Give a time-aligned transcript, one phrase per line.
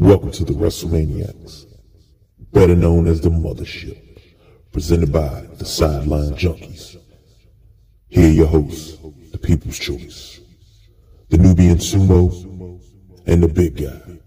[0.00, 1.66] Welcome to the WrestleManiacs,
[2.52, 3.98] better known as the Mothership,
[4.70, 6.96] presented by the Sideline Junkies.
[8.06, 8.96] Here your hosts,
[9.32, 10.38] the People's Choice,
[11.30, 12.80] the Nubian Sumo,
[13.26, 14.20] and the Big Guy.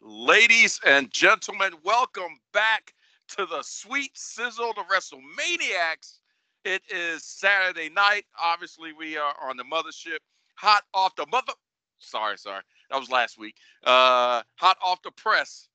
[0.00, 2.94] Ladies and gentlemen, welcome back
[3.36, 6.20] to the sweet sizzle, the WrestleManiacs.
[6.64, 8.24] It is Saturday night.
[8.42, 10.20] Obviously, we are on the mothership,
[10.54, 11.52] hot off the mother.
[12.00, 13.56] Sorry, sorry, that was last week.
[13.84, 15.68] Uh, hot off the press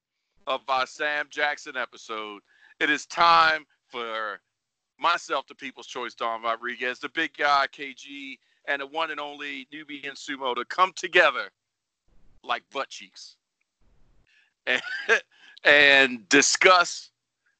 [0.47, 2.41] of our Sam Jackson episode.
[2.79, 4.39] It is time for
[4.99, 8.37] myself, the People's Choice, Don Rodriguez, the big guy, KG,
[8.67, 11.49] and the one and only Nubian Sumo to come together
[12.43, 13.35] like butt cheeks
[14.65, 14.81] and,
[15.63, 17.09] and discuss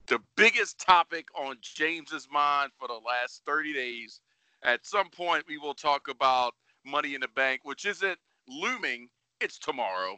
[0.08, 4.20] the biggest topic on James's mind for the last 30 days.
[4.64, 9.10] At some point, we will talk about Money in the Bank, which isn't looming,
[9.44, 10.18] it's tomorrow.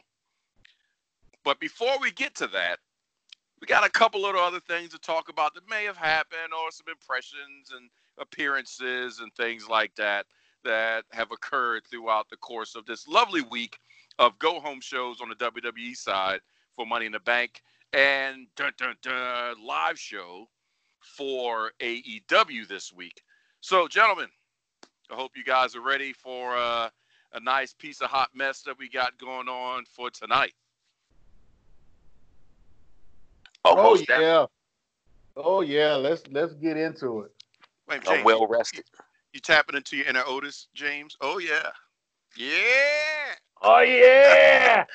[1.44, 2.78] But before we get to that,
[3.60, 6.70] we got a couple of other things to talk about that may have happened or
[6.70, 10.26] some impressions and appearances and things like that
[10.64, 13.78] that have occurred throughout the course of this lovely week
[14.18, 16.40] of go home shows on the WWE side
[16.74, 20.48] for Money in the Bank and dun, dun, dun, live show
[21.00, 23.22] for AEW this week.
[23.60, 24.28] So, gentlemen,
[25.10, 26.90] I hope you guys are ready for uh,
[27.36, 30.54] a nice piece of hot mess that we got going on for tonight.
[33.64, 34.46] Oh yeah.
[35.36, 35.94] Oh yeah.
[35.94, 37.32] Let's let's get into it.
[37.88, 38.84] Wait, I'm well rested.
[39.32, 41.16] you tapping into your inner Otis, James?
[41.20, 41.70] Oh yeah,
[42.36, 43.34] yeah.
[43.62, 44.84] Oh yeah.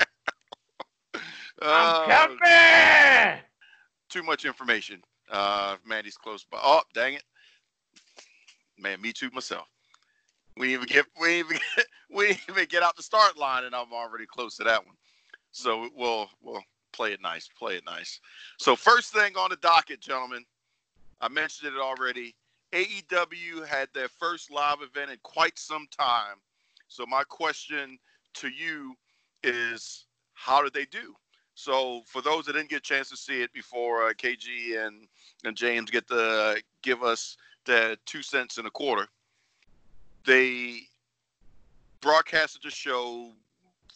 [1.64, 3.40] Oh, coming.
[4.10, 5.00] too much information.
[5.30, 6.58] Uh, Mandy's close by.
[6.60, 7.24] Oh, dang it,
[8.80, 9.00] man!
[9.00, 9.68] Me too, myself.
[10.58, 13.76] We even get we even get, we didn't even get out the start line, and
[13.76, 14.96] I'm already close to that one.
[15.52, 18.20] So we'll we'll play it nice, play it nice.
[18.58, 20.46] So first thing on the docket, gentlemen,
[21.20, 22.36] I mentioned it already.
[22.74, 26.38] AEW had their first live event in quite some time.
[26.88, 27.98] So my question
[28.36, 28.96] to you
[29.44, 31.14] is, how did they do?
[31.56, 35.08] So for those that didn't get a chance to see it before uh, KG and
[35.44, 39.08] and James get to give us the two cents and a quarter,
[40.26, 40.82] they
[42.02, 43.32] broadcasted the show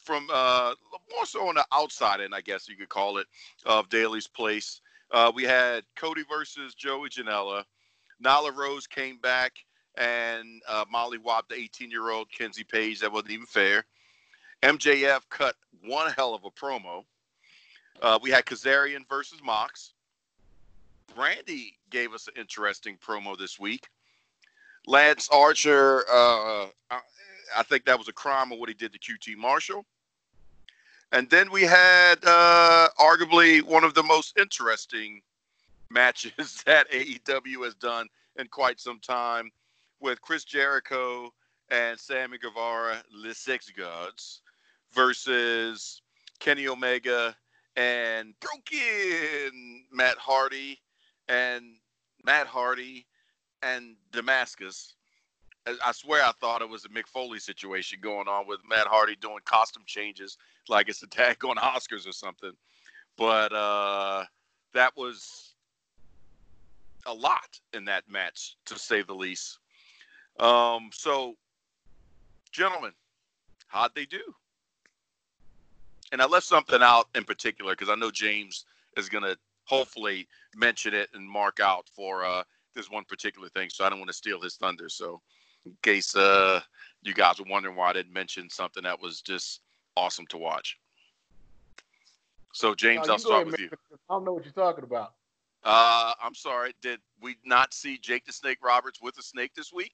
[0.04, 0.74] from uh,
[1.12, 3.28] more so on the outside end, I guess you could call it,
[3.66, 4.82] of Daly's Place.
[5.12, 7.64] Uh, we had Cody versus Joey Janela.
[8.24, 9.54] Nyla Rose came back
[9.98, 13.00] and uh, Molly Wop, the 18 year old Kenzie Paige.
[13.00, 13.86] That wasn't even fair.
[14.64, 17.04] MJF cut one hell of a promo.
[18.02, 19.94] Uh, we had Kazarian versus Mox.
[21.18, 23.88] Randy gave us an interesting promo this week.
[24.88, 26.68] Lance Archer, uh,
[27.56, 29.86] I, think that was a crime of what he did to QT Marshall.
[31.12, 35.22] And then we had uh, arguably one of the most interesting
[35.90, 38.08] matches that AEW has done
[38.38, 39.52] in quite some time
[40.00, 41.32] with Chris Jericho
[41.70, 44.42] and Sammy Guevara, the Sex Gods,
[44.94, 46.02] versus
[46.40, 47.36] Kenny Omega
[47.76, 50.80] and Broken Matt Hardy
[51.28, 51.76] and
[52.24, 53.06] Matt Hardy
[53.62, 54.96] and Damascus.
[55.68, 59.16] I- swear I thought it was a Mick Foley situation going on with Matt Hardy
[59.16, 60.38] doing costume changes
[60.70, 62.52] like it's a tag on Oscars or something.
[63.18, 64.26] But uh,
[64.74, 65.56] that was
[67.06, 69.59] a lot in that match, to say the least.
[70.40, 71.36] Um, so,
[72.52, 72.92] gentlemen,
[73.68, 74.22] how'd they do?
[76.12, 78.66] And I left something out in particular because I know James
[78.97, 82.44] is going to hopefully mention it and mark out for uh,
[82.76, 83.70] this one particular thing.
[83.70, 84.90] So I don't want to steal his thunder.
[84.90, 85.22] So,
[85.66, 86.62] in case uh,
[87.02, 89.62] you guys were wondering why I didn't mention something that was just
[89.98, 90.80] awesome to watch.
[92.53, 93.70] So, James, No, I'll start ahead, with you.
[94.09, 95.14] I don't know what you're talking about.
[95.64, 96.74] Uh, I'm sorry.
[96.81, 99.94] Did we not see Jake the Snake Roberts with a snake this week?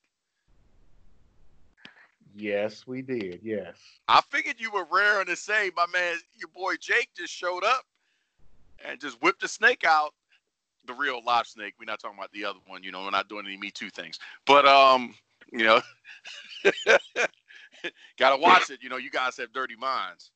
[2.36, 3.40] Yes, we did.
[3.42, 3.76] Yes.
[4.08, 7.84] I figured you were raring to say, my man, your boy Jake just showed up
[8.85, 10.14] and just whipped the snake out.
[10.85, 11.76] The real live snake.
[11.79, 12.84] We're not talking about the other one.
[12.84, 14.18] You know, we're not doing any Me Too things.
[14.47, 15.14] But um,
[15.52, 15.82] you know,
[18.18, 18.82] gotta watch it.
[18.82, 20.32] You know, you guys have dirty minds.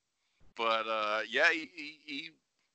[0.56, 2.30] But uh, yeah, he, he, he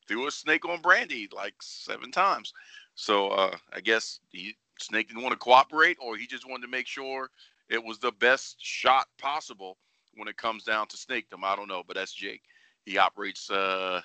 [0.06, 2.52] threw a snake on Brandi like seven times.
[2.94, 6.70] So uh, I guess he Snake didn't want to cooperate, or he just wanted to
[6.70, 7.30] make sure
[7.68, 9.76] it was the best shot possible
[10.14, 11.44] when it comes down to snakedom.
[11.44, 12.42] I don't know, but that's Jake.
[12.84, 14.00] He operates uh,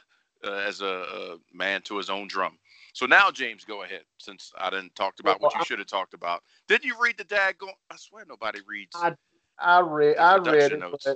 [0.45, 2.57] uh, as a, a man to his own drum.
[2.95, 4.03] So now, James, go ahead.
[4.19, 7.17] Since I didn't talk about what Well, you should have talked about, did you read
[7.17, 7.73] the daggone?
[7.91, 8.95] I swear nobody reads.
[8.95, 9.13] I
[9.59, 11.07] I read I read Introduction it, notes.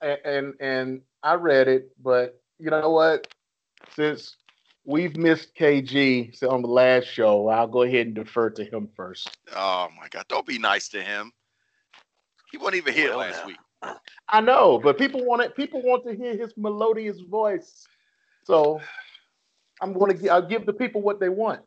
[0.00, 3.26] but and and I read it, but you know what?
[3.96, 4.36] Since
[4.84, 9.36] we've missed KG on the last show, I'll go ahead and defer to him first.
[9.52, 10.26] Oh my God!
[10.28, 11.32] Don't be nice to him.
[12.52, 13.58] He wasn't even here well, last week.
[14.28, 15.56] I know, but people want it.
[15.56, 17.84] People want to hear his melodious voice,
[18.44, 18.80] so
[19.80, 20.28] I'm going to.
[20.28, 21.60] I'll give the people what they want.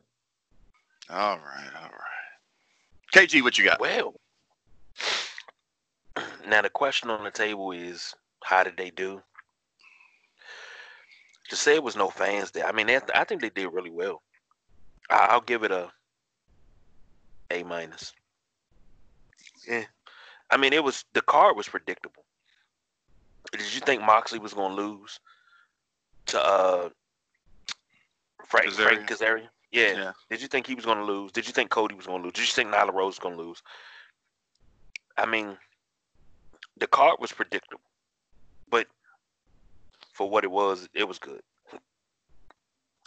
[1.10, 2.10] All right, all right.
[3.14, 3.80] KG, what you got?
[3.80, 4.14] Well,
[6.48, 8.14] now the question on the table is,
[8.44, 9.22] how did they do?
[11.50, 14.22] To say it was no fans there, I mean, I think they did really well.
[15.10, 15.92] I'll give it a
[17.50, 18.14] A minus.
[19.68, 19.86] Yeah,
[20.52, 22.24] I mean, it was the card was predictable.
[23.52, 25.20] Did you think Moxley was going to lose
[26.28, 26.90] to uh
[28.50, 29.06] Frank Kazarian?
[29.06, 29.50] Frank Kazarian?
[29.72, 29.94] Yeah.
[29.94, 30.12] yeah.
[30.30, 31.32] Did you think he was going to lose?
[31.32, 32.34] Did you think Cody was going to lose?
[32.34, 33.62] Did you think Nyla Rose was going to lose?
[35.18, 35.58] I mean,
[36.78, 37.82] the card was predictable,
[38.70, 38.88] but
[40.14, 41.42] for what it was, it was good.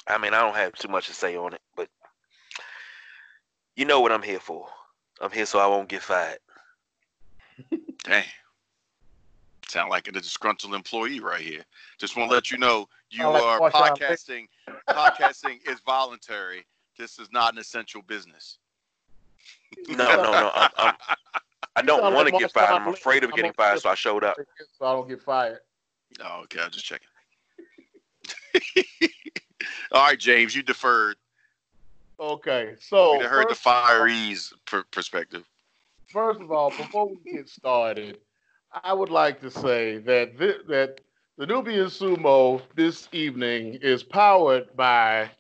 [0.07, 1.89] I mean, I don't have too much to say on it, but
[3.77, 4.67] you know what I'm here for.
[5.21, 6.39] I'm here so I won't get fired.
[8.05, 8.25] Dang.
[9.73, 11.65] Sound like a disgruntled employee right here.
[11.97, 14.45] Just want to let you know you are podcasting.
[14.87, 16.67] podcasting is voluntary.
[16.99, 18.59] This is not an essential business.
[19.89, 20.51] No, no, no.
[20.55, 20.95] I'm, I'm,
[21.75, 22.69] I do not want to get fired.
[22.69, 24.37] I'm afraid of getting fired, so I showed up.
[24.79, 25.61] So I don't get fired.
[26.23, 26.61] Oh, okay.
[26.61, 27.09] I'm just checking.
[29.93, 31.17] All right, James, you deferred.
[32.21, 35.49] Okay, so we heard the fireys per- perspective.
[36.09, 38.19] First of all, before we get started,
[38.85, 41.01] I would like to say that th- that
[41.37, 45.31] the Nubian Sumo this evening is powered by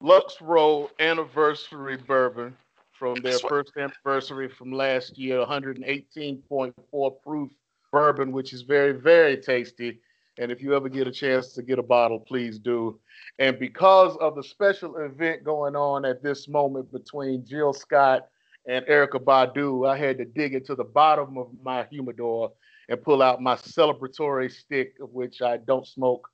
[0.00, 2.56] Lux Row Anniversary Bourbon
[2.92, 7.50] from their first anniversary from last year, 118.4 proof
[7.90, 10.00] bourbon, which is very, very tasty.
[10.38, 12.98] And if you ever get a chance to get a bottle, please do.
[13.38, 18.28] And because of the special event going on at this moment between Jill Scott
[18.66, 22.52] and Erykah Badu, I had to dig into the bottom of my humidor
[22.88, 26.28] and pull out my celebratory stick, of which I don't smoke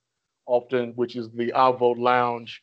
[0.47, 2.63] often, which is the Avo Lounge,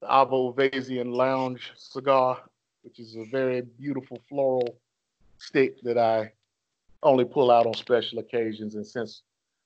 [0.00, 2.42] the Avo Vasian Lounge cigar
[2.82, 4.76] which is a very beautiful floral
[5.38, 6.32] stick that I
[7.02, 8.74] only pull out on special occasions.
[8.74, 9.22] And since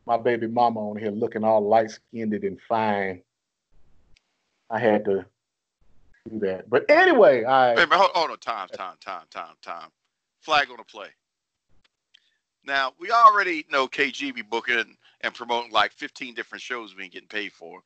[0.06, 3.23] my baby mama on here looking all light skinned and fine,
[4.71, 5.26] I had to
[6.29, 6.69] do that.
[6.69, 7.75] But anyway, I.
[7.75, 9.88] Wait, hold, hold on, time, time, time, time, time.
[10.41, 11.09] Flag on the play.
[12.67, 17.12] Now, we already know KG be booking and promoting like 15 different shows we ain't
[17.12, 17.82] getting paid for.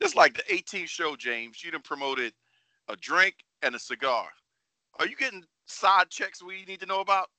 [0.00, 1.62] This like the 18th show, James.
[1.64, 2.32] You done promoted
[2.88, 4.28] a drink and a cigar.
[4.98, 7.30] Are you getting side checks we need to know about?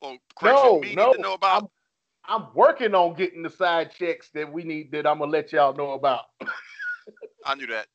[0.00, 1.08] Or no, we no.
[1.08, 1.70] need to know about?
[2.28, 5.52] I'm, I'm working on getting the side checks that we need that I'm gonna let
[5.52, 6.26] y'all know about.
[7.44, 7.86] I knew that.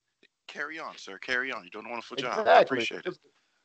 [0.54, 1.18] Carry on, sir.
[1.18, 1.64] Carry on.
[1.64, 2.44] You're doing a wonderful exactly.
[2.44, 2.48] job.
[2.48, 3.04] I appreciate it.
[3.06, 3.20] There's,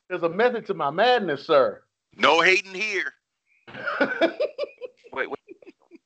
[0.08, 1.82] there's a method to my madness, sir.
[2.17, 3.12] No hating here.
[5.12, 5.29] wait, wait,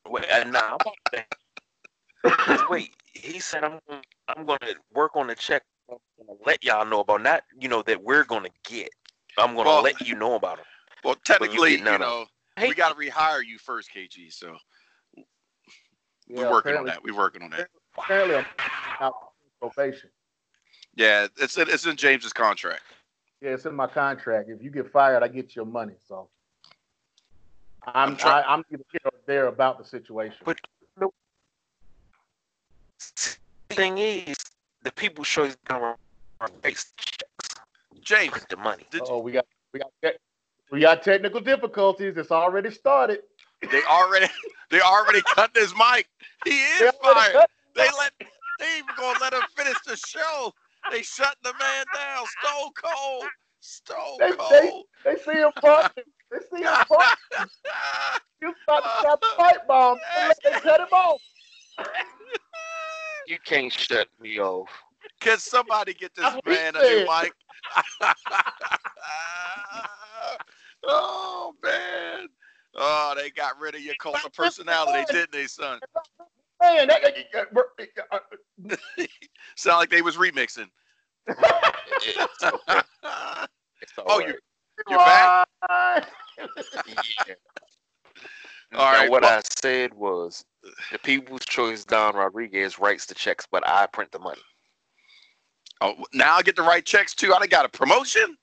[0.09, 0.25] wait.
[0.29, 0.79] Uh, now,
[2.71, 2.91] wait.
[3.15, 3.79] He said I'm
[4.27, 5.63] I'm going to work on the check.
[6.45, 8.89] Let y'all know about not you know that we're going to get.
[9.39, 10.67] I'm gonna well, let you know about them.
[11.05, 12.27] Well, technically, you, you know,
[12.57, 12.69] hey.
[12.69, 14.33] we got to rehire you first, KG.
[14.33, 14.57] So
[16.29, 17.05] we're working on that.
[17.05, 17.69] We're working on that.
[17.97, 18.47] Apparently, I'm
[18.99, 19.15] out
[19.61, 20.11] probation.
[20.95, 22.83] Yeah, it's it's in James's contract.
[23.41, 24.51] Yeah, it's in my contract.
[24.51, 25.95] If you get fired, I get your money.
[26.07, 26.29] So
[27.87, 30.39] I'm I'm, try- I, am here or there about the situation.
[30.45, 30.61] But
[30.99, 31.09] the
[33.71, 34.37] thing is,
[34.83, 35.97] the people show you gonna
[36.63, 36.93] race
[38.03, 38.85] James, the money.
[39.01, 40.15] Oh, we got we got
[40.71, 42.17] we got technical difficulties.
[42.17, 43.21] It's already started.
[43.71, 44.27] They already
[44.71, 46.09] they already cut his mic.
[46.45, 47.47] He is fired.
[47.75, 48.13] They let
[48.59, 50.53] they even gonna let him finish the show.
[50.91, 52.27] They shut the man down.
[52.27, 53.25] Stone cold.
[53.61, 54.85] Stone they, cold.
[55.05, 56.05] They, they see him punching.
[56.31, 57.51] They see him punching.
[58.41, 59.99] You about to drop a pipe bomb.
[60.17, 61.21] They, they cut him off.
[63.29, 64.69] You can't shut me off.
[65.21, 67.33] Can somebody get this man a new mic?
[70.85, 72.29] oh man.
[72.75, 75.79] Oh, they got rid of your cult of personality, didn't they, son?
[76.63, 77.03] Man, that,
[79.57, 80.69] sound like they was remixing.
[83.99, 84.35] oh, you
[84.89, 85.49] you're back.
[85.69, 87.35] yeah.
[88.75, 89.11] All right.
[89.11, 90.45] What well, I said was
[90.93, 94.41] the People's Choice Don Rodriguez writes the checks, but I print the money.
[95.81, 97.35] Oh, now I get to write checks too.
[97.35, 98.37] I got a promotion.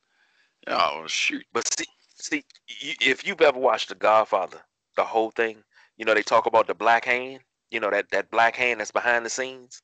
[0.68, 1.46] Oh shoot!
[1.54, 1.86] But see,
[2.16, 4.60] see, if you've ever watched The Godfather,
[4.98, 5.64] the whole thing,
[5.98, 7.40] you know, they talk about the black hand.
[7.72, 9.82] You know that that black hand that's behind the scenes.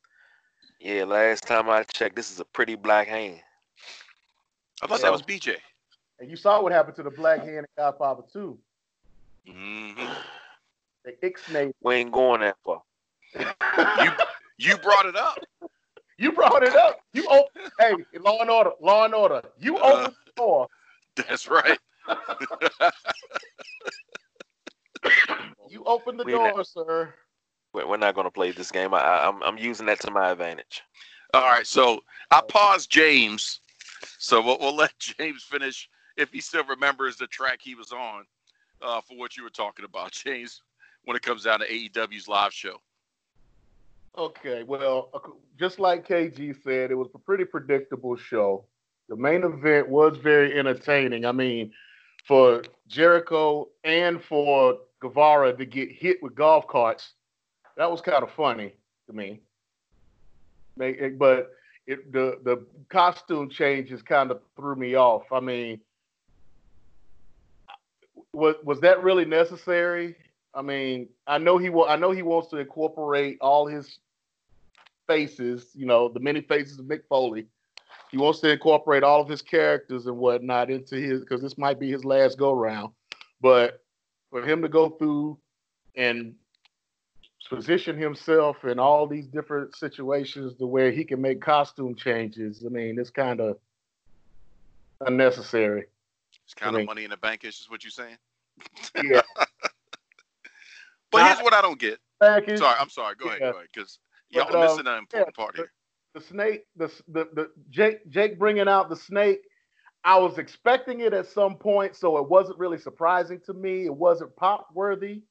[0.79, 3.41] Yeah, last time I checked, this is a pretty black hand.
[4.81, 5.57] I thought So- that was BJ.
[6.19, 8.57] And you saw what happened to the black hand in Godfather 2.
[9.47, 9.93] hmm
[11.03, 11.73] They ixnayed.
[11.81, 12.81] We ain't going that far.
[13.35, 14.11] You
[14.57, 15.37] you brought it up.
[16.17, 16.99] You brought it up.
[17.13, 17.69] You open.
[17.79, 18.71] hey, Law and Order.
[18.79, 19.41] Law and Order.
[19.59, 19.81] You Uh.
[20.03, 20.67] opened the door.
[21.15, 21.77] That's right.
[25.69, 27.13] You opened the We door, not- sir.
[27.75, 28.93] We're we're not gonna play this game.
[28.93, 30.81] I, I, I'm I'm using that to my advantage.
[31.33, 32.01] All right, so
[32.31, 33.59] I paused James,
[34.17, 38.23] so we'll, we'll let James finish if he still remembers the track he was on
[38.81, 40.61] uh, for what you were talking about, James.
[41.03, 42.81] When it comes down to AEW's live show,
[44.17, 45.19] Okay, well, uh,
[45.59, 48.63] just like KG said, it was a pretty predictable show.
[49.09, 51.25] The main event was very entertaining.
[51.25, 51.73] I mean,
[52.25, 57.14] for Jericho and for Guevara to get hit with golf carts,
[57.77, 58.73] that was kind of funny
[59.07, 59.41] to me.
[60.81, 61.51] Eh, but
[61.87, 65.23] it, the the costume changes kind of threw me off.
[65.31, 65.79] I mean,
[68.33, 70.15] was was that really necessary?
[70.53, 73.99] I mean, I know he wa- I know he wants to incorporate all his
[75.07, 77.47] faces, you know, the many faces of Mick Foley.
[78.11, 81.79] He wants to incorporate all of his characters and whatnot into his because this might
[81.79, 82.93] be his last go round.
[83.41, 83.83] But
[84.31, 85.37] for him to go through
[85.95, 86.35] and
[87.49, 92.69] position himself in all these different situations to where he can make costume changes, I
[92.69, 93.57] mean, it's kind of
[95.01, 95.85] unnecessary.
[96.43, 97.43] it's kind I of mean- money in the bank.
[97.43, 98.17] Is what you're saying?
[99.03, 99.21] Yeah.
[101.11, 101.25] But Nah.
[101.27, 101.99] here's what I don't get.
[102.19, 103.15] Package, Sorry, I'm sorry.
[103.15, 103.99] Go ahead, go ahead, because
[104.29, 105.71] y'all But, um, missing an important yeah, part here.
[106.13, 109.39] the snake, the the the Jake Jake bringing out the snake.
[110.03, 113.85] I was expecting it at some point, so it wasn't really surprising to me.
[113.85, 115.21] It wasn't pop worthy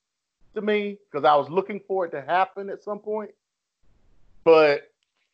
[0.54, 3.30] to me because I was looking for it to happen at some point.
[4.44, 4.82] But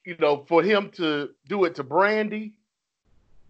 [0.04, 2.52] you know, for him to do it to Brandi,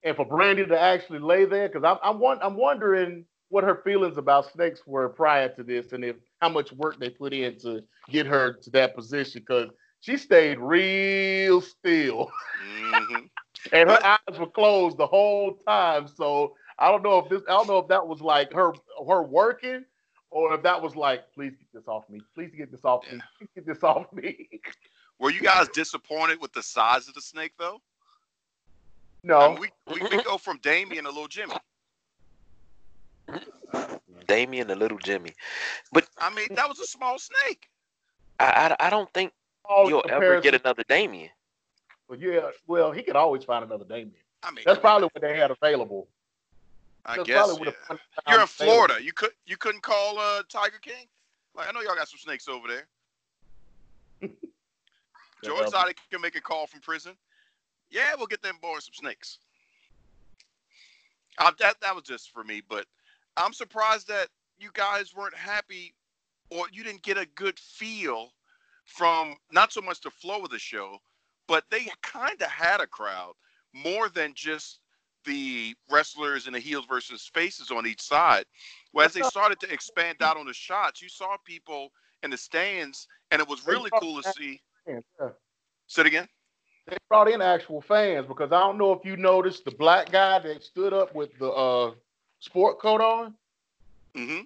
[0.03, 3.81] and for Brandi to actually lay there, because I'm I'm, won- I'm wondering what her
[3.85, 7.59] feelings about snakes were prior to this, and if how much work they put in
[7.61, 9.43] to get her to that position.
[9.47, 12.31] Because she stayed real still
[12.63, 13.27] hmm
[13.73, 16.09] and her eyes were closed the whole time.
[16.09, 18.73] So I don't know if this I don't know if that was like her
[19.07, 19.85] her working
[20.31, 22.21] or if that was like, please get this off me.
[22.35, 23.21] Please get this off me.
[23.39, 24.49] Please get this off me.
[25.19, 27.81] Were you guys disappointed with the size of the snake, though?
[29.25, 29.51] I No.
[29.55, 31.55] mean, we, we we go from Damien to Little Jimmy.
[34.27, 35.33] Damien to little Jimmy.
[35.93, 37.69] But I mean, that was a small snake.
[38.39, 39.33] I I, I don't think
[39.65, 41.31] all you'll ever get another Damien.
[42.09, 44.13] Well, yeah, well, he could always find another Damien.
[44.43, 46.09] I mean, That's probably what they had available.
[47.05, 47.59] I guess.
[47.59, 47.65] yeah.
[47.65, 48.47] You're in found available.
[48.47, 48.95] Florida.
[49.03, 51.07] You could you couldn't call uh, Tiger King.
[51.55, 52.87] Like I know y'all got some snakes over there.
[55.45, 55.93] George Yeah.
[56.11, 57.17] Can make a call from prison.
[57.91, 59.39] Yeah, we'll get them boys some snakes.
[61.39, 62.87] Uh, that that was just for me, but
[63.37, 64.29] I'm surprised that
[64.59, 65.95] you guys weren't happy,
[66.51, 68.33] or you didn't get a good feel
[68.85, 70.99] from not so much the flow of the show,
[71.47, 73.33] but they kind of had a crowd
[73.73, 74.81] more than just
[75.25, 78.45] the wrestlers and the heels versus faces on each side.
[78.93, 82.37] Well, as they started to expand out on the shots, you saw people in the
[82.37, 84.61] stands, and it was really cool to see.
[84.87, 85.01] Yeah.
[85.87, 86.29] Say it again.
[86.87, 90.39] They brought in actual fans because I don't know if you noticed the black guy
[90.41, 91.93] that stood up with the uh,
[92.41, 93.35] sport coat on.
[94.17, 94.41] Mm-hmm.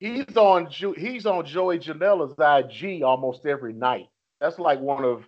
[0.00, 4.08] He's on he's on Joey Janela's IG almost every night.
[4.40, 5.24] That's like one of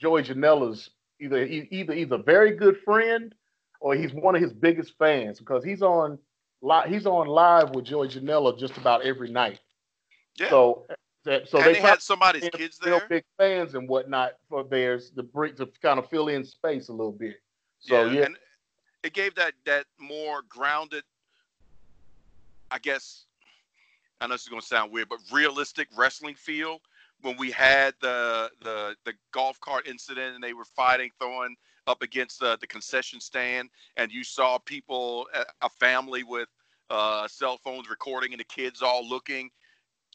[0.00, 3.34] Joey Janela's either he- either he's a very good friend
[3.80, 6.18] or he's one of his biggest fans because he's on
[6.62, 9.60] li- he's on live with Joey Janela just about every night.
[10.36, 10.50] Yeah.
[10.50, 10.86] So
[11.24, 13.02] that so and they, they, had somebody's kids there.
[13.08, 16.92] big fans and whatnot for theirs to bring to kind of fill in space a
[16.92, 17.36] little bit.
[17.80, 18.36] So yeah, and
[19.02, 21.04] it gave that that more grounded,
[22.70, 23.24] I guess.
[24.20, 26.80] I know this is gonna sound weird, but realistic wrestling feel
[27.22, 31.56] when we had the the the golf cart incident and they were fighting, throwing
[31.88, 36.48] up against the, the concession stand, and you saw people, a, a family with
[36.90, 39.50] uh, cell phones recording, and the kids all looking.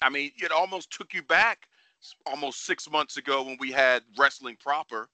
[0.02, 1.68] I mean, it almost took you back
[2.26, 5.10] almost six months ago when we had wrestling proper,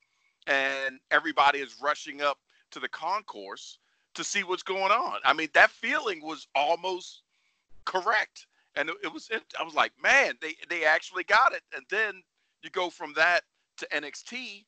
[0.47, 2.37] and everybody is rushing up
[2.71, 3.79] to the concourse
[4.15, 5.19] to see what's going on.
[5.23, 7.23] I mean, that feeling was almost
[7.85, 9.29] correct, and it, it was.
[9.31, 11.61] It, I was like, man, they they actually got it.
[11.75, 12.21] And then
[12.63, 13.41] you go from that
[13.77, 14.65] to NXT,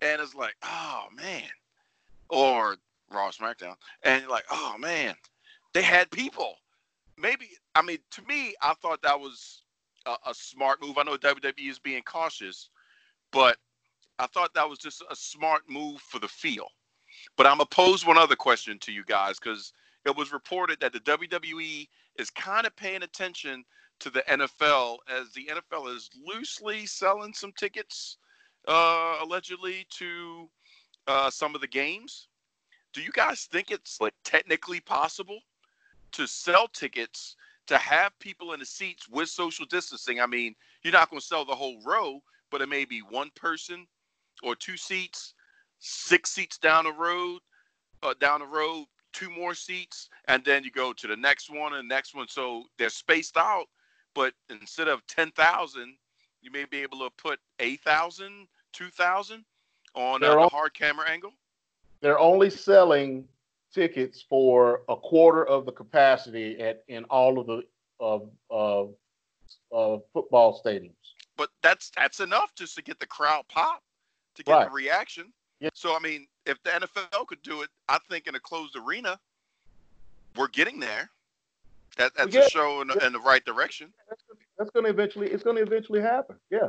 [0.00, 1.48] and it's like, oh man,
[2.28, 2.76] or
[3.10, 5.14] Raw SmackDown, and like, oh man,
[5.72, 6.56] they had people.
[7.16, 9.62] Maybe I mean, to me, I thought that was
[10.06, 10.98] a, a smart move.
[10.98, 12.70] I know WWE is being cautious,
[13.32, 13.56] but
[14.18, 16.68] I thought that was just a smart move for the feel.
[17.36, 19.72] But I'm gonna pose one other question to you guys because
[20.04, 21.88] it was reported that the WWE
[22.18, 23.64] is kind of paying attention
[24.00, 28.18] to the NFL as the NFL is loosely selling some tickets,
[28.68, 30.48] uh, allegedly to
[31.06, 32.28] uh, some of the games.
[32.92, 35.40] Do you guys think it's like technically possible
[36.12, 40.20] to sell tickets to have people in the seats with social distancing?
[40.20, 42.20] I mean, you're not going to sell the whole row,
[42.50, 43.86] but it may be one person
[44.42, 45.34] or two seats,
[45.78, 47.40] six seats down the road,
[48.02, 51.74] uh, down the road, two more seats, and then you go to the next one
[51.74, 52.28] and the next one.
[52.28, 53.66] So they're spaced out,
[54.14, 55.96] but instead of 10,000,
[56.42, 59.44] you may be able to put 8,000, 2,000
[59.94, 61.32] on uh, the hard camera angle.
[62.00, 63.26] They're only selling
[63.74, 67.62] tickets for a quarter of the capacity at in all of the
[68.00, 68.94] of of
[69.74, 70.92] uh, football stadiums.
[71.36, 73.82] but that's that's enough just to get the crowd pop
[74.36, 74.64] to get Right.
[74.68, 75.32] the reaction.
[75.60, 75.70] Yeah.
[75.74, 79.18] So I mean, if the NFL could do it, I think in a closed arena,
[80.36, 81.10] we're getting there.
[81.96, 82.42] That, that's Yeah.
[82.42, 83.92] a show in, the- in the right direction.
[84.08, 84.22] That's,
[84.56, 86.36] that's going to eventually it's going to eventually happen.
[86.50, 86.68] Yeah,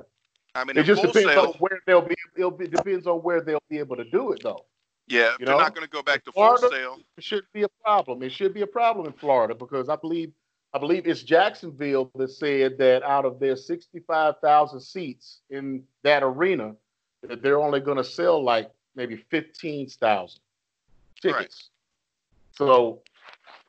[0.59, 2.15] I mean, it just depends sale, on where they'll be.
[2.35, 4.65] It'll be depends on where they'll be able to do it though.
[5.07, 6.97] yeah, you they're know, not going to go back to full sale.
[7.17, 8.21] It should be a problem.
[8.23, 10.31] It should be a problem in Florida because I believe
[10.73, 16.75] I believe it's Jacksonville that said that out of their 65,000 seats in that arena,
[17.27, 20.39] that they're only going to sell like maybe 15,000
[21.21, 21.69] tickets.
[22.51, 23.01] So,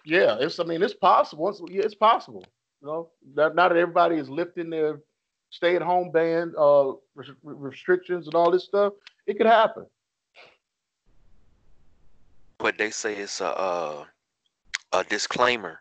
[0.05, 1.49] yeah, it's I mean it's possible.
[1.49, 2.45] It's, yeah, it's possible.
[2.83, 5.01] You know, not, not that everybody is lifting their
[5.51, 8.93] stay-at-home ban uh, res- restrictions and all this stuff.
[9.27, 9.87] It could happen.
[12.61, 14.05] but they say it's a uh,
[14.93, 15.81] a disclaimer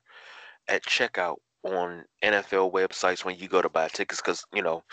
[0.67, 4.83] at checkout on NFL websites when you go to buy tickets because you know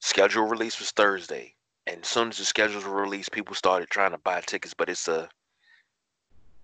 [0.00, 1.54] schedule release was Thursday,
[1.86, 4.74] and as soon as the schedules were released, people started trying to buy tickets.
[4.74, 5.28] But it's a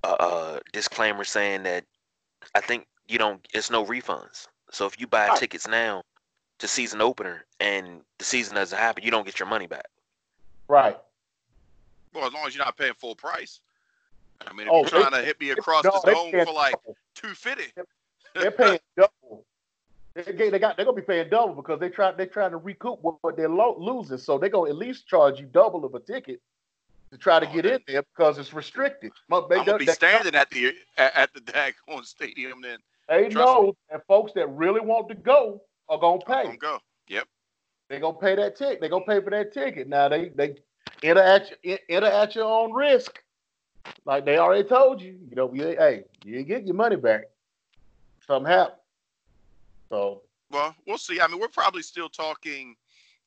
[0.04, 1.84] a, a disclaimer saying that
[2.54, 3.46] I think you don't.
[3.52, 4.46] It's no refunds.
[4.70, 6.02] So if you buy tickets now
[6.58, 9.86] to season opener and the season doesn't happen, you don't get your money back.
[10.68, 10.96] Right.
[12.14, 13.60] Well, as long as you're not paying full price.
[14.46, 16.46] I mean, if Oh, you're they- trying to hit me across No, the they dome
[16.46, 16.74] for like
[17.14, 17.72] two fifty,
[18.34, 19.44] they're paying double.
[20.14, 22.56] They, get- they got they're gonna be paying double because they try they're trying to
[22.58, 24.18] recoup what, what they're lo- losing.
[24.18, 26.40] So they're gonna at least charge you double of a ticket
[27.12, 29.12] to try to Oh, get then- in there because it's restricted.
[29.28, 32.60] But they, I'm gonna they- be standing at the at, at the daggone stadium.
[32.62, 36.44] Then they trust know and folks that really want to go are gonna pay.
[36.44, 36.78] gonna go.
[37.08, 37.26] Yep.
[37.88, 38.80] They're gonna pay that ticket.
[38.80, 39.88] They're gonna pay for that ticket.
[39.88, 40.56] Now they they
[41.02, 43.22] enter at your, enter at your own risk.
[44.04, 47.24] Like they already told you, you know, you, hey, you get your money back.
[48.26, 48.80] Something happened.
[49.88, 51.20] So Well, we'll see.
[51.20, 52.76] I mean, we're probably still talking.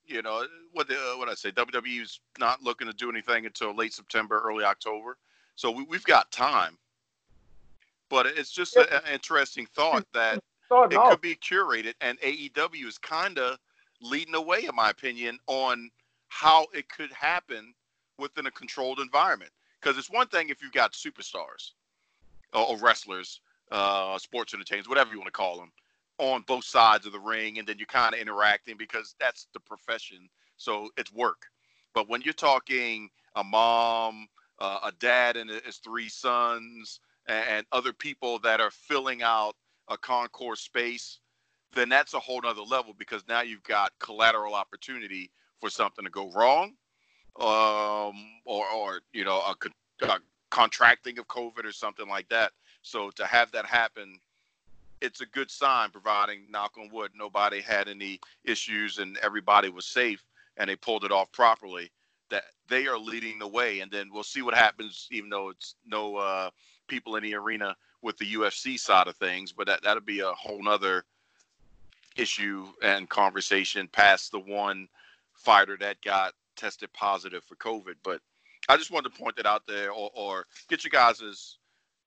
[0.05, 1.51] You know, what the uh, what I say?
[1.51, 5.17] WWE's not looking to do anything until late September, early October.
[5.55, 6.77] So we, we've got time.
[8.09, 10.41] But it's just a- an interesting thought that
[10.71, 13.58] it could be curated, and AEW is kind of
[14.01, 15.89] leading the way, in my opinion, on
[16.27, 17.73] how it could happen
[18.17, 19.51] within a controlled environment.
[19.82, 21.71] Because it's one thing if you've got superstars
[22.53, 25.71] or, or wrestlers, uh, sports entertainers, whatever you want to call them,
[26.17, 29.60] on both sides of the ring, and then you're kind of interacting because that's the
[29.60, 31.45] profession, so it's work.
[31.93, 34.27] But when you're talking a mom,
[34.60, 39.55] uh, a dad, and his three sons, and, and other people that are filling out
[39.89, 41.19] a concourse space,
[41.73, 46.12] then that's a whole nother level because now you've got collateral opportunity for something to
[46.12, 46.73] go wrong,
[47.39, 49.56] um, or, or you know, a,
[50.06, 52.52] a contracting of COVID or something like that.
[52.82, 54.19] So to have that happen,
[55.02, 59.86] it's a good sign, providing knock on wood, nobody had any issues and everybody was
[59.86, 60.23] safe
[60.58, 61.91] and they pulled it off properly.
[62.30, 65.08] That they are leading the way, and then we'll see what happens.
[65.10, 66.52] Even though it's no uh,
[66.88, 70.31] people in the arena with the UFC side of things, but that that'll be a
[70.31, 71.03] whole nother
[72.15, 74.88] issue and conversation past the one
[75.33, 77.95] fighter that got tested positive for COVID.
[78.03, 78.21] But
[78.67, 81.57] I just wanted to point that out there, or, or get you guys'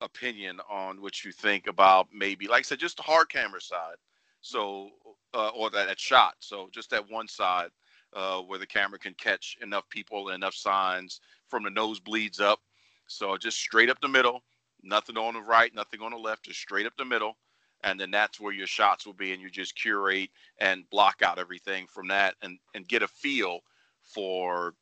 [0.00, 3.96] opinion on what you think about maybe, like I said, just the hard camera side.
[4.40, 4.90] So,
[5.34, 6.34] uh, or that, that shot.
[6.40, 7.70] So just that one side
[8.12, 12.60] uh, where the camera can catch enough people and enough signs from the nosebleeds up.
[13.06, 14.42] So just straight up the middle,
[14.82, 17.36] nothing on the right, nothing on the left, just straight up the middle.
[17.84, 21.38] And then that's where your shots will be, and you just curate and block out
[21.40, 23.60] everything from that, and and get a feel
[24.02, 24.74] for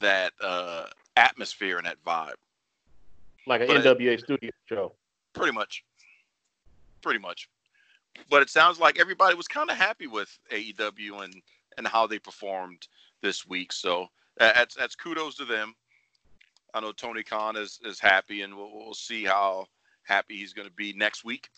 [0.00, 2.34] that uh, atmosphere and that vibe.
[3.48, 4.92] like an but- NWA studio show.
[5.32, 5.84] Pretty much.
[7.02, 7.48] Pretty much.
[8.30, 11.34] but it sounds like everybody was kind of happy with AEW and
[11.76, 12.86] and how they performed
[13.22, 13.72] this week.
[13.72, 14.06] So
[14.38, 15.74] that's that's kudos to them.
[16.76, 19.66] I know Tony Khan is is happy, and we'll, we'll see how
[20.02, 21.48] happy he's going to be next week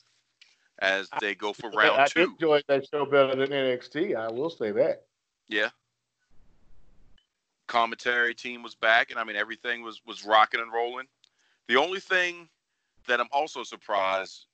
[0.78, 2.20] as they go for round I two.
[2.20, 4.14] I enjoyed that show better than NXT.
[4.14, 5.06] I will say that.
[5.48, 5.70] Yeah.
[7.66, 11.06] Commentary team was back, and I mean everything was was rocking and rolling.
[11.66, 12.48] The only thing
[13.08, 14.46] that I'm also surprised,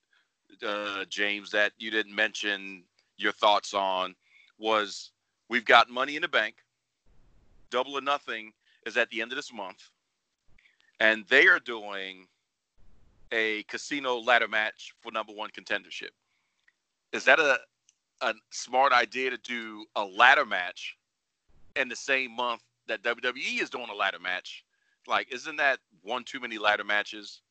[0.66, 2.84] uh, James, that you didn't mention
[3.18, 4.14] your thoughts on
[4.58, 5.10] was
[5.50, 6.56] we've got Money in the Bank.
[7.68, 8.54] Double or Nothing
[8.86, 9.90] is at the end of this month,
[11.00, 12.26] and they are doing
[13.32, 16.10] a casino ladder match for number one contendership.
[17.12, 17.58] Is that a
[18.20, 20.96] a smart idea to do a ladder match
[21.76, 24.64] in the same month that WWE is doing a ladder match.
[25.06, 27.42] Like, isn't that one too many ladder matches?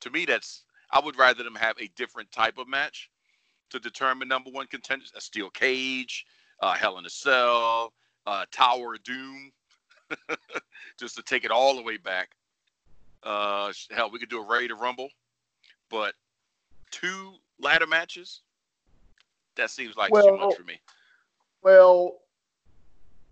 [0.00, 3.10] To me, that's I would rather them have a different type of match
[3.70, 5.12] to determine number one contenders.
[5.16, 6.24] A steel cage,
[6.60, 7.92] uh, Hell in a Cell,
[8.26, 9.52] uh, Tower of Doom,
[10.98, 12.30] just to take it all the way back.
[13.26, 15.08] Uh, hell, we could do a Ready to Rumble,
[15.90, 16.14] but
[16.92, 18.42] two ladder matches.
[19.56, 20.80] That seems like too much for me.
[21.62, 22.18] Well,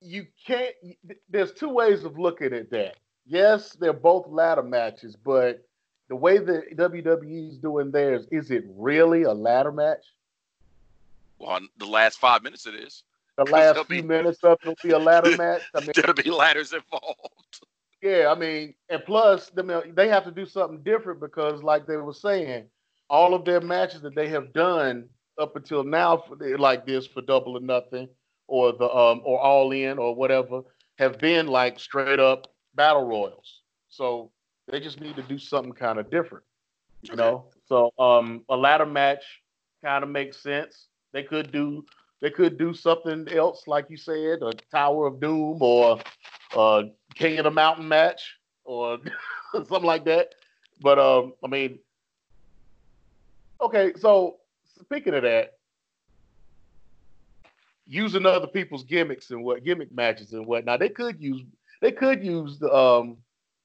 [0.01, 0.75] you can't.
[1.31, 2.97] There's two ways of looking at that.
[3.25, 5.65] Yes, they're both ladder matches, but
[6.09, 10.05] the way that WWE is doing theirs, is it really a ladder match?
[11.39, 13.05] Well, the last five minutes it is.
[13.37, 15.63] The last few be- minutes of it'll be a ladder match.
[15.75, 17.44] I mean, There'll be ladders involved.
[18.05, 22.13] Yeah, I mean, and plus, they have to do something different because, like they were
[22.13, 22.67] saying,
[23.09, 25.09] all of their matches that they have done
[25.41, 28.09] up until now, for, like this for Double or Nothing,
[28.47, 30.61] or the um, or All In, or whatever,
[30.99, 33.63] have been like straight up battle royals.
[33.89, 34.31] So
[34.69, 36.45] they just need to do something kind of different,
[37.03, 37.23] you Okay.
[37.23, 37.47] know.
[37.65, 39.25] So um, a ladder match
[39.83, 40.89] kind of makes sense.
[41.15, 41.87] They could do
[42.25, 45.99] they could do something else, like you said, a Tower of Doom or
[46.57, 46.85] uh,
[47.15, 48.97] King of the Mountain match or
[49.53, 50.35] something like that.
[50.81, 51.81] But um, I mean,
[53.61, 53.93] okay.
[53.99, 54.37] So
[54.81, 55.59] speaking of that,
[57.87, 61.43] using other people's gimmicks and what gimmick matches and whatnot, they could use
[61.83, 63.19] they could use the um,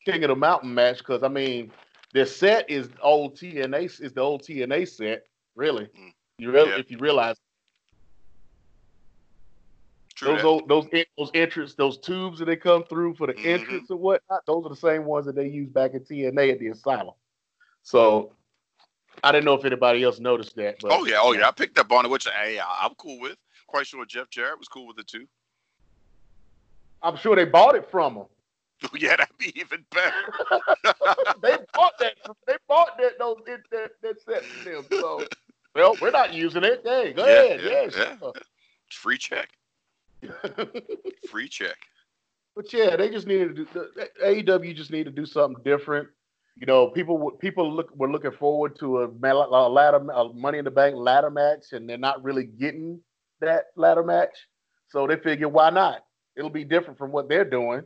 [0.04, 1.72] King of the Mountain match because I mean,
[2.12, 5.24] their set is old TNA is the old TNA set.
[5.56, 6.12] Really, Mm.
[6.40, 6.80] you really Yeah.
[6.80, 7.38] if you realize
[10.20, 10.46] True those that.
[10.48, 10.86] old, those
[11.18, 13.46] those entrance, those tubes that they come through for the Mhm.
[13.46, 16.60] entrance and whatnot, those are the same ones that they used back in TNA at
[16.60, 17.14] the Asylum.
[17.84, 18.36] So
[19.24, 20.76] I didn't know if anybody else noticed that.
[20.82, 21.48] But, oh yeah, oh yeah.
[21.48, 23.38] I picked up on it, which hey, I- I'm cool with.
[23.68, 25.26] Quite sure Jeff Jarrett was cool with it too.
[27.02, 28.26] I'm sure they bought it from them.
[28.98, 30.34] yeah, that'd be even better.
[31.42, 32.16] they bought that.
[32.46, 34.86] They bought that those that, that, that set them.
[34.90, 35.26] So
[35.76, 36.82] well, we're not using it.
[36.84, 37.62] Hey, go Yeah, ahead.
[37.64, 38.34] yeah, Yeah, sure.
[38.92, 39.50] Free check.
[41.30, 41.78] Free check.
[42.56, 46.10] But yeah, they just needed to do the AEW just need to do something different.
[46.58, 50.66] You know, people people look were looking forward to a, a ladder a Money in
[50.66, 53.00] the Bank ladder match, and they're not really getting
[53.40, 54.36] that ladder match.
[54.90, 56.04] So they figure, why not?
[56.36, 57.84] It'll be different from what they're doing.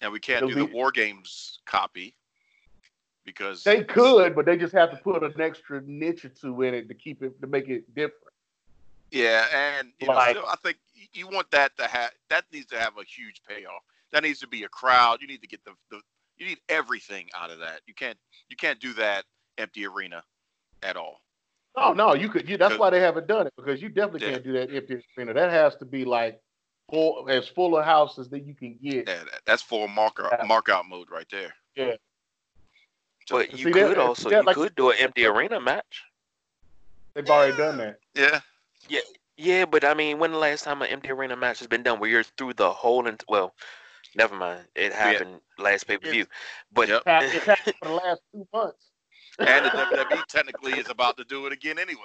[0.00, 2.16] And we can't It'll do the be- War Games copy
[3.24, 6.74] because They could, but they just have to put an extra niche or two in
[6.74, 8.14] it to keep it to make it different.
[9.10, 10.78] Yeah, and you know, Like- still, I think
[11.12, 13.82] you want that to have that needs to have a huge payoff.
[14.12, 15.20] That needs to be a crowd.
[15.20, 16.00] You need to get the, the
[16.38, 17.80] you need everything out of that.
[17.86, 19.24] You can't you can't do that
[19.58, 20.22] empty arena
[20.82, 21.20] at all.
[21.76, 22.48] No, no, you could.
[22.48, 24.32] You, that's why they haven't done it because you definitely Yeah.
[24.34, 25.34] can't do that empty arena.
[25.34, 26.40] That has to be like
[26.90, 29.08] full as full of houses that you can get.
[29.08, 30.44] Yeah, that, that's full mark Yeah.
[30.46, 31.52] mark out mode right there.
[31.74, 31.96] Yeah.
[33.26, 35.60] So- But you See, that- could also that you like- could do an empty arena
[35.60, 36.04] match.
[37.14, 37.98] They've already done that.
[38.14, 38.40] yeah,
[38.88, 39.00] Yeah,
[39.70, 42.10] but I mean, when the last time an empty arena match has been done where
[42.10, 43.54] you're through the whole and well,
[44.16, 44.66] never mind.
[44.74, 46.26] It happened last pay per view.
[46.72, 47.02] But Yep.
[47.06, 48.90] It's happened for the last two months.
[49.38, 52.00] and the WWE technically is about to do it again anyway.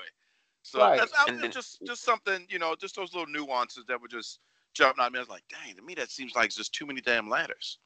[0.63, 1.00] So Right.
[1.00, 4.08] that's I And then- just just something, you know, just those little nuances that were
[4.08, 4.39] just
[4.74, 5.20] jumping out at me.
[5.20, 7.78] I was like, dang, to me that seems like just too many damn ladders.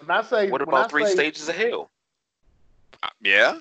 [0.00, 1.90] When I say what when I about three say, stages of hell?
[3.02, 3.58] Uh, yeah,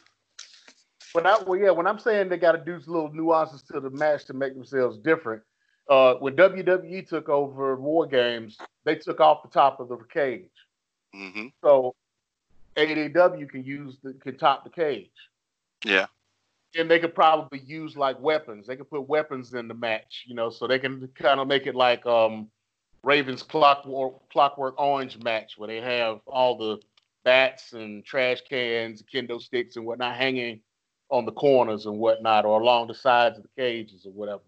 [1.18, 3.90] When I well, yeah, when I'm saying they got to do little nuances to the
[3.90, 5.42] match to make themselves different.
[5.90, 10.52] Uh, when WWE took over War Games, they took off the top of the cage,
[11.16, 11.96] hmm so
[12.76, 15.10] AEW can use the can top the cage.
[15.84, 16.06] yeah,
[16.76, 18.68] and they could probably use like weapons.
[18.68, 21.66] They could put weapons in the match, you know, so they can kind of make
[21.66, 22.48] it like um
[23.02, 26.78] Ravens clockwork clockwork orange match where they have all the
[27.24, 30.62] bats and trash cans, kendo sticks and whatnot hanging
[31.10, 34.44] on the corners and whatnot, or along the sides of the cages or whatever.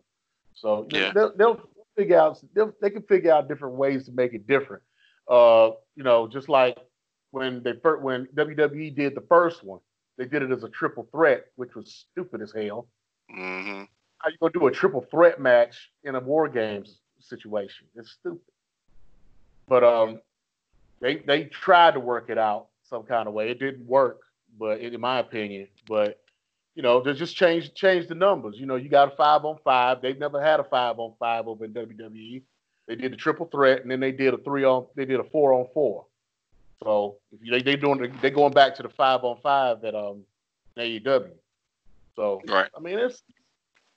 [0.54, 1.12] So Yeah.
[1.14, 1.62] they'll, they'll
[1.96, 4.84] figure out they'll, they can figure out different ways to make it different.
[5.30, 6.78] Uh, you know, just like
[7.32, 9.80] when they first when WWE did the first one,
[10.18, 12.88] they did it as a triple threat, which was stupid as hell.
[13.30, 13.84] hmm
[14.18, 17.88] How you gonna do a triple threat match in a war games situation?
[17.96, 18.42] It's stupid.
[19.68, 20.20] But um,
[21.00, 23.50] they they tried to work it out some kind of way.
[23.52, 24.22] It didn't work,
[24.58, 26.20] but in my opinion, but
[26.76, 28.56] you know, they just change change the numbers.
[28.58, 30.02] You know, you got a five on five.
[30.02, 32.42] They've never had a five on five over in WWE.
[32.88, 34.88] They did the triple threat, and then they did a three on.
[34.96, 36.06] They did a four on four.
[36.84, 39.96] So if you, they they doing they going back to the five on five at
[39.96, 40.24] um
[40.78, 41.32] AEW.
[42.16, 42.70] So Right.
[42.76, 43.24] I mean, it's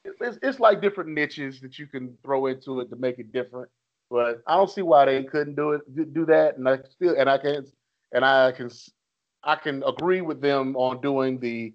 [0.05, 3.69] it's it's like different niches that you can throw into it to make it different.
[4.09, 6.57] But I don't see why they couldn't do it, do- do that.
[6.57, 7.65] And I still, and I can,
[8.11, 8.69] and I can,
[9.43, 11.73] I can agree with them on doing the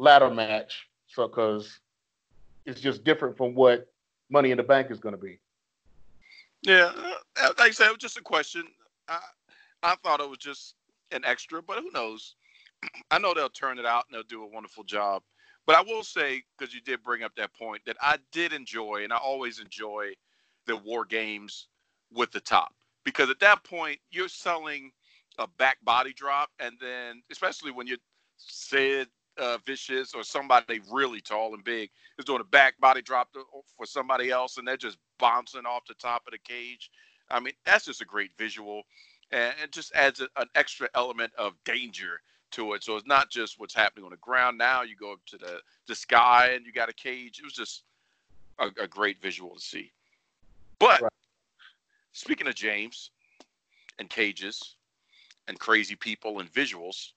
[0.00, 0.88] ladder match.
[1.06, 1.78] So, because
[2.64, 3.86] it's just different from what
[4.30, 5.38] Money in the Bank is going to be.
[6.62, 6.92] Yeah,
[7.40, 8.64] uh, like I said, it was just a question.
[9.08, 9.18] I
[9.82, 10.74] I thought it was just
[11.10, 12.34] an extra, but who knows?
[13.10, 15.22] I know they'll turn it out and they'll do a wonderful job.
[15.66, 19.04] But I will say, because you did bring up that point, that I did enjoy,
[19.04, 20.12] and I always enjoy
[20.66, 21.68] the war games
[22.12, 24.90] with the top, because at that point you're selling
[25.38, 27.96] a back body drop, and then especially when you
[28.36, 29.06] said
[29.40, 33.42] uh, vicious or somebody really tall and big is doing a back body drop to,
[33.76, 36.90] for somebody else, and they're just bouncing off the top of the cage.
[37.30, 38.82] I mean, that's just a great visual,
[39.32, 42.20] and it just adds a, an extra element of danger
[42.52, 42.84] to it.
[42.84, 44.58] So it's not just what's happening on the ground.
[44.58, 47.38] Now you go up to the the sky and you got a cage.
[47.38, 47.84] It was just
[48.58, 49.92] a, a great visual to see.
[50.78, 51.12] But Right.
[52.12, 53.10] speaking of James
[53.98, 54.76] and cages
[55.48, 57.12] and crazy people and visuals,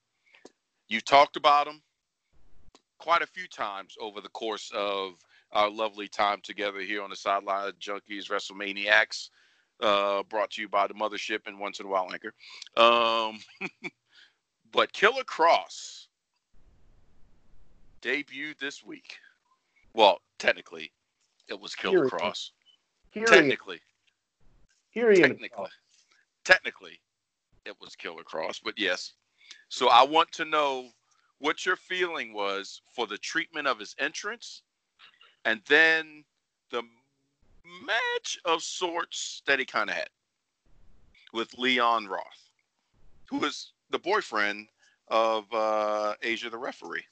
[0.89, 1.81] you talked about them
[3.03, 5.15] quite a few times over the course of
[5.51, 9.29] our lovely time together here on the sideline of Junkies WrestleManiacs,
[9.81, 12.33] uh, brought to you by the Mothership and once in a while Anchor.
[12.77, 13.39] Um,
[14.71, 16.07] but Killer Kross
[18.01, 19.17] debuted this week.
[19.93, 20.93] Well, technically,
[21.49, 22.13] it was Killer Period.
[22.13, 22.51] Kross.
[23.13, 23.81] Technically,
[24.95, 25.49] technically,
[26.45, 27.01] technically,
[27.65, 28.61] it was Killer Kross.
[28.63, 29.11] But yes,
[29.67, 30.87] so I want to know
[31.43, 34.61] what your feeling was for the treatment of his entrance,
[35.43, 36.23] and then
[36.71, 36.81] the
[37.85, 40.07] match of sorts that he kind of had
[41.33, 42.39] with Leon Ruff,
[43.29, 44.67] who was the boyfriend
[45.09, 47.03] of uh, Aja, the referee.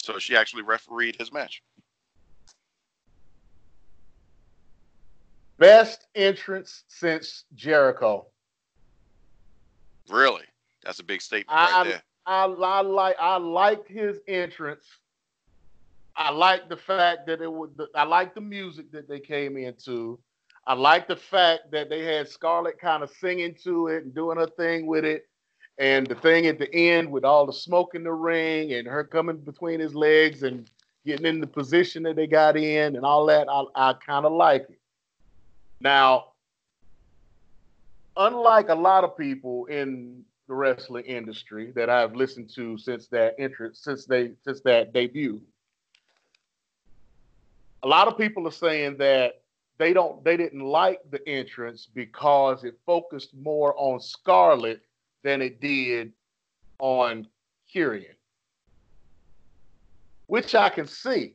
[0.00, 1.60] So she actually refereed his match.
[5.58, 8.26] Best entrance since Jericho.
[10.08, 10.44] Really,
[10.84, 12.02] that's a big statement right there.
[12.26, 14.84] I, I like I liked his entrance.
[16.16, 17.70] I like the fact that it was.
[17.94, 20.18] I like the music that they came into.
[20.66, 24.38] I like the fact that they had Scarlett kind of singing to it and doing
[24.38, 25.28] her thing with it,
[25.78, 29.04] and the thing at the end with all the smoke in the ring and her
[29.04, 30.70] coming between his legs and
[31.04, 33.48] getting in the position that they got in and all that.
[33.48, 34.78] I, I kind of like it.
[35.80, 36.28] Now,
[38.16, 43.34] unlike a lot of people in the wrestling industry that I've listened to since that
[43.38, 45.40] entrance, since they since that debut.
[47.82, 49.42] A lot of people are saying that
[49.78, 54.82] they don't they didn't like the entrance because it focused more on Scarlett
[55.22, 56.12] than it did
[56.78, 57.26] on
[57.74, 58.14] Karrion.
[60.26, 61.34] Which I can see.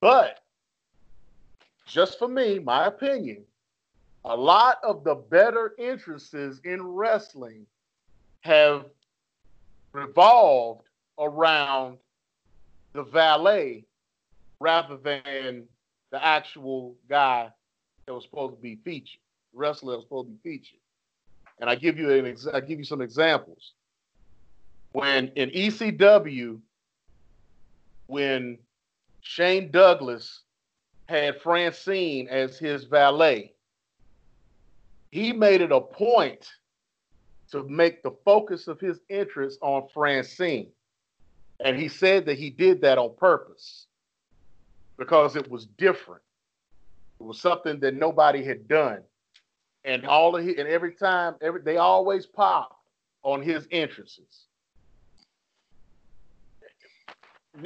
[0.00, 0.40] But
[1.86, 3.44] just for me, my opinion,
[4.24, 7.66] a lot of the better entrances in wrestling
[8.40, 8.86] have
[9.92, 11.98] revolved around
[12.94, 13.84] the valet
[14.60, 15.64] rather than
[16.10, 17.50] the actual guy
[18.06, 19.20] that was supposed to be featured,
[19.52, 20.78] wrestler that was supposed to be featured.
[21.60, 23.72] And I give you an ex- I give you some examples.
[24.92, 26.60] When in ECW,
[28.06, 28.58] when
[29.20, 30.42] Shane Douglas
[31.08, 33.53] had Francine as his valet,
[35.14, 36.44] he made it a point
[37.48, 40.72] to make the focus of his interest on Francine.
[41.64, 43.86] And he said that he did that on purpose
[44.98, 46.20] because it was different.
[47.20, 49.04] It was something that nobody had done.
[49.84, 52.74] And all of his, and every time, every they always popped
[53.22, 54.46] on his entrances.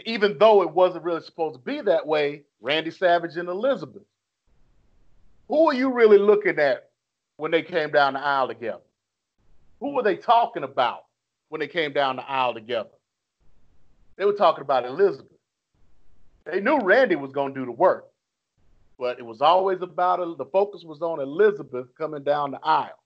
[0.04, 4.02] Even though it wasn't really supposed to be that way, Randy Savage and Elizabeth.
[5.48, 6.88] Who are you really looking at
[7.38, 8.83] when they came down the aisle together?
[9.81, 11.07] Who were they talking about
[11.48, 12.90] when they came down the aisle together?
[14.16, 15.33] They were talking about Elizabeth.
[16.44, 18.07] They knew Randy was going to do the work.
[18.98, 23.03] but it was always about the focus was on Elizabeth coming down the aisle.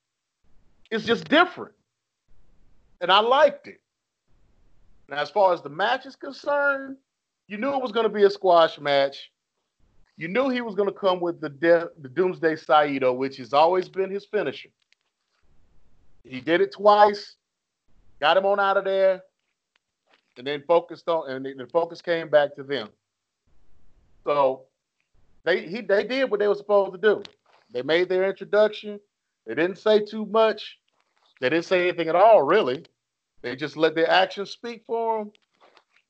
[0.90, 1.74] It's just different,
[3.00, 3.80] and I liked it.
[5.08, 6.96] Now, as far as the match is concerned,
[7.48, 9.31] you knew it was going to be a squash match.
[10.16, 13.52] You knew he was going to come with the de- the Doomsday Saito, which has
[13.52, 14.68] always been his finisher.
[16.24, 17.36] He did it twice,
[18.20, 19.22] got him on out of there,
[20.36, 22.88] and then focused on, and the focus came back to them.
[24.24, 24.62] So
[25.44, 27.22] they he they did what they were supposed to do.
[27.72, 29.00] They made their introduction.
[29.46, 30.78] They didn't say too much.
[31.40, 32.84] They didn't say anything at all, really.
[33.40, 35.32] They just let their actions speak for them.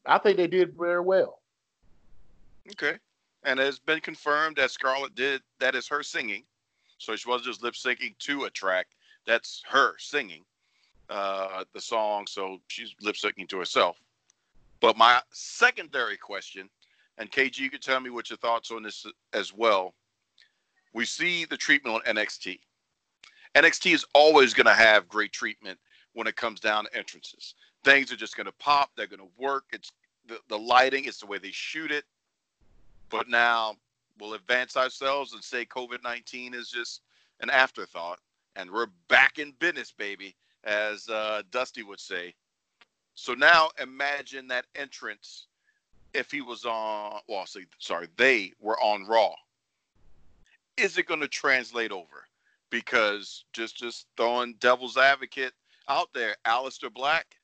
[0.05, 1.41] I think they did very well.
[2.73, 2.99] Okay.
[3.45, 6.45] And it's been confirmed that Scarlett did that is her singing.
[6.99, 8.87] So she wasn't just lip syncing to a track.
[9.27, 10.45] That's her singing
[11.11, 12.27] uh, the song.
[12.29, 14.01] So she's lip syncing to herself.
[14.81, 16.69] But my secondary question,
[17.19, 19.95] and KG, you can tell me what your thoughts on this as well.
[20.93, 22.59] We see the treatment on NXT.
[23.55, 25.79] NXT is always going to have great treatment
[26.15, 27.55] when it comes down to entrances.
[27.85, 28.91] Things are just going to pop.
[28.97, 29.65] They're going to work.
[29.73, 29.91] It's
[30.27, 31.05] the, the lighting.
[31.05, 32.05] It's the way they shoot it.
[33.13, 33.77] But now
[34.19, 37.03] we'll advance ourselves and say COVID 19 is just
[37.41, 38.19] an afterthought.
[38.57, 42.35] And we're back in business, baby, as uh, Dusty would say.
[43.15, 45.47] So now imagine that entrance
[46.15, 47.45] if he was on, well,
[47.79, 49.35] sorry, they were on Raw.
[50.79, 52.27] Is it going to translate over?
[52.71, 55.53] Because just just throwing devil's advocate
[55.89, 57.37] out there, Aleister Black,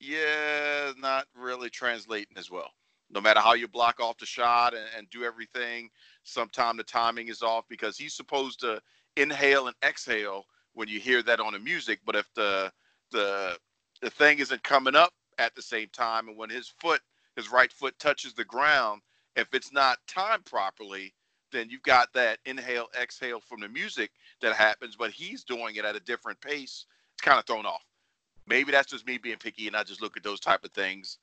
[0.00, 2.70] yeah, not really translating as well.
[3.14, 5.88] No matter how you block off the shot and, and do everything,
[6.24, 8.82] sometimes the timing is off because he's supposed to
[9.16, 12.00] inhale and exhale when you hear that on the music.
[12.04, 12.72] But if the
[13.12, 13.56] the
[14.02, 17.00] the thing isn't coming up at the same time, and when his foot,
[17.36, 19.00] his right foot touches the ground,
[19.36, 21.14] if it's not timed properly,
[21.52, 24.96] then you've got that inhale exhale from the music that happens.
[24.96, 26.86] But he's doing it at a different pace.
[27.12, 27.84] It's kind of thrown off.
[28.48, 31.18] Maybe that's just me being picky, and I just look at those type of things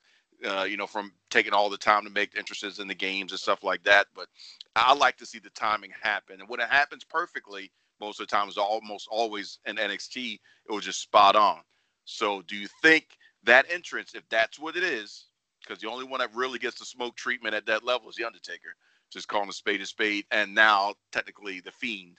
[0.46, 3.40] uh, you know, from taking all the time to make entrances in the games and
[3.40, 4.06] stuff like that.
[4.14, 4.28] But
[4.76, 6.40] I like to see the timing happen.
[6.40, 10.72] And when it happens perfectly, most of the time, is almost always in NXT, it
[10.72, 11.60] was just spot on.
[12.04, 13.06] So do you think
[13.44, 15.26] that entrance, if that's what it is,
[15.60, 18.24] because the only one that really gets the smoke treatment at that level is The
[18.24, 18.74] Undertaker,
[19.12, 22.16] just calling a spade a spade, and now technically The Fiend.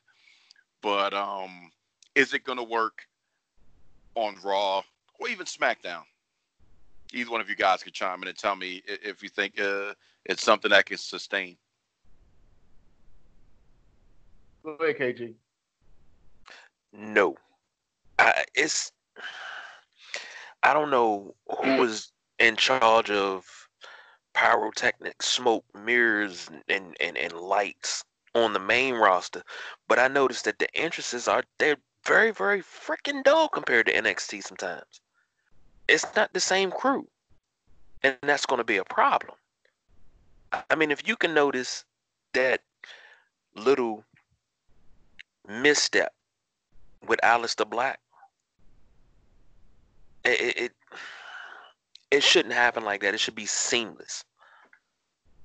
[0.82, 1.72] But um,
[2.16, 3.08] is it going to work
[4.16, 4.84] on Raw
[5.20, 6.04] or even SmackDown?
[7.14, 9.94] Either one of you guys could chime in and tell me if you think uh,
[10.26, 11.56] it's something that can sustain.
[14.64, 15.34] Go ahead, KG.
[16.94, 17.36] No,
[18.20, 18.92] I, it's
[20.62, 23.46] I don't know who was in charge of
[24.34, 28.04] pyrotechnic, smoke, mirrors, and, and, and lights
[28.36, 29.44] on the main roster,
[29.88, 34.44] but I noticed that the entrances are they're very very freaking dull compared to NXT
[34.44, 35.02] sometimes
[35.88, 37.08] it's not the same crew.
[38.04, 39.36] And that's going to be a problem.
[40.70, 41.86] I mean, if you can notice
[42.34, 42.62] that
[43.56, 44.04] little
[45.48, 46.14] misstep
[47.08, 48.00] with Aleister Black,
[50.26, 50.72] it, it
[52.12, 53.14] it shouldn't happen like that.
[53.14, 54.24] It should be seamless.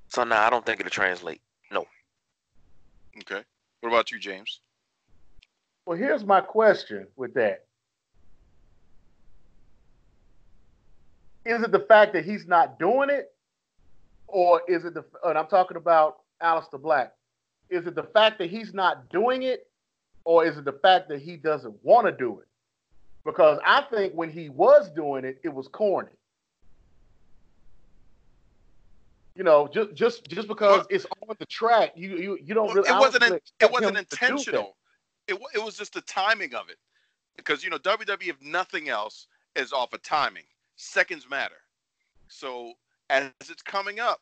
[0.09, 1.41] So now I don't think it'll translate.
[1.71, 1.85] No.
[3.17, 3.43] Okay.
[3.81, 4.61] What about you, James?
[5.85, 7.65] Well, here's my question with that.
[11.45, 13.33] Is it the fact that he's not doing it,
[14.27, 15.03] or is it the?
[15.23, 17.13] And I'm talking about Aleister Black.
[17.69, 19.67] Is it the fact that he's not doing it,
[20.25, 22.47] or is it the fact that he doesn't want to do it?
[23.23, 26.09] Because I think when he was doing it, it was corny.
[29.35, 32.75] You know, just just just because it's on the track, you you you don't well,
[32.75, 32.89] really.
[32.89, 34.75] It wasn't an, it wasn't intentional.
[35.27, 36.77] It it was just the timing of it,
[37.37, 40.43] because you know WWE, if nothing else, is off of timing
[40.79, 41.61] seconds matter.
[42.27, 42.73] So
[43.09, 44.21] as it's coming up,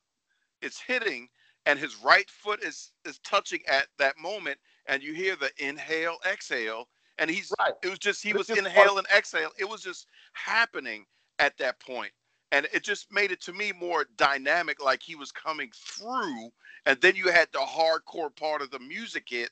[0.61, 1.29] it's hitting,
[1.65, 4.57] and his right foot is is touching at that moment,
[4.87, 6.87] and you hear the inhale, exhale,
[7.19, 7.73] and he's right.
[7.83, 9.51] It was just he was just inhale and exhale.
[9.59, 11.05] It was just happening
[11.39, 12.11] at that point,
[12.51, 16.49] and it just made it to me more dynamic, like he was coming through,
[16.85, 19.51] and then you had the hardcore part of the music hit,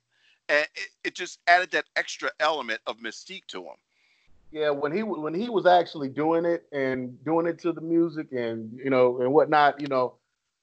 [0.50, 3.76] and it, it just added that extra element of mystique to him
[4.52, 8.28] yeah, when he when he was actually doing it and doing it to the music
[8.32, 10.16] and you know and whatnot, you know,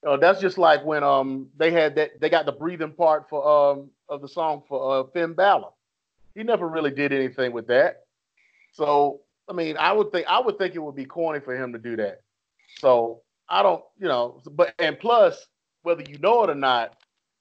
[0.06, 3.46] uh, that's just like when um they had that they got the breathing part for
[3.46, 5.68] um of the song for uh, Finn Balor.
[6.34, 8.04] He never really did anything with that.
[8.72, 11.72] So I mean, I would think I would think it would be corny for him
[11.72, 12.22] to do that.
[12.78, 15.46] So I don't, you know, but and plus,
[15.82, 16.96] whether you know it or not,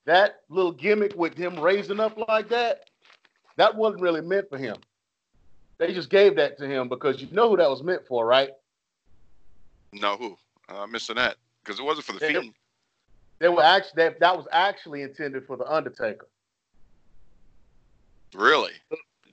[0.06, 2.82] that little gimmick with him raising up like that,
[3.58, 4.78] that wasn't really meant for him.
[5.82, 8.52] They just gave that to him because you know who that was meant for, right?
[9.94, 10.38] No, who?
[10.70, 12.54] Uh, missing that because it wasn't for the They- Fiend.
[13.40, 16.28] They were actually that, that was actually intended for the Undertaker.
[18.36, 18.74] Really?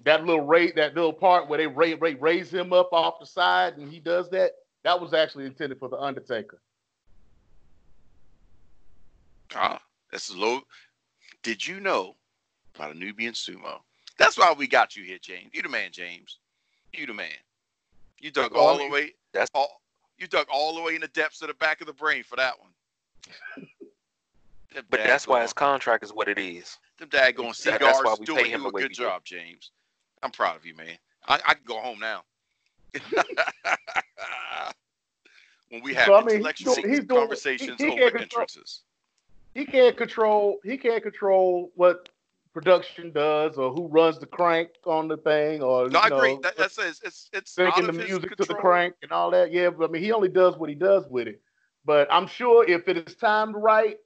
[0.07, 3.27] That little raise, that little part where they raise, raise, raise him up off the
[3.27, 4.53] side and he does that,
[4.85, 6.63] that was actually intended for the Undertaker.
[9.55, 10.63] Ah, this is low.
[11.43, 12.17] Did you know
[12.75, 13.81] about a Nubian sumo?
[14.19, 15.51] That's why we got you here, James.
[15.53, 16.39] You the man, James.
[16.93, 17.29] You the man.
[18.21, 19.15] You dug Well, all the mean, way.
[19.33, 19.81] that's- all.
[20.19, 22.35] You dug all the way in the depths of the back of the brain for
[22.37, 22.71] that one.
[24.75, 26.77] Them But that's why his contract is what it is.
[26.99, 28.95] them daggone That- that's why cigars we doing pay him you a good we do.
[29.05, 29.71] job, James.
[30.23, 30.99] I'm proud of you, man.
[31.27, 32.25] I, I can go home now.
[35.71, 36.65] when we have So, I mean, he's
[37.05, 38.47] doing- conversations he- he over can't control-
[39.55, 40.59] He can't control.
[40.65, 42.09] He can't control what
[42.53, 46.39] production does or who runs the crank on the thing or No, I agree.
[46.43, 49.53] That, that's it's it's it's syncing the music to the crank and all that.
[49.53, 51.41] Yeah, but I mean, he only does what he does with it.
[51.85, 53.97] But I'm sure if it is timed right,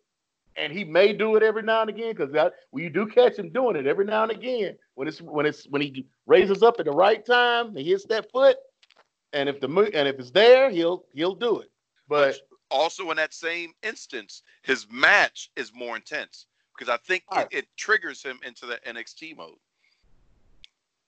[0.56, 3.36] and he may do it every now and again, because that well, you do catch
[3.36, 6.76] him doing it every now and again when it's when it's when he raises up
[6.78, 8.56] at the right time, he hits that foot,
[9.32, 11.70] and if the and if it's there, he'll he'll do it.
[12.08, 12.36] But
[12.70, 16.46] also in that same instance, his match is more intense
[16.76, 17.46] because I think Right.
[17.50, 19.58] it, it triggers him into the NXT mode.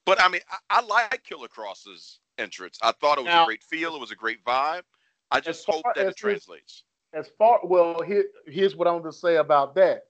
[0.07, 2.79] But I mean, I, I like Killer Kross's entrance.
[2.83, 3.95] I thought it was a great feel.
[3.95, 4.83] It was a great vibe.
[5.31, 6.85] I just hope that it translates.
[7.13, 10.05] as far well here, here's what i'm going to say about that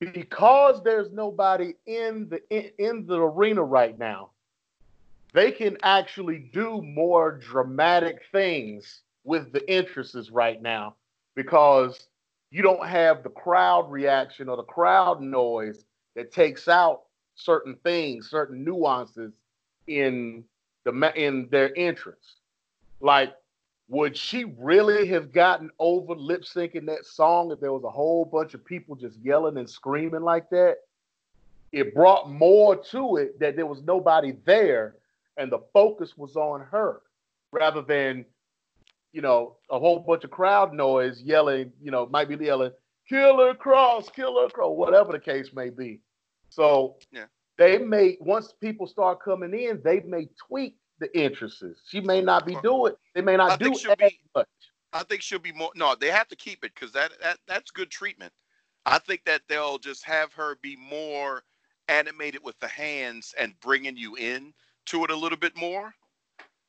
[0.00, 4.30] because there's nobody in the in, in the arena right now
[5.34, 10.94] they can actually do more dramatic things with the entrances right now
[11.34, 12.07] because
[12.50, 15.84] you don't have the crowd reaction or the crowd noise
[16.16, 17.02] that takes out
[17.34, 19.32] certain things certain nuances
[19.86, 20.44] in
[20.84, 22.36] the in their entrance
[23.00, 23.34] like
[23.88, 28.24] would she really have gotten over lip syncing that song if there was a whole
[28.24, 30.76] bunch of people just yelling and screaming like that?
[31.72, 34.96] It brought more to it that there was nobody there
[35.38, 37.00] and the focus was on her
[37.50, 38.26] rather than,
[39.18, 42.70] you know, a whole bunch of crowd noise yelling, you know, might be yelling,
[43.08, 46.00] Killer Kross, Killer Kross, whatever the case may be.
[46.50, 47.24] So Yeah.
[47.56, 51.82] they may, once people start coming in, they may tweak the entrances.
[51.88, 52.92] She may not be doing.
[53.16, 54.46] They may not I do think she'll as be- much.
[54.92, 55.72] I think she'll be more.
[55.74, 58.32] No, they have to keep it because that, that that's good treatment.
[58.86, 61.42] I think that they'll just have her be more
[61.88, 64.54] animated with the hands and bringing you in
[64.86, 65.92] to it a little bit more.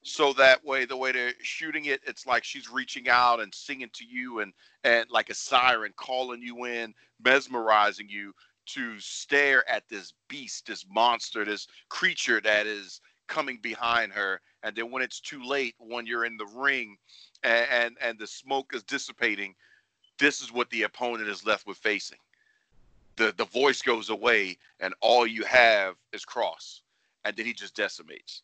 [0.01, 3.89] So that way, the way they're shooting it, it's like she's reaching out and singing
[3.93, 6.93] to you, and and like a siren calling you in,
[7.23, 8.33] mesmerizing you
[8.67, 14.39] to stare at this beast, this monster, this creature that is coming behind her.
[14.63, 16.97] And then when it's too late, when you're in the ring,
[17.43, 19.53] and, and and the smoke is dissipating,
[20.17, 22.19] this is what the opponent is left with facing.
[23.17, 26.81] The the voice goes away, and all you have is Kross,
[27.25, 28.43] and then he just decimates.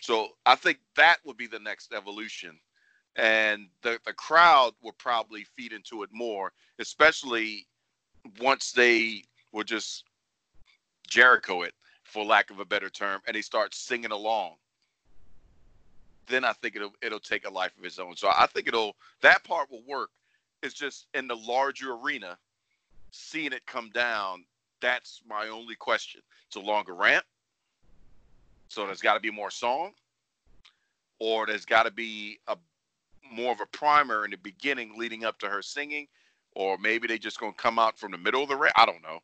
[0.00, 2.58] So I think that would be the next evolution,
[3.16, 7.66] and the the crowd will probably feed into it more, especially
[8.40, 10.04] once they will just
[11.08, 11.74] Jericho it,
[12.04, 14.56] for lack of a better term, and they start singing along
[16.28, 18.16] then I think it'll it'll take a life of its own.
[18.16, 20.10] So I think it'll that part will work.
[20.62, 22.38] It's just in the larger arena,
[23.10, 24.44] seeing it come down.
[24.80, 26.20] That's my only question.
[26.46, 27.24] It's a longer ramp,
[28.68, 29.92] so there's got to be more song,
[31.18, 32.56] or there's got to be a
[33.30, 36.06] more of a primer in the beginning leading up to her singing,
[36.54, 38.74] or maybe they're just gonna come out from the middle of the ramp.
[38.76, 39.20] I don't know,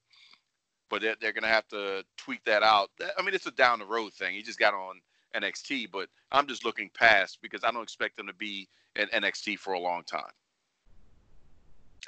[0.90, 2.90] but they're, they're gonna have to tweak that out.
[3.18, 4.34] I mean, it's a down the road thing.
[4.34, 5.00] He just got on
[5.34, 9.58] NXT, but I'm just looking past because I don't expect them to be in NXT
[9.58, 10.32] for a long time.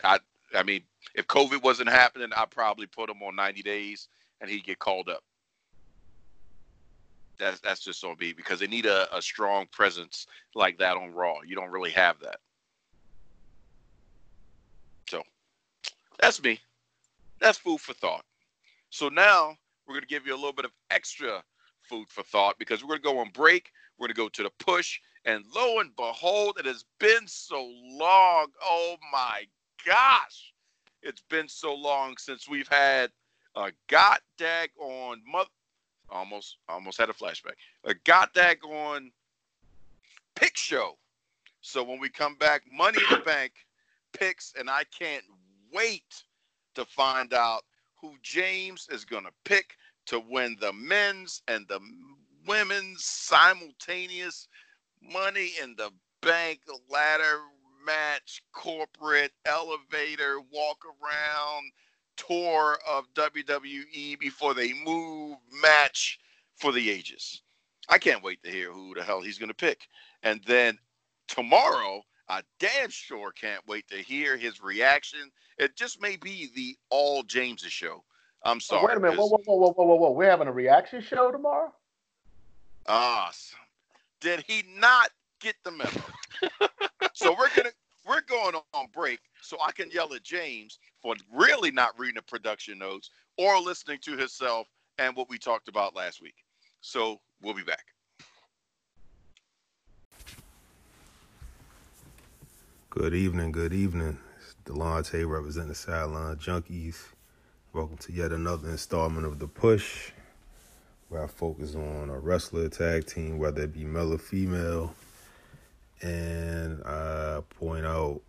[0.05, 0.19] I
[0.55, 0.83] I mean,
[1.15, 4.09] if COVID wasn't happening, I'd probably put him on 90 days
[4.41, 5.25] and he'd get called up.
[7.39, 11.13] That's that's just on me because they need a, a strong presence like that on
[11.13, 11.43] Raw.
[11.47, 12.39] You don't really have that.
[15.09, 15.23] So
[16.19, 16.61] that's me.
[17.41, 18.25] That's food for thought.
[18.91, 19.57] So now
[19.87, 21.43] we're gonna give you a little bit of extra
[21.83, 23.71] food for thought because we're to go on break.
[23.99, 24.99] We're to go to the push.
[25.25, 28.49] And lo and behold, it has been so long.
[28.63, 29.45] Oh my
[29.85, 30.53] gosh.
[31.03, 33.11] It's been so long since we've had
[33.55, 35.49] a god dag on mother.
[36.09, 37.55] Almost, almost had a flashback.
[37.85, 39.11] A got that on
[40.35, 40.97] pick show.
[41.61, 43.53] So when we come back, Money in the Bank,
[44.13, 45.25] picks, and I can't
[45.73, 46.23] wait
[46.75, 47.65] to find out
[48.01, 49.77] who James is going to pick
[50.07, 51.81] to win the men's and the
[52.47, 54.49] women's simultaneous
[55.03, 55.91] money in the
[56.23, 57.41] bank ladder
[57.85, 61.73] match, corporate elevator walk around
[62.17, 66.19] tour of WWE before they move match
[66.57, 67.43] for the ages.
[67.89, 69.87] I can't wait to hear who the hell he's going to pick.
[70.23, 70.79] And then
[71.29, 75.31] tomorrow, I damn sure can't wait to hear his reaction.
[75.59, 78.03] It just may be the all James's show.
[78.43, 78.83] I'm sorry.
[78.83, 79.19] Oh, wait a minute.
[79.19, 80.11] Whoa, whoa, whoa, whoa, whoa, whoa.
[80.11, 81.73] We're having a reaction show tomorrow?
[82.87, 83.59] Ah, awesome.
[84.21, 85.11] Did he not
[85.41, 85.91] get the memo?
[87.13, 87.71] so we're gonna
[88.07, 92.23] we're going on break so I can yell at James for really not reading the
[92.23, 96.37] production notes or listening to himself and what we talked about last week.
[96.81, 97.85] So we'll be back.
[102.91, 104.19] Good evening, good evening.
[104.39, 106.97] It's Delonte representing the Sideline Junkies.
[107.75, 110.13] Welcome to yet another installment of The Push,
[111.11, 114.95] where I focus on a wrestler tag team, whether it be male or female,
[116.03, 118.21] and I point out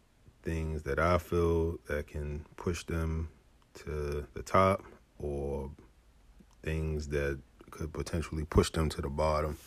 [0.43, 3.29] things that I feel that can push them
[3.75, 4.83] to the top
[5.19, 5.69] or
[6.63, 7.39] things that
[7.69, 9.57] could potentially push them to the bottom.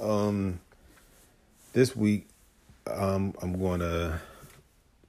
[0.00, 0.60] Um,
[1.72, 2.28] this week,
[2.86, 4.20] um, I'm gonna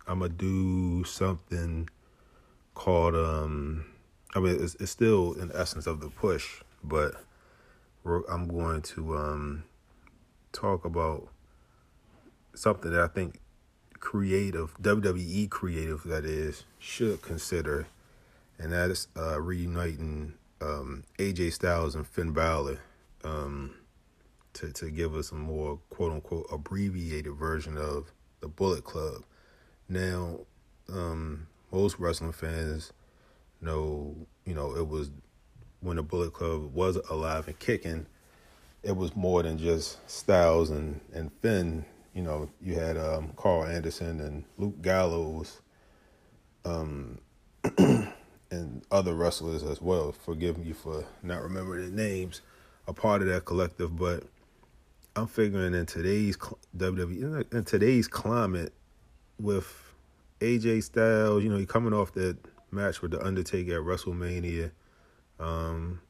[0.07, 1.89] I'm gonna do something
[2.73, 3.85] called um,
[4.35, 7.15] I mean it's, it's still in essence of the push, but
[8.05, 9.63] I'm going to um,
[10.51, 11.27] talk about
[12.57, 13.39] something that I think
[13.99, 17.87] creative WWE creative that is should consider,
[18.59, 22.79] and that is uh, reuniting um, AJ Styles and Finn Balor
[23.23, 23.75] um,
[24.53, 29.23] to to give us a more quote unquote abbreviated version of the Bullet Club.
[29.89, 30.39] Now,
[30.91, 32.93] um, most wrestling fans
[33.61, 35.11] know, you know, it was
[35.81, 38.05] when the Bullet Club was alive and kicking.
[38.83, 41.85] It was more than just Styles and and Finn.
[42.15, 45.61] You know, you had um, Karl Anderson and Luke Gallows.
[46.63, 47.19] Um,
[48.51, 50.11] and other wrestlers as well.
[50.11, 52.41] Forgive me for not remembering the names,
[52.87, 53.95] a part of that collective.
[53.95, 54.23] But
[55.15, 56.37] I'm figuring in today's
[56.77, 58.73] WWE, in today's climate,
[59.39, 59.93] with
[60.39, 62.37] AJ Styles, you know, he coming off that
[62.71, 64.71] match with the Undertaker at WrestleMania.
[65.39, 66.01] Um,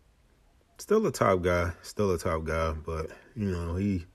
[0.77, 4.05] still a top guy, still a top guy, but you know he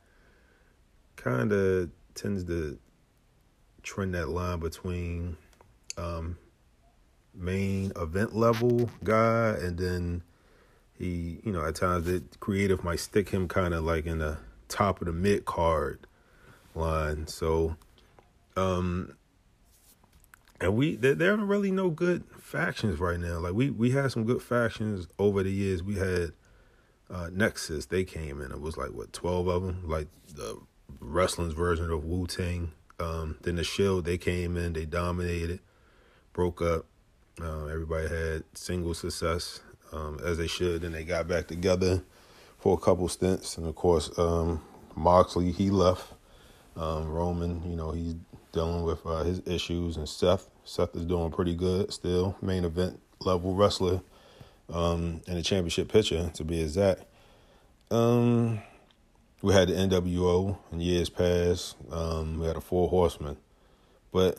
[1.20, 2.78] kind of tends to
[3.82, 5.36] trend that line between
[5.96, 6.38] um,
[7.34, 10.22] main event level guy, and then
[10.98, 14.38] he, you know, at times the creative might stick him kind of like in the
[14.68, 16.06] top of the mid card
[16.74, 17.26] line.
[17.26, 17.76] So,
[18.56, 19.16] um,
[20.60, 23.38] and we there, there aren't really no good factions right now.
[23.38, 25.82] Like we we had some good factions over the years.
[25.82, 26.32] We had
[27.10, 27.86] uh, Nexus.
[27.86, 28.52] They came in.
[28.52, 29.82] It was like what twelve of them.
[29.86, 30.60] Like the
[31.01, 32.72] wrestling's version of Wu Tang.
[32.99, 34.05] Um, then the Shield.
[34.05, 34.72] They came in.
[34.72, 35.61] They dominated.
[36.32, 36.86] Broke up.
[37.41, 39.61] Uh, everybody had single success
[39.93, 42.03] um, as they should, and they got back together
[42.59, 43.57] for a couple stints.
[43.57, 44.62] And of course, um,
[44.95, 46.12] Moxley he left.
[46.76, 48.14] Um, Roman, you know, he's
[48.53, 50.49] dealing with uh, his issues, and Seth.
[50.64, 54.01] Seth is doing pretty good still, main event level wrestler,
[54.72, 57.03] um, and a championship pitcher to be exact.
[57.91, 58.61] Um,
[59.43, 61.76] we had the NWO in years past.
[61.91, 63.36] Um, we had a Four Horsemen,
[64.12, 64.38] but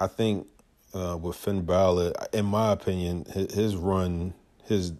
[0.00, 0.46] I think
[0.94, 4.34] uh, with Finn Balor, in my opinion, his, run,
[4.64, 4.92] his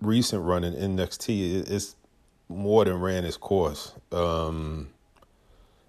[0.00, 1.96] recent run in NXT, is
[2.48, 3.94] more than ran its course.
[4.10, 4.90] Um,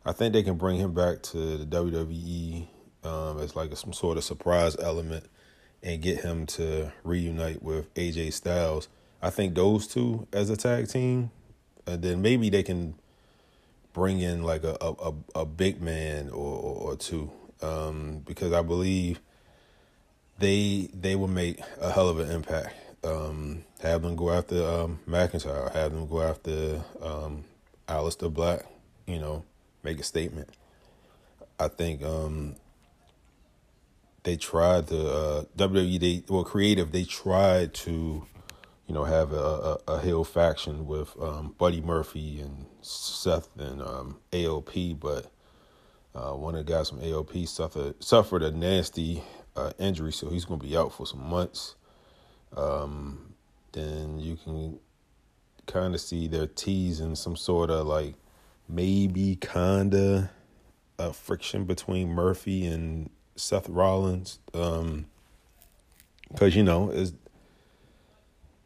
[0.06, 2.68] I think they can bring him back to the WWE
[3.04, 5.26] um, as like a, some sort of surprise element
[5.82, 8.88] and get him to reunite with AJ Styles.
[9.22, 11.32] I think those two as a tag team,
[11.86, 12.96] and then maybe they can
[13.94, 17.32] bring in like a a, a big man or, or, or two
[17.62, 19.20] um, because I believe
[20.40, 22.76] they they will make a hell of an impact.
[23.04, 27.44] Um, have them go after um, McIntyre, have them go after um,
[27.88, 28.66] Aleister Black,
[29.06, 29.44] you know,
[29.84, 30.50] make a statement.
[31.60, 32.56] I think um,
[34.24, 36.00] they tried to uh, WWE.
[36.00, 36.92] They well, creative.
[36.92, 38.26] They tried to,
[38.88, 43.82] you know, have a, a, a heel faction with um, Buddy Murphy and Seth and
[43.82, 45.32] um, AOP, but
[46.14, 49.24] uh, one of the guys from AOP suffered suffered a nasty
[49.56, 51.76] uh, injury, so he's going to be out for some months.
[52.56, 53.34] Um,
[53.72, 54.80] then you can
[55.66, 58.16] kind of see they're teasing some sort of like
[58.68, 60.30] maybe kinda
[61.00, 65.06] a friction between Murphy and Seth Rollins, um,
[66.32, 67.14] because you know is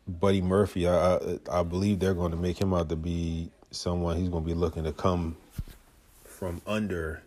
[0.07, 0.87] Buddy Murphy.
[0.87, 4.43] I, I I believe they're going to make him out to be someone he's going
[4.43, 5.35] to be looking to come
[6.23, 7.21] from under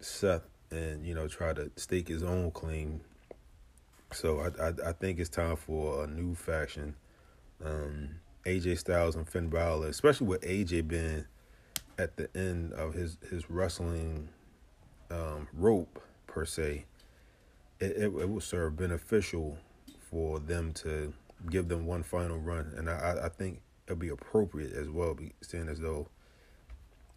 [0.00, 3.00] Seth and you know try to stake his own claim.
[4.12, 6.94] So I I, I think it's time for a new faction.
[7.64, 11.24] Um, AJ Styles and Finn Balor, especially with AJ being
[11.98, 14.28] at the end of his his wrestling
[15.10, 16.84] um, rope per se,
[17.80, 19.58] it, it, it will serve beneficial
[20.10, 21.12] for them to
[21.50, 25.68] give them one final run, and I I think it'll be appropriate as well, seeing
[25.68, 26.08] as though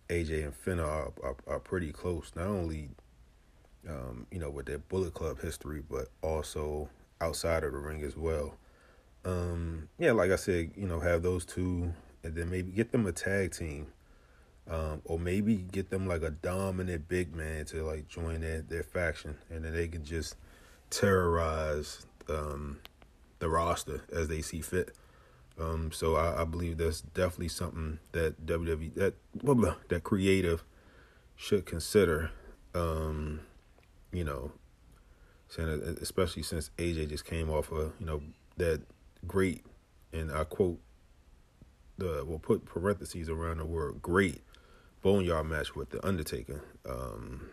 [0.09, 2.89] AJ and Finn are are, are pretty close, not only
[3.87, 6.89] um, you know with their Bullet Club history, but also
[7.21, 8.55] outside of the ring as well.
[9.23, 13.07] Um, yeah, like I said, you know, have those two, and then maybe get them
[13.07, 13.87] a tag team
[14.69, 18.83] um, or maybe get them like a dominant big man to like join their, their
[18.83, 20.35] faction, and then they can just
[20.89, 22.79] terrorize um,
[23.39, 24.95] the roster as they see fit.
[25.59, 30.65] Um, so I, I, believe that's definitely something that WWE that blah, blah, that creative
[31.35, 32.31] should consider.
[32.73, 33.39] Um,
[34.11, 34.51] you know,
[35.57, 38.21] especially since AJ just came off of you know
[38.57, 38.81] that
[39.25, 39.65] great,
[40.11, 40.79] and I quote
[41.97, 44.41] the we'll put parentheses around the word great
[45.01, 46.61] boneyard match with the Undertaker.
[46.89, 47.49] Um,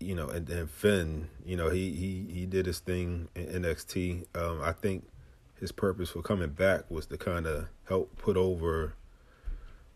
[0.00, 4.24] you know, and then Finn, you know, he he he did his thing in NXT.
[4.36, 5.04] Um, I think
[5.60, 8.94] his purpose for coming back was to kind of help put over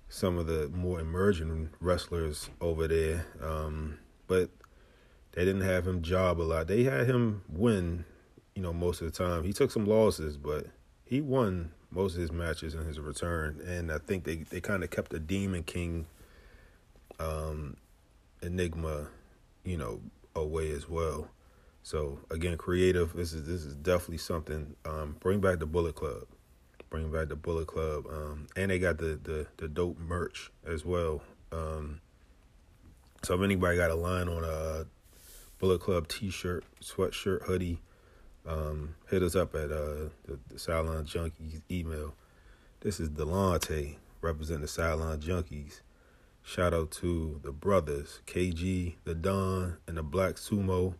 [0.08, 3.26] some of the more emerging wrestlers over there.
[3.42, 4.50] Um, but
[5.32, 6.66] they didn't have him job a lot.
[6.66, 8.04] They had him win,
[8.54, 9.44] you know, most of the time.
[9.44, 10.66] He took some losses, but
[11.04, 14.84] he won most of his matches in his return, and I think they they kind
[14.84, 16.06] of kept the Demon King
[17.18, 17.76] um,
[18.42, 19.08] enigma,
[19.68, 20.00] you know,
[20.34, 21.28] away as well.
[21.82, 23.12] So again, creative.
[23.14, 24.76] This is this is definitely something.
[24.84, 26.26] Um, bring back the Bullet Club.
[26.90, 30.84] Bring back the Bullet Club, um, and they got the, the the dope merch as
[30.84, 31.22] well.
[31.52, 32.00] Um,
[33.22, 34.86] so if anybody got a line on a
[35.58, 37.80] Bullet Club T-shirt, sweatshirt, hoodie,
[38.46, 42.14] um, hit us up at uh, the, the Sideline Junkies email.
[42.80, 45.80] This is Delonte representing the Sideline Junkies.
[46.48, 50.94] Shout out to the brothers, KG, the Don, and the Black Sumo.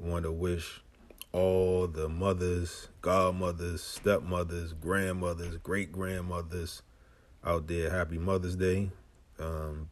[0.00, 0.82] Want to wish
[1.30, 6.82] all the mothers, godmothers, stepmothers, grandmothers, great grandmothers
[7.44, 8.90] out there happy Mother's Day.
[9.38, 9.88] Um,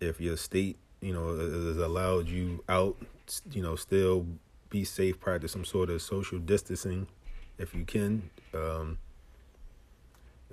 [0.00, 2.96] if your state, you know, has allowed you out,
[3.52, 4.26] you know, still
[4.68, 7.06] be safe, practice some sort of social distancing
[7.58, 8.30] if you can.
[8.52, 8.98] Um,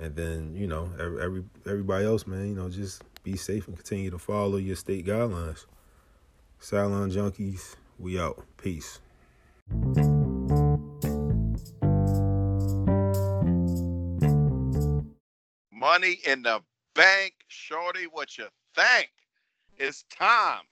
[0.02, 3.78] and then, you know, every, every everybody else, man, you know, just be safe and
[3.78, 5.66] continue to follow your state guidelines.
[6.60, 8.44] Sideline Junkies, we out.
[8.58, 9.00] Peace.
[15.72, 16.62] Money in the
[16.96, 18.06] bank, shorty.
[18.12, 18.46] What you
[18.76, 19.12] think?
[19.78, 20.64] It's time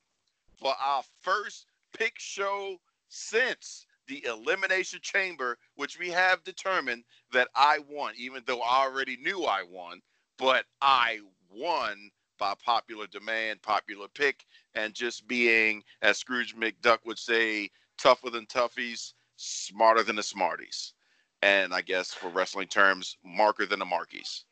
[0.59, 2.77] for our first pick show
[3.09, 9.15] since the Elimination Chamber, which we have determined that I won, even though I already
[9.17, 10.01] knew I won,
[10.37, 17.19] but I won by popular demand, popular pick, and just being, as Scrooge McDuck would
[17.19, 20.93] say, tougher than toughies, smarter than the smarties.
[21.41, 24.43] And I guess for wrestling terms, marker than the markies.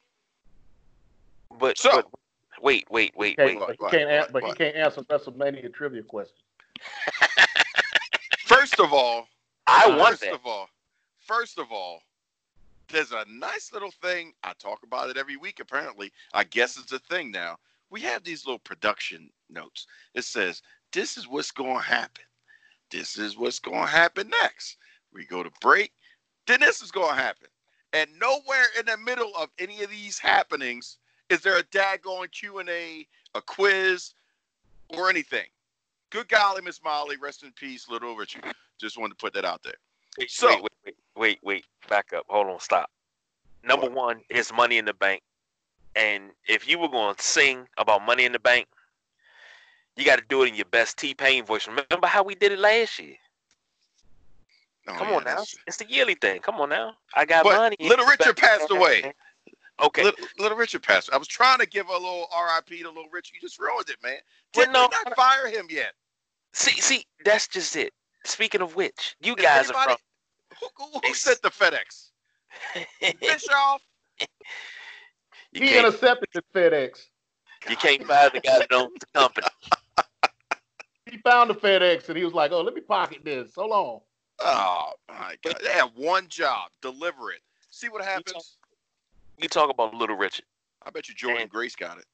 [1.60, 2.06] But, so, but
[2.62, 3.58] wait, wait, wait, wait.
[3.60, 6.40] But, he can't, but he can't answer WrestleMania trivia questions.
[8.46, 9.28] First of all,
[9.68, 10.70] I want First of all,
[11.20, 12.02] first of all,
[12.90, 14.34] there's a nice little thing.
[14.44, 15.60] I talk about it every week.
[15.60, 17.58] Apparently, I guess it's a thing now.
[17.90, 19.88] We have these little production notes.
[20.14, 20.62] It says,
[20.94, 22.24] "This is what's going to happen.
[22.90, 24.78] This is what's going to happen next."
[25.12, 25.94] We go to break.
[26.46, 27.48] Then this is going to happen.
[27.94, 30.98] And nowhere in the middle of any of these happenings
[31.30, 34.14] is there a daggone Q and A, a quiz,
[34.90, 35.48] or anything.
[36.10, 38.44] Good golly, Miss Molly, rest in peace, little Richard.
[38.80, 39.74] Just wanted to put that out there.
[40.18, 42.26] Wait, so, wait, wait, wait, wait, back up.
[42.28, 42.90] Hold on, stop.
[43.64, 45.22] Number one is Money in the Bank,
[45.96, 48.68] and if you were going to sing about Money in the Bank,
[49.96, 51.68] you got to do it in your best T Pain voice.
[51.68, 53.16] Remember how we did it last year?
[54.88, 56.40] Oh, Come yeah, on now, it's the yearly thing.
[56.40, 57.76] Come on now, I got but money.
[57.80, 59.14] Little Richard passed away.
[59.80, 60.04] Okay.
[60.04, 61.12] Little, little, Richard passed.
[61.14, 63.36] I was trying to give a little RIP to Little Richard.
[63.36, 64.18] You just ruined it, man.
[64.54, 65.94] Did well, no, not fire him yet?
[66.54, 67.94] See, see, that's just it.
[68.28, 69.98] Speaking of which, you Is guys anybody, are from.
[70.78, 72.10] Who, who, who sent the FedEx?
[73.22, 73.82] Bischoff.
[75.52, 77.06] he intercepted the FedEx.
[77.70, 79.48] You can't fire the guy that owns the company.
[81.06, 83.54] He found the FedEx and he was like, "Oh, let me pocket this.
[83.56, 84.00] Hold on."
[84.40, 85.58] Oh my god!
[85.64, 87.42] They have one job: deliver it.
[87.70, 88.58] See what happens.
[89.38, 90.46] You talk about Little Richard.
[90.84, 92.06] I bet you Jordan and, Grace got it.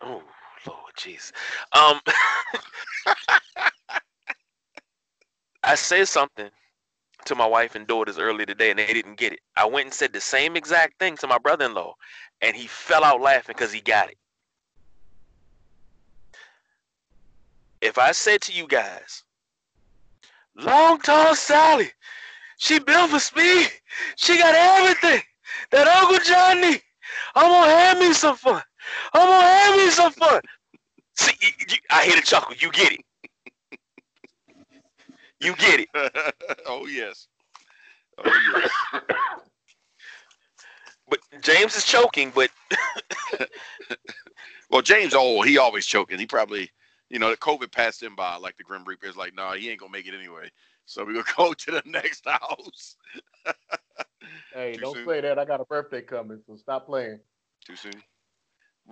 [0.00, 0.22] Oh
[0.66, 1.32] Lord, jeez.
[1.72, 2.00] Um,
[5.62, 6.50] I said something
[7.26, 9.40] to my wife and daughters earlier today, and they didn't get it.
[9.56, 11.94] I went and said the same exact thing to my brother-in-law,
[12.40, 14.16] and he fell out laughing because he got it.
[17.80, 19.24] If I said to you guys,
[20.54, 21.92] "Long tall Sally,
[22.58, 23.70] she built for speed.
[24.16, 25.22] She got everything
[25.70, 26.82] that Uncle Johnny.
[27.34, 28.62] I'm gonna have me some fun.
[29.12, 30.40] I'm gonna have me some fun."
[31.16, 31.32] See,
[31.90, 32.54] I hear the chuckle.
[32.54, 33.04] You get it.
[35.40, 35.88] You get it.
[36.66, 37.28] oh yes.
[38.18, 39.02] Oh yes.
[41.08, 42.32] But James is choking.
[42.34, 42.50] But
[44.70, 46.18] Well, James, oh, he always choking.
[46.18, 46.70] He probably,
[47.08, 48.36] you know, the COVID passed him by.
[48.36, 50.50] Like the Grim Reaper is like, no, he ain't gonna make it anyway.
[50.86, 52.96] So we gonna go to the next house.
[54.54, 55.08] Hey, Too don't soon.
[55.08, 55.38] say that.
[55.38, 57.18] I got a birthday coming, so stop playing.
[57.64, 57.92] Too soon.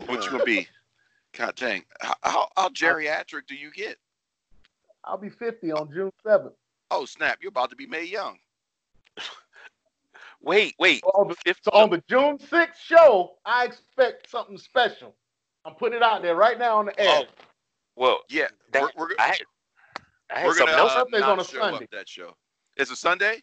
[0.07, 0.67] What you gonna be?
[1.37, 1.85] God dang.
[2.01, 3.99] How, how, how geriatric do you get?
[5.09, 6.53] I'll be 50 on June 7th.
[6.91, 7.39] Oh snap!
[7.41, 8.39] You're about to be Mae Young.
[10.43, 11.01] wait, wait.
[11.03, 15.15] So on, the, If- so on the June 6th show, I expect something special.
[15.65, 17.09] I'm putting it out there right now on the air.
[17.11, 17.25] Oh,
[17.97, 19.37] well, Yeah, that, we're, we're, I had,
[20.31, 20.93] I had we're something gonna else.
[20.93, 21.89] uh, Birthday's on a Sunday.
[21.93, 22.35] that show.
[22.77, 23.43] It's a Sunday.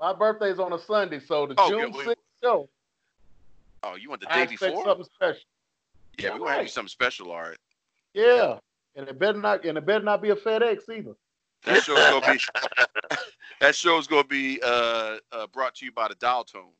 [0.00, 2.08] My birthday's on a Sunday, so the Oh, June good.
[2.08, 2.68] 6th show,
[3.84, 4.84] Oh, you want the day expect before?
[4.84, 5.40] something special.
[6.18, 7.32] Yeah, we're gonna have you something special.
[7.32, 7.56] All right.
[8.14, 8.58] Yeah,
[8.96, 11.14] and it better not, and it better not be a FedEx either.
[11.64, 12.40] That show's gonna be
[13.60, 16.72] that show's gonna be uh, uh, brought to you by the dial tone.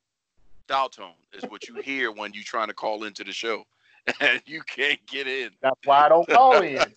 [0.69, 3.65] Dial tone is what you hear when you're trying to call into the show,
[4.21, 5.51] and you can't get in.
[5.61, 6.79] That's why I don't call in.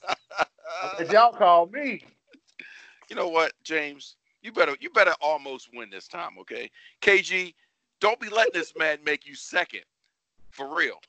[0.99, 2.03] If y'all call me,
[3.09, 4.15] you know what, James?
[4.41, 6.69] You better you better almost win this time, okay?
[7.01, 7.53] KG,
[8.01, 9.83] don't be letting this man make you second.
[10.49, 10.99] For real.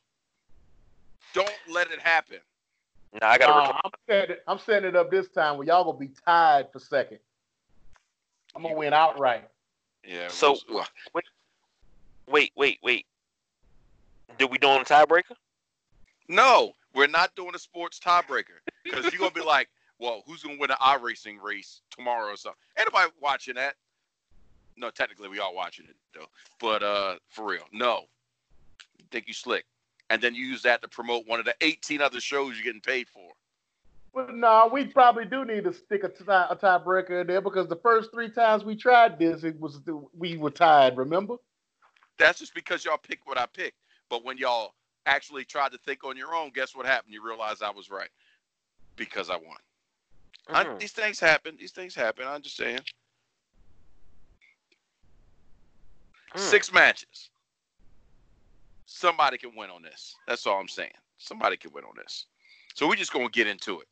[1.33, 2.39] Don't let it happen.
[3.13, 3.53] Nah, I got to.
[3.53, 6.79] Uh, I'm, setting, I'm setting it up this time where y'all gonna be tied for
[6.79, 7.19] second.
[8.55, 9.49] I'm gonna win outright.
[10.07, 10.29] Yeah.
[10.29, 10.87] So- well,
[12.29, 13.07] wait, wait, wait.
[14.39, 15.35] Did we doing a tiebreaker?
[16.29, 20.59] no, we're not doing a sports tiebreaker because you're gonna be like, well, who's gonna
[20.59, 22.61] win an iRacing race tomorrow or something?
[22.77, 23.77] Anybody watching that?
[24.77, 26.27] No, technically we all watching it though.
[26.61, 28.05] But uh, for real, no.
[29.11, 29.65] Think you slick,
[30.11, 32.81] and then you use that to promote one of the 18 other shows you're getting
[32.81, 33.33] paid for.
[34.15, 37.69] But no, we probably do need to stick a tie, a tiebreaker in there because
[37.69, 39.81] the first three times we tried this, it was
[40.17, 40.97] we were tied.
[40.97, 41.37] Remember?
[42.19, 43.77] That's just because y'all picked what I picked.
[44.09, 47.13] But when y'all actually tried to think on your own, guess what happened?
[47.13, 48.09] You realize I was right
[48.97, 49.59] because I won.
[50.49, 50.79] I- Mm.
[50.79, 51.57] these things happen.
[51.59, 52.27] These things happen.
[52.27, 52.81] I'm just saying.
[56.35, 56.41] Mm.
[56.41, 57.31] Six matches.
[58.97, 60.15] Somebody can win on this.
[60.27, 60.91] That's all I'm saying.
[61.19, 62.27] Somebody can win on this.
[62.75, 63.87] So we're just gonna get into it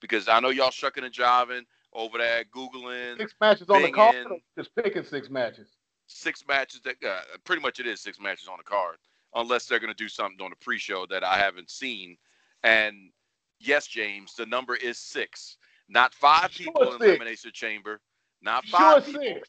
[0.00, 4.14] because I know y'all shucking and jiving over there, googling Six matches on the card.
[4.56, 5.68] Just picking six matches.
[6.06, 6.80] six matches.
[6.84, 8.98] That uh, pretty much it is six matches on the card,
[9.34, 12.16] unless they're gonna do something on the pre-show that I haven't seen.
[12.62, 13.10] And
[13.58, 15.56] yes, James, the number is six,
[15.88, 17.02] not five Sure people in six.
[17.02, 18.00] elimination chamber,
[18.42, 19.20] not Sure, five people.
[19.22, 19.48] six.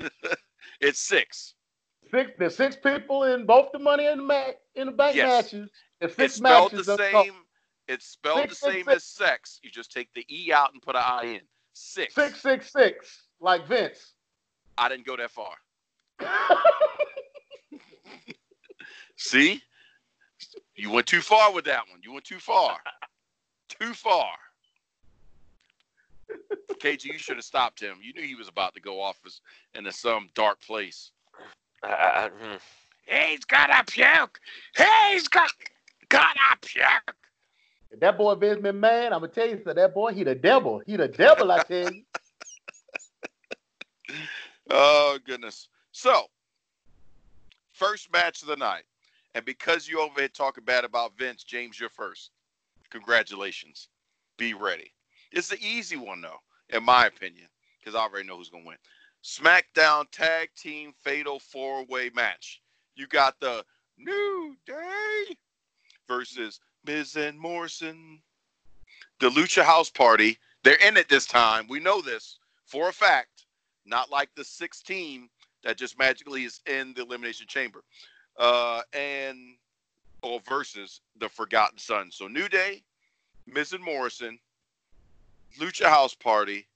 [0.80, 1.54] It's six.
[2.10, 2.30] Six.
[2.38, 5.52] There's six people in both the money and the ma- in the bank Yes.
[5.52, 5.70] matches.
[6.00, 6.86] There's It's spelled matches.
[6.86, 7.44] the that's called- same.
[7.88, 8.96] It's spelled Six, the same six.
[8.96, 9.60] as sex.
[9.62, 11.40] You just take the e out and put an i in.
[11.72, 12.14] Six.
[12.14, 14.14] Six, six, six, like Vince.
[14.76, 15.56] I didn't go that far.
[19.16, 19.62] See,
[20.76, 22.00] you went too far with that one.
[22.02, 22.78] You went too far.
[23.68, 24.30] too far.
[26.80, 27.98] KG, you should have stopped him.
[28.02, 29.18] You knew he was about to go off
[29.74, 31.10] into some dark place.
[31.82, 32.60] I, I, I, mm.
[33.06, 34.40] He's gonna puke.
[34.76, 35.50] He's got
[36.08, 37.14] gonna puke.
[37.90, 40.82] If that boy Vince McMahon, I'm gonna tell you, so that boy, he the devil.
[40.86, 42.02] He the devil, I tell you.
[44.70, 45.68] Oh goodness.
[45.92, 46.24] So,
[47.72, 48.82] first match of the night,
[49.34, 52.32] and because you over here talking bad about Vince, James, you're first.
[52.90, 53.88] Congratulations.
[54.36, 54.92] Be ready.
[55.32, 57.48] It's the easy one though, in my opinion,
[57.80, 58.76] because I already know who's gonna win.
[59.24, 62.62] SmackDown Tag Team Fatal Four Way Match.
[62.94, 63.64] You got the
[63.98, 65.36] New Day
[66.06, 68.20] versus Miz and Morrison.
[69.20, 70.38] The Lucha House Party.
[70.62, 71.66] They're in it this time.
[71.68, 73.46] We know this for a fact.
[73.84, 75.28] Not like the sixth team
[75.64, 77.82] that just magically is in the Elimination Chamber.
[78.36, 79.56] Uh, and
[80.22, 82.16] or versus the Forgotten Sons.
[82.16, 82.82] So New Day,
[83.46, 84.38] Miz and Morrison,
[85.60, 86.66] Lucha House Party,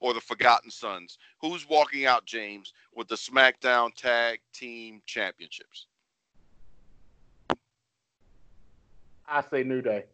[0.00, 1.18] or the Forgotten Sons.
[1.40, 5.86] Who's walking out, James, with the SmackDown Tag Team Championships?
[9.28, 10.06] I say New Day.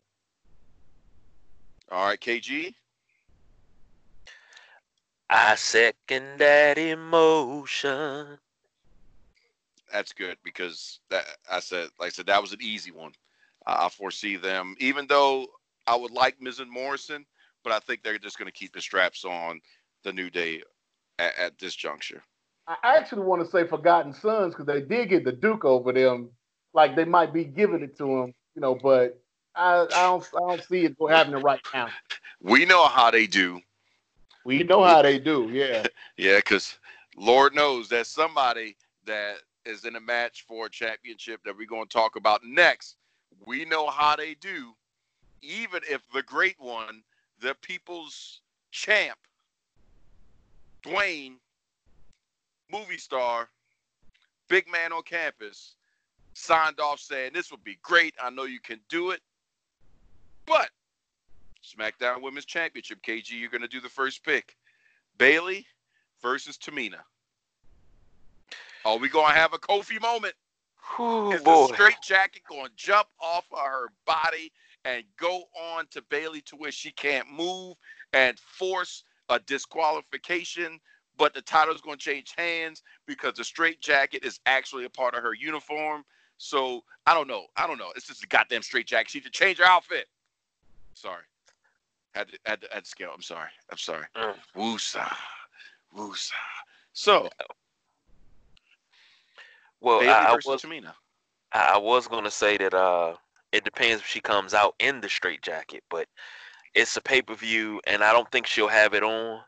[1.91, 2.75] All right, KG.
[5.31, 8.39] I second that emotion.
[9.93, 13.13] That's good because that I said, like I said, that was an easy one.
[13.67, 15.47] I, I foresee them, even though
[15.87, 17.25] I would like Miz and Morrison,
[17.67, 19.61] but I think they're just going to keep the straps on
[20.05, 20.63] the New Day
[21.19, 22.23] at, at this juncture.
[22.69, 26.31] I actually want to say Forgotten Sons because they did get the Duke over them.
[26.75, 29.21] Like they might be giving it to him, you know, but
[29.57, 31.89] I, I don't I don't see it happening right now.
[32.41, 33.61] We know how they do.
[34.45, 35.87] We know how they do, yeah.
[36.17, 36.79] Yeah, because
[37.17, 41.89] Lord knows that somebody that is in a match for a championship that we're going
[41.89, 42.97] to talk about next.
[43.45, 44.73] We know how they do,
[45.43, 47.03] even if the great one,
[47.41, 49.19] the people's champ,
[50.85, 51.35] Dwayne,
[52.73, 53.49] movie star,
[54.49, 55.77] big man on campus,
[56.35, 58.15] signed off saying, This would be great.
[58.23, 59.21] I know you can do it.
[60.47, 60.71] But
[61.65, 64.57] SmackDown Women's Championship, KG, you're going to do the first pick.
[65.19, 65.67] Bayley
[66.23, 67.01] versus Tamina.
[68.85, 70.35] Are we going to have a Kofi moment?
[71.01, 71.67] Ooh, Is boy.
[71.67, 74.53] the straight jacket going to jump off of her body
[74.87, 77.77] and go on to Bayley to where she can't move
[78.13, 80.81] and force a disqualification?
[81.19, 85.15] But the title's going to change hands because the straight jacket is actually a part
[85.15, 86.05] of her uniform.
[86.39, 87.47] So I don't know.
[87.57, 87.91] I don't know.
[87.97, 89.11] It's just a goddamn straight jacket.
[89.11, 90.07] She should change her outfit.
[90.95, 91.23] Sorry.
[92.15, 93.11] Had to, had to, had to scale.
[93.15, 93.51] I'm sorry.
[93.71, 94.05] I'm sorry.
[94.17, 94.35] Mm.
[94.57, 95.15] Woosa.
[95.97, 96.33] Woosa.
[96.93, 97.29] So,
[99.81, 100.93] Well, Bayley I, I was Tamina.
[101.53, 103.15] I was gonna say that uh
[103.53, 106.09] it depends if she comes out in the straight jacket, but
[106.75, 109.41] it's a pay per view and I don't think she'll have it on.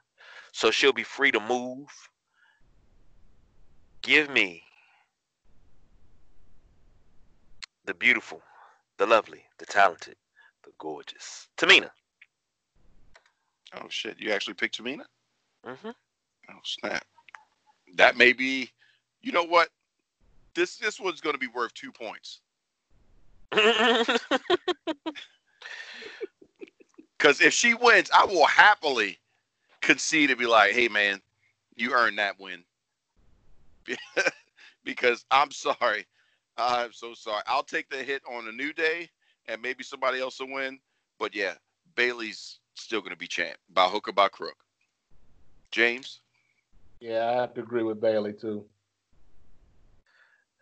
[0.53, 1.89] So she'll be free to move.
[4.03, 4.63] Give me
[7.85, 8.41] the beautiful,
[8.97, 10.17] the lovely, the talented,
[10.65, 11.91] the gorgeous Tamina.
[13.75, 14.19] Oh shit!
[14.19, 15.05] You actually picked Tamina?
[15.65, 15.89] hmm
[16.51, 17.05] Oh snap!
[17.97, 18.71] That may be.
[19.21, 19.69] You know what?
[20.55, 22.41] This this one's going to be worth two points
[23.51, 24.21] because
[27.41, 29.19] if she wins, I will happily
[29.81, 31.21] concede and be like, "Hey man,
[31.77, 32.65] you earned that win."
[34.85, 36.07] because I'm sorry,
[36.57, 37.43] I'm so sorry.
[37.47, 39.09] I'll take the hit on a new day,
[39.47, 40.79] and maybe somebody else will win.
[41.19, 41.55] But yeah,
[41.95, 44.57] Bayley's still going to be champ by hook or by crook.
[45.71, 46.21] James.
[47.01, 48.65] Yeah, I have to agree with Bayley too.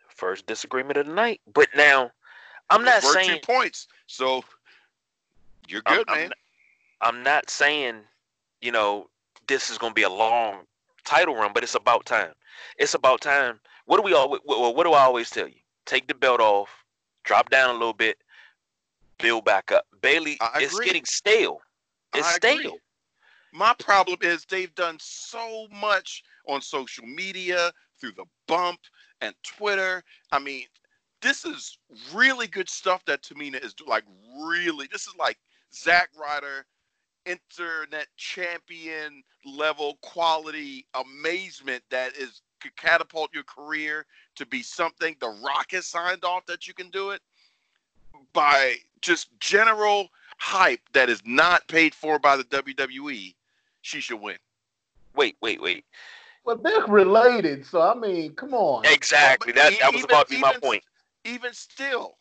[0.09, 1.41] First disagreement of the night.
[1.53, 2.11] But now,
[2.69, 3.87] I'm not saying points.
[4.07, 4.43] So
[5.67, 6.29] you're I'm- good, I'm man.
[6.29, 6.37] not-
[6.99, 8.01] I'm not saying,
[8.61, 9.09] you know,
[9.47, 10.65] this is going to be a long
[11.05, 12.33] title run, but it's about time.
[12.77, 13.59] It's about time.
[13.85, 14.41] What do we always?
[14.43, 15.59] What, what do I always tell you?
[15.85, 16.69] Take the belt off,
[17.23, 18.17] drop down a little bit,
[19.19, 19.85] build back up.
[20.01, 21.61] Bayley, it's getting stale.
[22.13, 22.77] It's stale.
[23.53, 28.79] My problem is they've done so much on social media through the bump
[29.21, 30.03] and Twitter.
[30.31, 30.65] I mean,
[31.27, 31.77] this is
[32.13, 33.89] really good stuff that Tamina is doing.
[33.89, 34.05] like
[34.47, 34.87] really.
[34.91, 35.37] This is like
[35.73, 36.65] Zack Ryder,
[37.25, 44.05] internet champion level quality amazement that is could catapult your career
[44.35, 45.15] to be something.
[45.19, 47.21] The Rock has signed off that you can do it
[48.33, 50.07] by just general
[50.39, 53.35] hype that is not paid for by the WWE.
[53.81, 54.37] She should win.
[55.15, 55.85] Wait, wait, wait.
[56.45, 58.85] But they're related, so I mean, come on.
[58.85, 59.51] Exactly.
[59.51, 60.83] That that was Even- about to be my point.
[61.27, 62.17] Even still,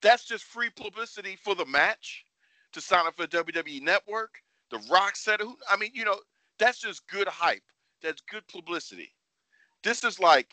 [0.00, 2.24] that's just free publicity for the match
[2.72, 4.42] to sign up for the WWE Network.
[4.70, 5.56] The Rock said, "Who?
[5.68, 6.20] I mean, you know,
[6.58, 7.62] that's just good hype.
[8.02, 9.12] That's good publicity.
[9.82, 10.48] This is like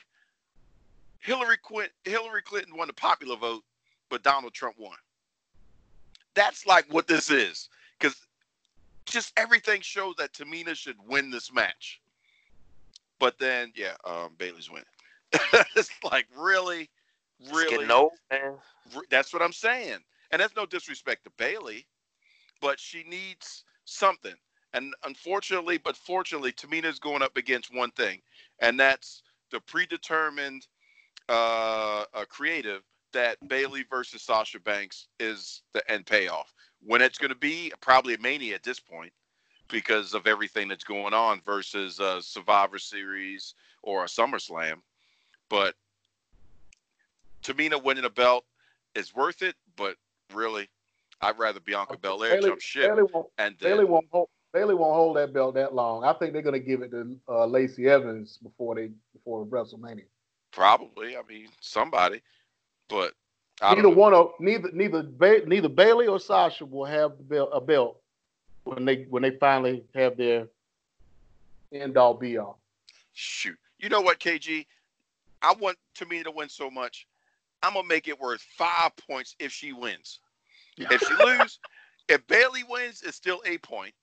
[1.19, 1.93] Hillary Clinton.
[2.05, 3.63] Hillary Clinton won the popular vote,
[4.09, 4.97] but Donald Trump won.
[6.33, 8.15] That's like what this is, because
[9.05, 12.01] just everything shows that Tamina should win this match.
[13.19, 14.85] But then, yeah, um, Bayley's winning.
[15.75, 16.89] it's like really,
[17.51, 17.89] really.
[17.89, 18.55] old, man.
[19.09, 19.99] That's what I'm saying.
[20.31, 21.87] And that's no disrespect to Bayley,
[22.61, 24.35] but she needs something.
[24.73, 28.21] And unfortunately, but fortunately, Tamina's going up against one thing,
[28.59, 30.67] and that's the predetermined
[31.29, 32.83] uh, uh, creative
[33.13, 36.53] that Bayley versus Sasha Banks is the end payoff.
[36.81, 39.11] When it's going to be probably a mania at this point
[39.69, 44.75] because of everything that's going on versus a Survivor Series or a SummerSlam.
[45.49, 45.75] But
[47.47, 48.43] Tamina winning a belt
[48.93, 49.95] is worth it, but
[50.33, 50.67] really,
[51.21, 54.29] I'd rather Bianca Belair Bayley, jump ship Bayley won't, and then Bayley won't hold.
[54.53, 56.03] Bayley won't hold that belt that long.
[56.03, 60.05] I think they're going to give it to uh, Lacey Evans before they before WrestleMania.
[60.51, 61.15] probably.
[61.15, 62.21] I mean, somebody,
[62.89, 63.13] but
[63.61, 67.49] I Neither one of neither neither ba- neither Bayley or Sasha will have the belt,
[67.53, 68.01] a belt
[68.65, 70.47] when they when they finally have their
[71.71, 72.59] end all be all.
[73.13, 74.65] Shoot, you know what, KG?
[75.41, 77.07] I want Tamina to win so much.
[77.67, 80.21] I'm gonna make it worth five points if she wins.
[80.77, 81.59] If she lose,
[82.07, 83.93] if Bayley wins, it's still a point.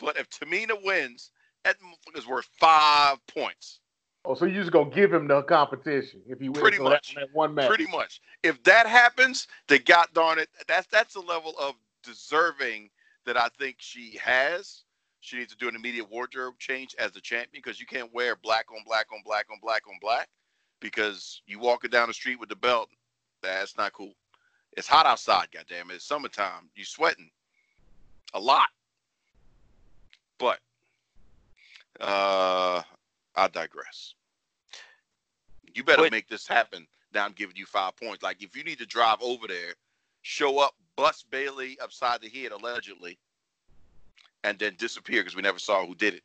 [0.00, 1.30] But if Tamina wins,
[1.64, 1.76] that
[2.16, 3.78] is worth five points.
[4.24, 7.14] Oh, so you just gonna give him the competition if he wins Pretty much.
[7.14, 7.68] that one match?
[7.68, 8.20] Pretty much.
[8.42, 12.90] If that happens, then God darn it, that's that's a level of deserving
[13.26, 14.82] that I think she has.
[15.20, 18.34] She needs to do an immediate wardrobe change as the champion because you can't wear
[18.34, 20.28] black on black on black on black on black
[20.82, 22.90] because you walking down the street with the belt.
[23.42, 24.12] That's not cool.
[24.76, 25.94] It's hot outside, goddamn it.
[25.94, 26.68] It's summertime.
[26.74, 27.30] You sweating
[28.34, 28.68] a lot.
[30.38, 30.58] But
[32.00, 32.82] uh
[33.34, 34.14] I digress.
[35.74, 36.86] You better But- make this happen.
[37.14, 38.22] Now I'm giving you five points.
[38.22, 39.74] Like if you need to drive over there,
[40.22, 43.18] show up, bust Bayley upside the head allegedly,
[44.44, 46.22] and then disappear because we never saw who did it.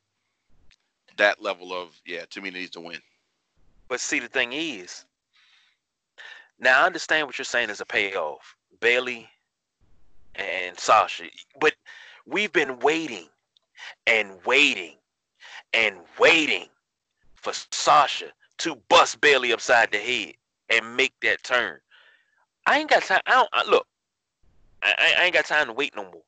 [1.17, 3.01] That level of yeah, Tamina needs to win.
[3.89, 5.05] But see, the thing is,
[6.59, 9.29] now I understand what you're saying is a payoff, Bayley
[10.35, 11.25] and Sasha.
[11.59, 11.73] But
[12.25, 13.27] we've been waiting
[14.07, 14.95] and waiting
[15.73, 16.67] and waiting
[17.35, 18.27] for Sasha
[18.59, 20.33] to bust Bayley upside the head
[20.69, 21.79] and make that turn.
[22.65, 23.21] I ain't got time.
[23.25, 23.85] I don't I, look.
[24.83, 26.23] I, I- ain't got time to wait no more.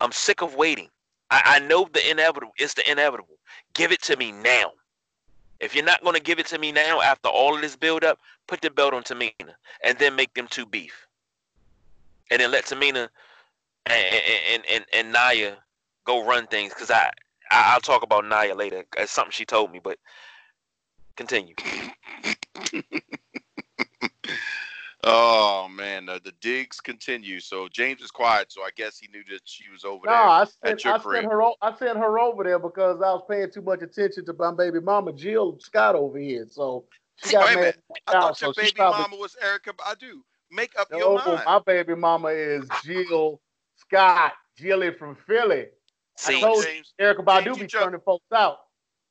[0.00, 0.88] I'm sick of waiting.
[1.30, 2.52] I, I know the inevitable.
[2.58, 3.36] It's the inevitable.
[3.74, 4.72] Give it to me now.
[5.60, 8.02] If you're not going to give it to me now after all of this build
[8.02, 9.54] up, put the belt on Tamina
[9.84, 11.06] and then make them two beef.
[12.30, 13.08] And then let Tamina
[13.86, 15.54] and and and, and Naya
[16.04, 17.10] go run things because I,
[17.50, 18.84] I I'll talk about Naya later.
[18.96, 19.98] It's something she told me, but
[21.16, 21.54] continue.
[25.04, 27.40] Oh man, uh, the digs continue.
[27.40, 30.20] So James is quiet, so I guess he knew that she was over No, there.
[30.20, 31.20] I at sent, your I crib.
[31.22, 31.42] sent her.
[31.42, 34.52] o- I sent her over there because I was paying too much attention to my
[34.52, 36.46] baby mama Jill Scott over here.
[36.50, 36.84] So
[37.24, 37.60] she got Wait a mad.
[37.62, 37.80] minute.
[38.08, 40.20] I out, thought your so she baby probably- mama was Erykah Badu.
[40.52, 41.42] Make up No, your mind.
[41.46, 43.40] my baby mama is Jill
[43.76, 45.66] Scott, Jilly from Philly.
[46.18, 48.58] See, told James, Erykah James, Badu you be jump- turning folks out.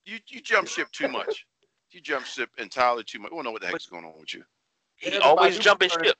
[0.05, 1.45] you you jump ship too much.
[1.91, 3.31] you jump ship entirely too much.
[3.31, 4.43] We don't know what the heck's going on with you.
[4.99, 6.17] He Erykah always Badu be jumping ship.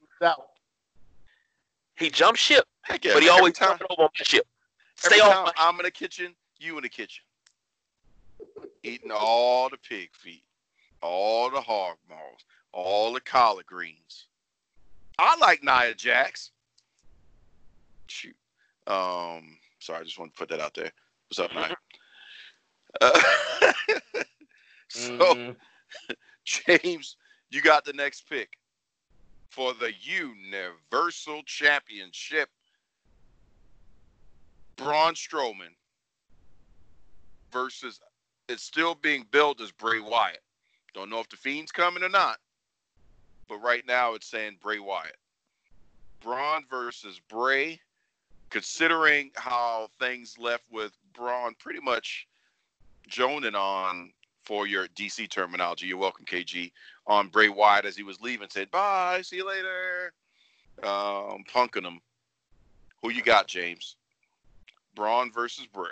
[1.98, 4.48] He jump ship, Heck yeah, but he always time, jumping over my ship.
[4.96, 7.24] Stay off time my I'm in the kitchen, you in the kitchen,
[8.84, 10.44] eating all the pig feet,
[11.02, 14.28] all the hog maws, all the collard greens.
[15.20, 16.52] I like Nia Jax.
[18.08, 18.36] Shoot.
[18.88, 20.92] Um, sorry, I just want to put that out there.
[21.28, 21.76] What's up, Nia?
[23.02, 23.20] Uh,
[24.88, 25.56] so, Mhm.
[26.46, 27.18] James,
[27.50, 28.58] you got the next pick
[29.50, 32.50] for the Universal Championship.
[34.76, 35.76] Braun Strowman
[37.52, 38.00] versus
[38.48, 40.42] it's still being billed as Bray Wyatt.
[40.94, 42.38] Don't know if the Fiend's coming or not,
[43.48, 45.18] but right now it's saying Bray Wyatt.
[46.22, 47.80] Braun versus Bray.
[48.50, 52.28] Considering how things left with Braun pretty much
[53.08, 54.12] joning on
[54.50, 55.86] for your DC terminology.
[55.86, 56.72] You're welcome, KG.
[57.06, 60.12] On Bray Wyatt as he was leaving, said bye, see you later.
[60.82, 62.00] Um, punking him.
[63.04, 63.96] Who you got, James?
[64.96, 65.92] Braun versus Bray.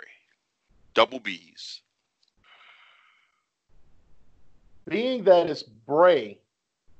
[0.92, 1.82] Double B's.
[4.88, 6.40] Being that it's Bray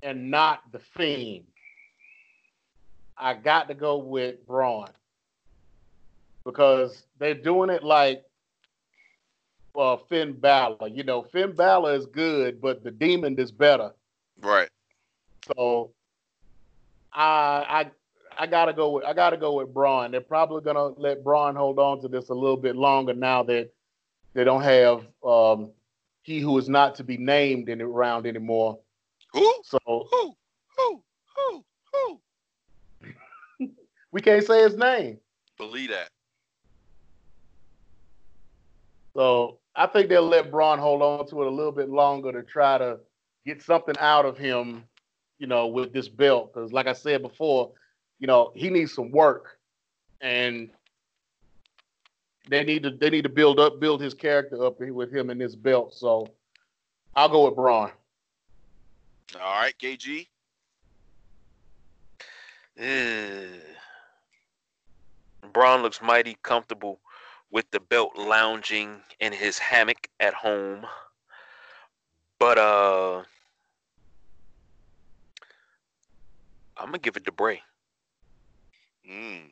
[0.04, 1.42] and not the Fiend,
[3.16, 4.90] I got to go with Braun
[6.44, 8.22] because they're doing it like
[9.78, 10.88] uh, Finn Balor.
[10.88, 13.92] You know, Finn Balor is good, but the Demon is better.
[14.40, 14.68] Right.
[15.46, 15.92] So
[17.12, 17.90] I I
[18.38, 20.10] I gotta go with I gotta go with Braun.
[20.10, 23.72] They're probably gonna let Braun hold on to this a little bit longer now that
[24.34, 25.70] they don't have um,
[26.22, 28.78] he who is not to be named in the round anymore.
[29.32, 29.54] Who?
[29.64, 30.36] So Who?
[30.76, 31.02] Who?
[31.36, 31.64] Who?
[31.92, 32.20] Who?
[34.12, 35.18] we can't say his name.
[35.56, 36.10] Believe that.
[39.14, 42.42] So I think they'll let Braun hold on to it a little bit longer to
[42.42, 42.98] try to
[43.46, 44.82] get something out of him,
[45.38, 46.52] you know, with this belt.
[46.52, 47.70] Because like I said before,
[48.18, 49.56] you know, he needs some work,
[50.20, 50.70] and
[52.50, 55.38] they need to they need to build up build his character up with him in
[55.38, 55.94] this belt.
[55.94, 56.26] So
[57.14, 57.92] I'll go with Braun.
[59.40, 60.26] All right, KG.
[62.78, 63.46] Eh.
[65.52, 66.98] Braun looks mighty comfortable
[67.50, 70.86] with the belt lounging in his hammock at home.
[72.38, 73.22] But uh
[76.76, 77.62] I'm gonna give it to Bray.
[79.10, 79.50] Mm.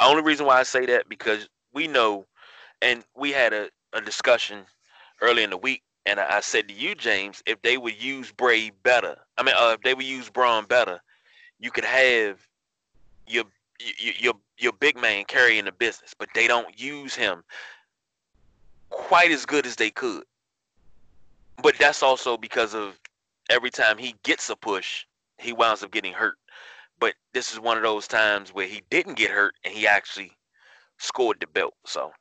[0.00, 2.26] Only reason why I say that because we know,
[2.82, 4.64] and we had a, a discussion
[5.20, 8.32] early in the week, and I, I said to you, James, if they would use
[8.32, 11.00] Bray better, I mean, uh, if they would use Braun better,
[11.58, 12.38] you could have
[13.26, 13.44] your
[13.98, 17.42] your your, big man carrying the business, but they don't use him
[18.90, 20.24] quite as good as they could.
[21.62, 22.98] But that's also because of
[23.50, 25.04] every time he gets a push,
[25.38, 26.36] he winds up getting hurt.
[26.98, 30.32] But this is one of those times where he didn't get hurt and he actually
[30.98, 31.74] scored the belt.
[31.84, 32.12] So,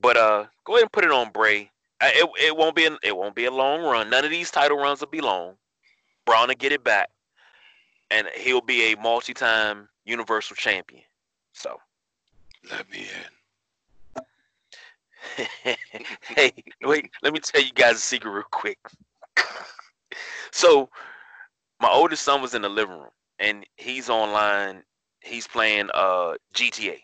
[0.00, 1.70] but uh, go ahead and put it on Bray.
[2.02, 4.10] It, it won't be an, it won't be a long run.
[4.10, 5.54] None of these title runs will be long.
[6.26, 7.08] Braun will get it back,
[8.10, 11.02] and he'll be a multi-time Universal Champion.
[11.52, 11.76] So,
[12.70, 13.32] Let me in.
[16.36, 16.52] hey,
[16.82, 18.78] wait, let me tell you guys a secret real quick.
[20.52, 20.88] so,
[21.80, 24.82] my oldest son was in the living room, and he's online.
[25.20, 26.98] He's playing uh GTA.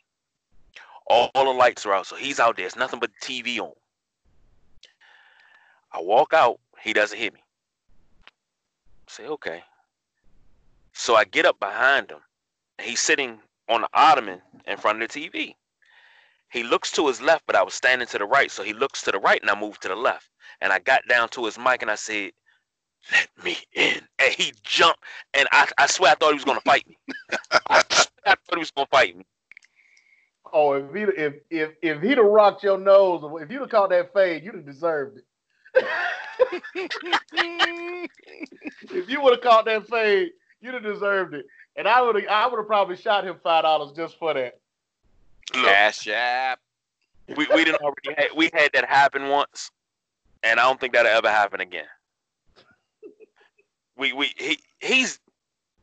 [1.08, 2.66] All, all the lights are out, so he's out there.
[2.66, 3.72] It's nothing but TV on.
[5.92, 7.40] I walk out, he doesn't hit me.
[9.08, 9.62] say, okay.
[10.92, 12.20] So I get up behind him.
[12.80, 13.38] He's sitting
[13.68, 15.54] on the ottoman in front of the TV.
[16.50, 18.50] He looks to his left, but I was standing to the right.
[18.50, 20.28] So he looks to the right and I moved to the left.
[20.60, 22.32] And I got down to his mic and I said,
[23.10, 24.00] Let me in.
[24.18, 25.02] And he jumped.
[25.34, 26.98] And I, I swear I thought he was going to fight me.
[27.70, 27.82] I,
[28.26, 29.24] I thought he was going to fight me.
[30.52, 33.88] Oh, if he if if if he'd have rocked your nose, if you'd have caught
[33.88, 35.24] that fade, you'd have deserved it.
[38.90, 40.32] if you would have caught that fade,
[40.62, 41.46] you'd have deserved it.
[41.76, 44.58] And I would have I would have probably shot him five dollars just for that.
[45.54, 46.60] Look, Cash app.
[47.28, 49.70] we, we didn't already had, we had that happen once,
[50.42, 51.86] and I don't think that'll ever happen again.
[53.96, 55.18] We we he he's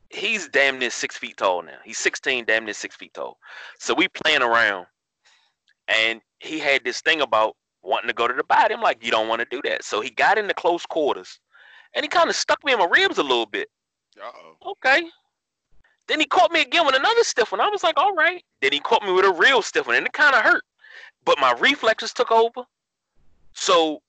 [0.09, 1.77] he's damn near six feet tall now.
[1.83, 3.37] He's sixteen, damn near six feet tall.
[3.77, 4.87] So we playing around,
[5.87, 8.73] and he had this thing about wanting to go to the body.
[8.73, 9.83] I'm like, you don't want to do that.
[9.83, 11.39] So he got into close quarters,
[11.93, 13.69] and he kind of stuck me in my ribs a little bit.
[14.21, 14.31] Uh
[14.63, 14.71] oh.
[14.71, 15.07] Okay.
[16.07, 17.61] Then he caught me again with another stiff one.
[17.61, 18.43] I was like, all right.
[18.61, 20.63] Then he caught me with a real stiff one, and it kind of hurt.
[21.23, 22.63] But my reflexes took over.
[23.53, 24.01] So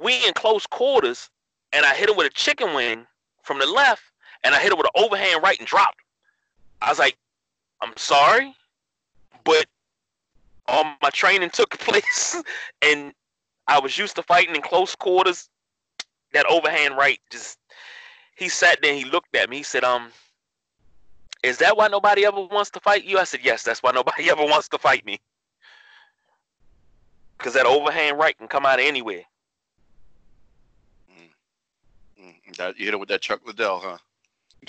[0.00, 1.30] we in close quarters,
[1.72, 3.06] and I hit him with a chicken wing
[3.42, 4.02] from the left,
[4.42, 6.00] and I hit him with an overhand right and dropped.
[6.82, 7.16] I was like,
[7.80, 8.54] I'm sorry,
[9.44, 9.66] but
[10.66, 12.42] all my training took place,
[12.82, 13.12] and
[13.68, 15.48] I was used to fighting in close quarters.
[16.32, 17.58] That overhand right just
[18.36, 19.58] he sat there and he looked at me.
[19.58, 20.12] He said, um,
[21.42, 23.18] is that why nobody ever wants to fight you?
[23.18, 25.18] I said, yes, that's why nobody ever wants to fight me.
[27.38, 29.24] Because that overhand right can come out of anywhere.
[32.20, 33.98] Mm, That, you hit it with that Chuck Liddell, huh?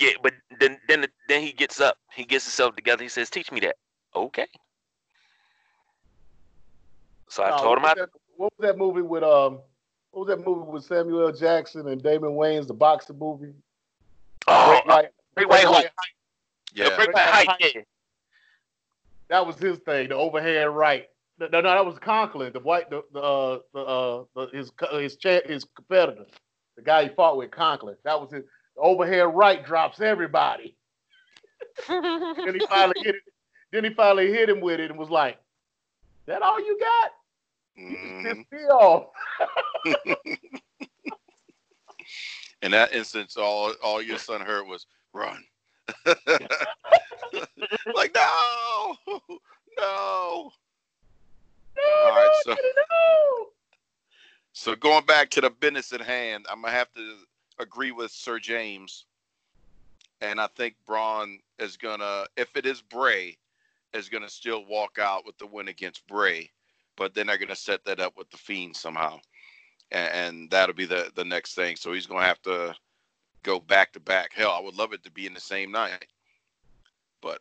[0.00, 3.02] Yeah, but then then then he gets up, he gets himself together.
[3.02, 3.76] He says, "Teach me that."
[4.14, 4.46] Okay.
[7.30, 9.60] So I No, told him what I that, what was that movie with um
[10.10, 11.32] what was that movie with Samuel L.
[11.32, 13.52] Jackson and Damon Wayans, the boxing movie?
[14.46, 15.84] oh, Great White- Great White Hope.
[16.74, 16.96] Yeah.
[16.96, 17.60] Great White Hype.
[17.60, 17.82] Yeah.
[19.28, 21.06] That was his thing, the overhand right.
[21.38, 24.72] No, no, no, that was Conklin, the white, the the uh, the, uh, the his
[24.92, 26.24] his cha- his competitor,
[26.76, 27.96] the guy he fought with, Conklin.
[28.04, 28.42] That was his
[28.74, 30.76] the overhand right drops everybody.
[31.88, 33.22] then he finally hit it.
[33.70, 35.38] Then he finally hit him with it and was like,
[36.26, 37.10] "That all you got?
[37.78, 38.22] Mhm.
[38.24, 39.10] just me off."
[42.62, 45.44] In that instance, all all your son heard was run.
[47.94, 48.96] like no,
[49.78, 50.50] no.
[52.04, 52.56] All right, so
[54.52, 57.14] so going back to the business at hand, I'm gonna have to
[57.60, 59.06] agree with Sir James,
[60.20, 63.38] and I think Braun is gonna, if it is Bray,
[63.92, 66.50] is gonna still walk out with the win against Bray,
[66.98, 69.18] but then they're gonna set that up with the Fiend somehow,
[69.92, 71.76] and, and that'll be the the next thing.
[71.76, 72.74] So he's gonna have to
[73.44, 74.32] go back to back.
[74.34, 76.04] Hell, I would love it to be in the same night,
[77.22, 77.40] but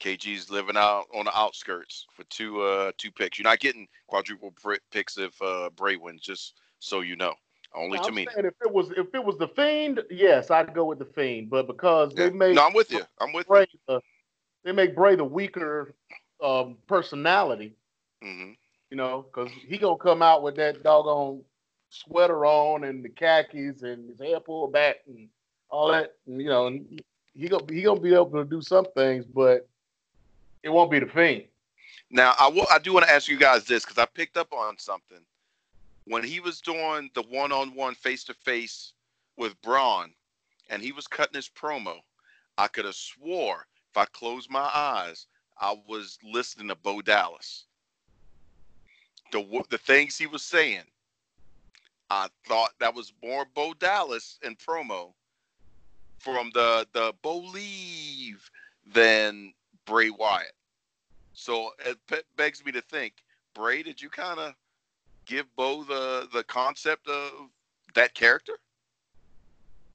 [0.00, 3.38] KG's living out on the outskirts for two uh two picks.
[3.38, 4.52] You're not getting quadruple
[4.92, 7.34] picks if uh Bray wins, just so you know.
[7.74, 8.28] Only to I'm me.
[8.36, 11.50] if it was if it was the fiend, yes, I'd go with the fiend.
[11.50, 12.28] But because Yeah.
[12.28, 13.02] they made No, I'm with you.
[13.20, 13.54] I'm with you.
[13.54, 14.00] Bray the,
[14.64, 15.94] they make Bray the weaker
[16.42, 17.74] um, personality,
[18.24, 18.52] hmm
[18.90, 21.42] you know, because he gonna come out with that doggone
[21.88, 25.28] sweater on and the khakis and his hair pulled back and
[25.68, 27.00] all that, and, you know, and
[27.34, 29.68] he gonna he gonna be able to do some things, but
[30.62, 31.44] it won't be the Fiend.
[32.10, 32.66] Now, I will.
[32.70, 35.24] I do want to ask you guys this because I picked up on something
[36.06, 38.92] when he was doing the one-on-one, face-to-face
[39.36, 40.12] with Braun,
[40.70, 41.96] and he was cutting his promo.
[42.58, 45.26] I could have swore if I closed my eyes,
[45.60, 47.66] I was listening to Bo Dallas.
[49.32, 50.84] The the things he was saying,
[52.10, 55.12] I thought that was more Bo Dallas in promo
[56.18, 58.48] from the the Believe
[58.86, 59.52] than
[59.86, 60.54] Bray Wyatt.
[61.32, 61.98] So it
[62.36, 63.14] begs me to think,
[63.54, 64.54] Bray, did you kind of
[65.26, 67.50] give Bo the the concept of
[67.94, 68.54] that character?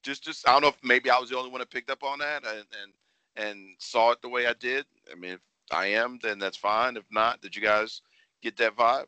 [0.02, 2.04] Just just I don't know if maybe I was the only one that picked up
[2.04, 2.92] on that and and
[3.36, 4.84] and saw it the way I did.
[5.10, 5.40] I mean, if
[5.70, 6.96] I am, then that's fine.
[6.96, 8.02] If not, did you guys
[8.42, 9.06] get that vibe?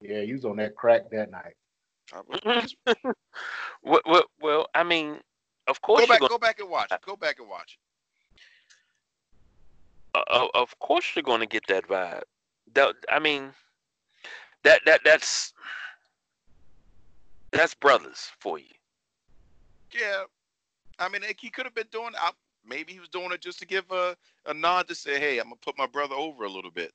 [0.00, 1.54] Yeah, you was on that crack that night.
[3.82, 5.18] well, well, well, I mean,
[5.66, 6.02] of course.
[6.02, 6.92] Go back, gonna, go back and watch.
[7.04, 7.78] Go back and watch.
[10.14, 12.22] Uh, of course, you're going to get that vibe.
[12.74, 13.50] That I mean,
[14.64, 15.52] that that that's
[17.52, 18.64] that's brothers for you.
[19.92, 20.24] Yeah,
[20.98, 22.12] I mean, he could have been doing.
[22.18, 22.30] I,
[22.66, 24.16] maybe he was doing it just to give a,
[24.46, 26.92] a nod to say, "Hey, I'm gonna put my brother over a little bit."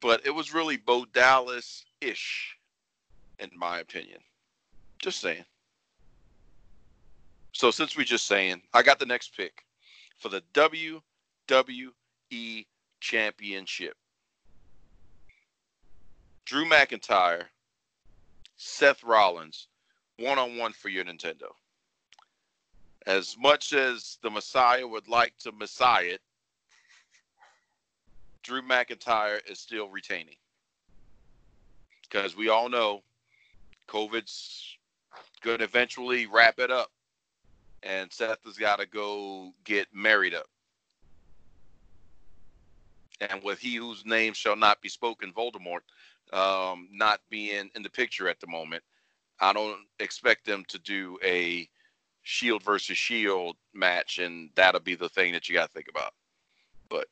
[0.00, 2.56] But it was really Bo Dallas ish,
[3.38, 4.20] in my opinion.
[5.00, 5.44] Just saying.
[7.52, 9.64] So since we're just saying, I got the next pick
[10.18, 12.66] for the WWE
[13.00, 13.96] Championship.
[16.46, 17.44] Drew McIntyre,
[18.56, 19.68] Seth Rollins,
[20.18, 21.48] one on one for your Nintendo.
[23.06, 26.20] As much as the Messiah would like to Messiah it,
[28.42, 30.36] Drew McIntyre is still retaining.
[32.08, 33.02] Because we all know
[33.88, 34.76] COVID's
[35.42, 36.90] going to eventually wrap it up.
[37.82, 40.46] And Seth has got to go get married up.
[43.20, 45.80] And with he whose name shall not be spoken, Voldemort,
[46.32, 48.82] um, not being in the picture at the moment,
[49.40, 51.68] I don't expect them to do a
[52.22, 56.14] Shield versus Shield match, and that'll be the thing that you got to think about.
[56.88, 57.06] But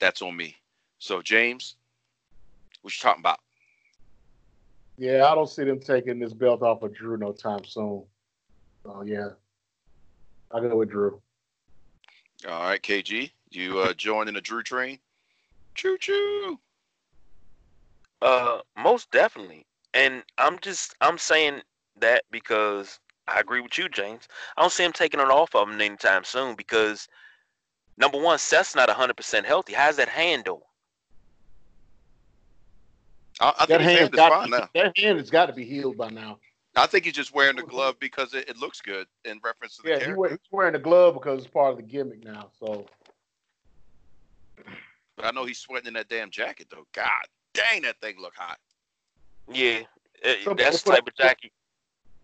[0.00, 0.56] that's on me.
[0.98, 1.76] So James,
[2.80, 3.40] what you talking about?
[5.02, 8.04] Yeah, I don't see them taking this belt off of Drew no time soon.
[8.84, 9.30] Oh yeah,
[10.52, 11.20] I go with Drew.
[12.48, 15.00] All right, KG, you uh, joining the Drew train?
[15.74, 16.56] Choo choo.
[18.20, 19.66] Uh, most definitely.
[19.92, 21.62] And I'm just I'm saying
[21.98, 24.28] that because I agree with you, James.
[24.56, 27.08] I don't see him taking it off of him anytime soon because
[27.98, 29.72] number one, Seth's not 100% healthy.
[29.72, 30.60] How's that hand doing?
[33.40, 34.68] I, I think that hand, hand got, now.
[34.74, 36.38] That hand has got to be healed by now.
[36.74, 39.82] I think he's just wearing the glove because it, it looks good in reference to
[39.82, 40.28] the yeah, character.
[40.28, 42.50] He he's wearing the glove because it's part of the gimmick now.
[42.58, 42.86] So,
[45.16, 46.86] but I know he's sweating in that damn jacket though.
[46.92, 48.58] God dang, that thing look hot.
[49.52, 49.80] Yeah,
[50.24, 51.52] uh, that's the type of jacket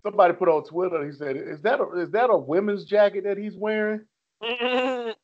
[0.02, 1.04] somebody put on Twitter.
[1.04, 4.02] He said, "Is that a, is that a women's jacket that he's wearing?"
[4.40, 5.14] and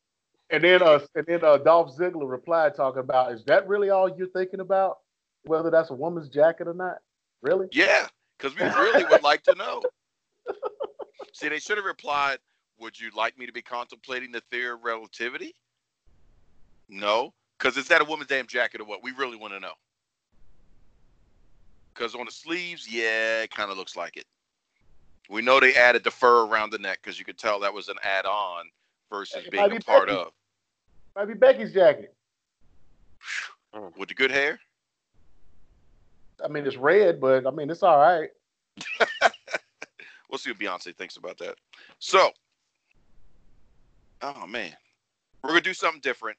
[0.49, 4.27] then uh, and then uh, Dolph Ziggler replied talking about, "Is that really all you're
[4.27, 4.97] thinking about?
[5.45, 6.97] Whether that's a woman's jacket or not?
[7.41, 8.07] Really?" Yeah,
[8.37, 9.81] because we really would like to know.
[11.33, 12.39] See, they should have replied,
[12.79, 15.55] "Would you like me to be contemplating the theory of relativity?"
[16.87, 19.03] No, because is that a woman's damn jacket or what?
[19.03, 19.73] We really want to know.
[21.93, 24.25] Because on the sleeves, yeah, it kind of looks like it.
[25.29, 27.87] We know they added the fur around the neck because you could tell that was
[27.89, 28.65] an add-on
[29.09, 30.19] versus being be a part Becky.
[30.19, 30.31] of.
[31.15, 32.13] Might be Becky's jacket.
[33.97, 34.59] With the good hair.
[36.43, 38.29] I mean, it's red, but I mean, it's all right.
[40.29, 41.55] we'll see what Beyonce thinks about that.
[41.99, 42.31] So,
[44.21, 44.73] oh man,
[45.43, 46.37] we're gonna do something different.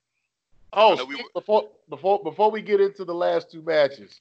[0.72, 1.22] Oh, we...
[1.32, 4.20] before before before we get into the last two matches,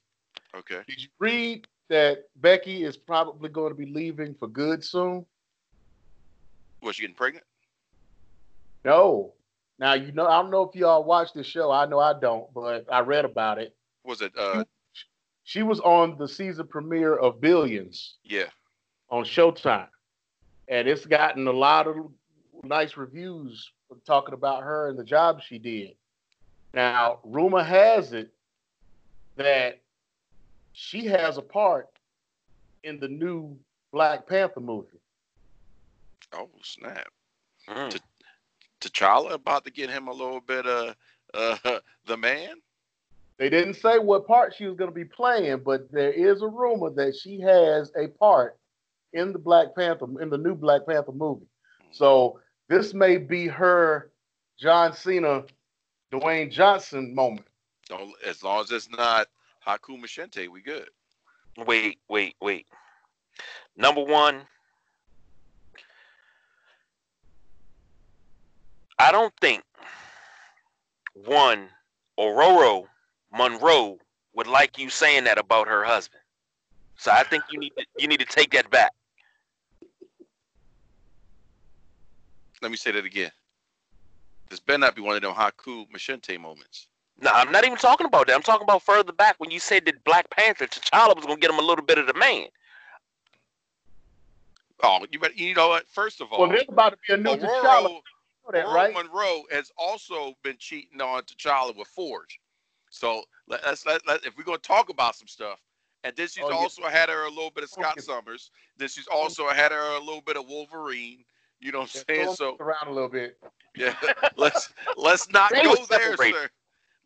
[0.56, 0.82] okay.
[0.88, 5.26] Did you read that Becky is probably going to be leaving for good soon?
[6.82, 7.46] Was she getting pregnant?
[8.84, 9.34] No.
[9.78, 11.72] Now you know I don't know if y'all watch this show.
[11.72, 13.76] I know I don't, but I read about it.
[14.06, 14.64] Was it uh
[15.46, 18.16] she was on the season premiere of Billions.
[18.24, 18.48] Yeah.
[19.10, 19.88] On Showtime.
[20.68, 21.96] And it's gotten a lot of
[22.64, 23.72] nice reviews
[24.08, 25.92] talking about her and the job she did.
[26.74, 28.34] Now, rumor has it
[29.36, 29.82] that
[30.74, 31.90] she has a part
[32.84, 33.56] in the new
[33.94, 35.00] Black Panther movie.
[36.34, 37.08] Oh snap!
[37.70, 37.92] Mm.
[37.92, 38.00] T-
[38.82, 40.96] T'Challa about to get him a little bit of
[41.36, 42.56] uh, the man.
[43.38, 46.48] They didn't say what part she was going to be playing, but there is a
[46.48, 48.58] rumor that she has a part
[49.14, 51.48] in the Black Panther in the new Black Panther movie.
[51.92, 52.40] So
[52.70, 54.12] this may be her
[54.58, 55.44] John Cena,
[56.14, 57.48] Dwayne Johnson moment.
[57.88, 59.28] Don't, as long as it's not
[59.66, 60.90] Haku Machente, we good.
[61.58, 62.68] Wait, wait, wait.
[63.76, 64.42] Number one,
[68.98, 69.64] I don't think
[71.14, 71.68] one
[72.18, 72.88] Ororo
[73.36, 73.98] Munroe
[74.34, 76.22] would like you saying that about her husband.
[76.98, 78.92] So I think you need to you need to take that back.
[82.62, 83.32] Let me say that again.
[84.50, 86.88] This better not be one of them Haku Machente moments.
[87.22, 88.36] No, I'm not even talking about that.
[88.36, 91.52] I'm talking about further back when you said that Black Panther T'Challa was gonna get
[91.52, 92.48] him a little bit of the man.
[94.84, 95.88] Oh, you better, you know what?
[95.88, 97.90] First of all, Well, there's about to be a new T'Challa.
[97.90, 98.02] You
[98.46, 98.94] know that, right?
[98.94, 102.40] Munroe has also been cheating on T'Challa with Forge.
[102.96, 105.60] So let, let's let, let if we're gonna talk about some stuff,
[106.04, 106.56] and then she's Oh, yeah.
[106.56, 108.02] also had her a little bit of Scott Okay.
[108.02, 108.52] Summers.
[108.78, 111.26] Then she's also had her a little bit of Wolverine.
[111.60, 112.36] You know what I'm Yeah, saying?
[112.36, 113.38] So around a little bit.
[113.78, 113.94] yeah,
[114.38, 116.36] let's let's not They go there, separated.
[116.36, 116.50] sir.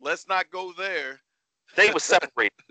[0.00, 1.20] Let's not go there.
[1.76, 2.52] They were separated.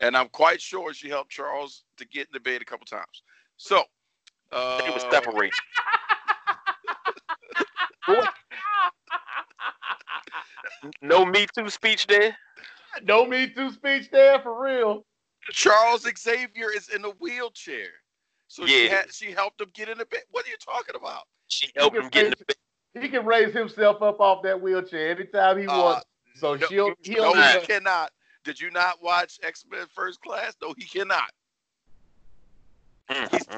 [0.00, 3.22] And I'm quite sure she helped Charles to get into bed a couple times.
[3.56, 3.82] So
[4.52, 5.54] uh, They were separated.
[11.02, 12.36] No Me Too speech there.
[13.02, 15.04] No Me Too speech there for real.
[15.50, 17.88] Charles Xavier is in a wheelchair.
[18.48, 18.96] So she Yeah.
[18.96, 20.22] had she helped him get in the bed.
[20.30, 21.24] What are you talking about?
[21.48, 22.56] She helped him get in the bed.
[23.02, 26.06] He can raise himself up off that wheelchair anytime he Uh, wants.
[26.36, 28.12] So no, she'll he'll he cannot.
[28.44, 30.54] Did you not watch X Men First Class?
[30.62, 31.32] No, he cannot.
[33.08, 33.48] He's-.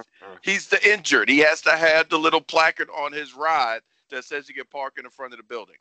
[0.43, 1.29] He's the injured.
[1.29, 3.81] He has to have the little placard on his ride
[4.11, 5.77] that says he can park in the front of the building.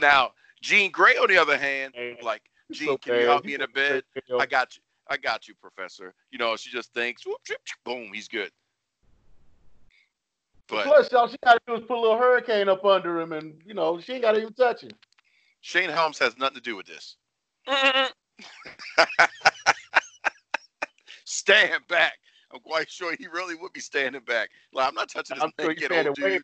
[0.00, 3.68] Now, Jean Grey, on the other hand, like, Jean, can you help me in the
[3.68, 4.04] bed?
[4.38, 4.82] I got you.
[5.08, 6.14] I got you, Professor.
[6.30, 8.50] You know, she just thinks, whoop, chip, chip, boom, he's good.
[10.68, 13.32] But Plus, all she got to do is put a little hurricane up under him,
[13.32, 14.92] and you know she ain't got to even touch him.
[15.60, 17.16] Shane Helms has nothing to do with this.
[21.24, 22.14] Stand back.
[22.52, 24.50] I'm quite sure he really would be standing back.
[24.72, 26.40] Like, I'm not touching this I'm sure naked had old it way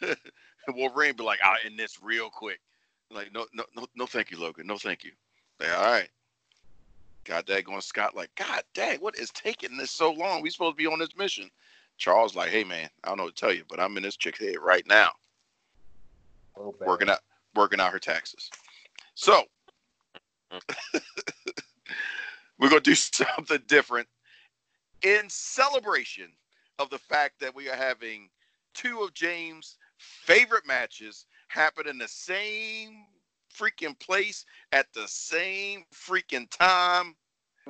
[0.00, 0.16] dude.
[0.66, 0.76] back.
[0.76, 2.60] Wolverine be like, I'll end this real quick.
[3.10, 4.66] Like, no, no, no, no, thank you, Logan.
[4.66, 5.12] No, thank you.
[5.60, 6.08] Like, all right.
[7.24, 10.42] God dang going Scott, like, God dang, what is taking this so long?
[10.42, 11.50] We supposed to be on this mission.
[11.98, 14.16] Charles, like, hey man, I don't know what to tell you, but I'm in this
[14.16, 15.10] chick's head right now,
[16.56, 16.88] oh, bad.
[16.88, 17.20] working out
[17.54, 18.50] working out her taxes.
[19.14, 19.44] So
[22.58, 24.08] we're gonna do something different
[25.02, 26.32] in celebration
[26.78, 28.30] of the fact that we are having
[28.74, 33.04] two of James' favorite matches happen in the same
[33.54, 37.14] freaking place at the same freaking time.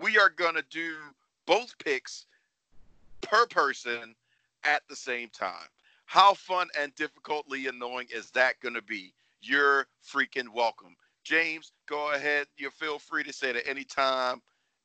[0.00, 0.96] We are gonna do
[1.46, 2.26] both picks
[3.20, 4.14] per person
[4.64, 5.68] at the same time.
[6.06, 9.12] How fun and difficultly annoying is that gonna be?
[9.40, 10.96] You're freaking welcome.
[11.24, 12.46] James, go ahead.
[12.56, 14.40] You feel free to say it at any time.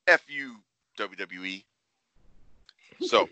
[0.06, 0.56] F you,
[0.98, 1.64] WWE.
[3.00, 3.28] So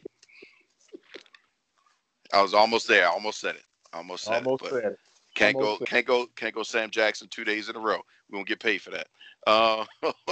[2.32, 3.06] I was almost there.
[3.08, 3.64] I almost said it.
[3.96, 4.70] Almost said Almost it.
[4.70, 4.98] But said it.
[5.34, 8.00] can't almost go, said can't go, can't go Sam Jackson two days in a row.
[8.30, 9.08] We won't get paid for that.
[9.46, 9.84] Uh,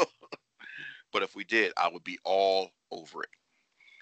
[1.13, 3.31] but if we did, I would be all over it.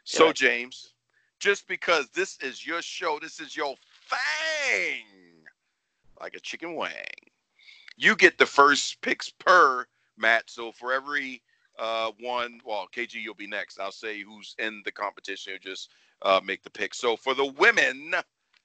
[0.05, 0.33] So, Yeah.
[0.33, 0.95] James,
[1.41, 3.75] just because this is your show, this is your
[4.09, 5.05] thing,
[6.21, 6.93] like a chicken wang,
[7.97, 9.87] You get the first picks per
[10.17, 10.49] Matt.
[10.49, 11.43] So for every
[11.79, 13.81] uh, one, well, KG, you'll be next.
[13.81, 15.53] I'll say who's in the competition.
[15.53, 15.91] You just
[16.23, 16.95] uh, make the pick.
[16.95, 18.15] So for the women,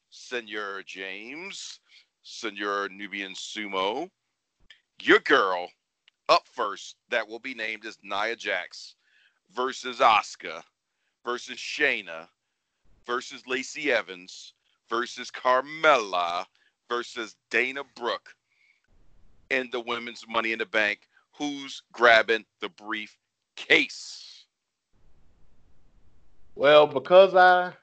[0.09, 1.79] Senor James,
[2.23, 4.09] Senor Nubian Sumo,
[5.01, 5.69] your girl
[6.29, 8.95] up first that will be named as Nia Jax
[9.53, 10.61] versus Asuka
[11.23, 12.27] versus Shayna
[13.05, 14.53] versus Lacey Evans
[14.89, 16.45] versus Carmella
[16.89, 18.35] versus Dana Brooke
[19.49, 21.07] in the women's Money in the Bank.
[21.37, 24.45] Who's grabbing the briefcase?
[26.55, 27.73] Well, because I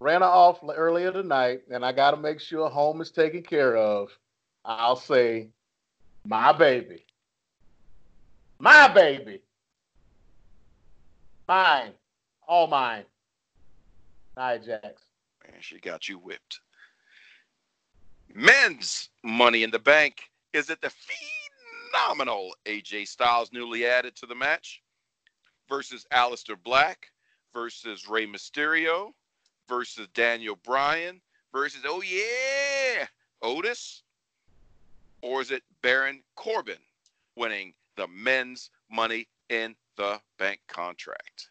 [0.00, 4.10] ran off earlier tonight, and I got to make sure home is taken care of,
[4.64, 5.50] I'll say,
[6.24, 7.04] my baby,
[8.58, 9.40] my baby,
[11.48, 11.92] mine,
[12.46, 13.04] all mine,
[14.36, 15.02] Nia Jax.
[15.44, 16.60] Man, she got you whipped.
[18.34, 20.92] Men's Money in the Bank is it the
[21.92, 24.82] phenomenal AJ Styles newly added to the match
[25.68, 27.06] versus Aleister Black
[27.54, 29.12] versus Rey Mysterio
[29.68, 31.20] versus Daniel Bryan
[31.52, 33.06] versus oh yeah
[33.42, 34.02] Otis
[35.22, 36.76] or is it Baron Corbin
[37.36, 41.48] winning the men's Money in the Bank contract?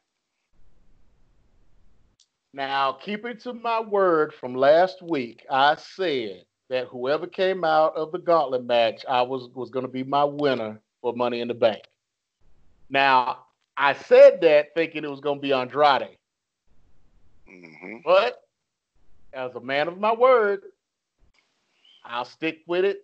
[2.54, 8.14] Now, keeping to my word from last week, I said that whoever came out of
[8.14, 11.54] the gauntlet match, I was was going to be my winner for Money in the
[11.54, 11.84] Bank.
[12.90, 13.40] Now,
[13.76, 16.18] I said that thinking it was going to be Andrade,
[17.48, 18.42] hmm but
[19.34, 20.62] as a man of my word,
[22.04, 23.02] I'll stick with it,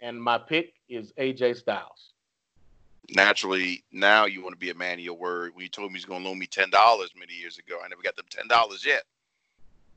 [0.00, 2.12] and my pick is AJ Styles.
[3.10, 5.52] Naturally, now you want to be a man of your word.
[5.54, 7.88] When you told me he's going to loan me ten dollars many years ago, I
[7.88, 9.04] never got them ten dollars yet.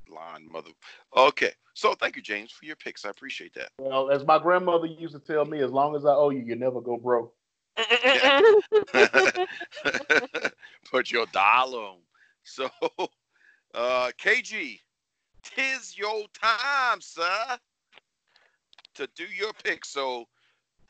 [0.09, 0.71] Line mother.
[1.15, 3.05] Okay, so thank you, James, for your picks.
[3.05, 3.69] I appreciate that.
[3.79, 6.55] Well, as my grandmother used to tell me, as long as I owe you, you
[6.55, 7.33] never go broke.
[10.91, 11.97] Put your dollar on.
[12.43, 12.69] So,
[13.73, 14.79] uh, KG,
[15.43, 17.57] tis your time, sir,
[18.95, 19.85] to do your pick.
[19.85, 20.25] So,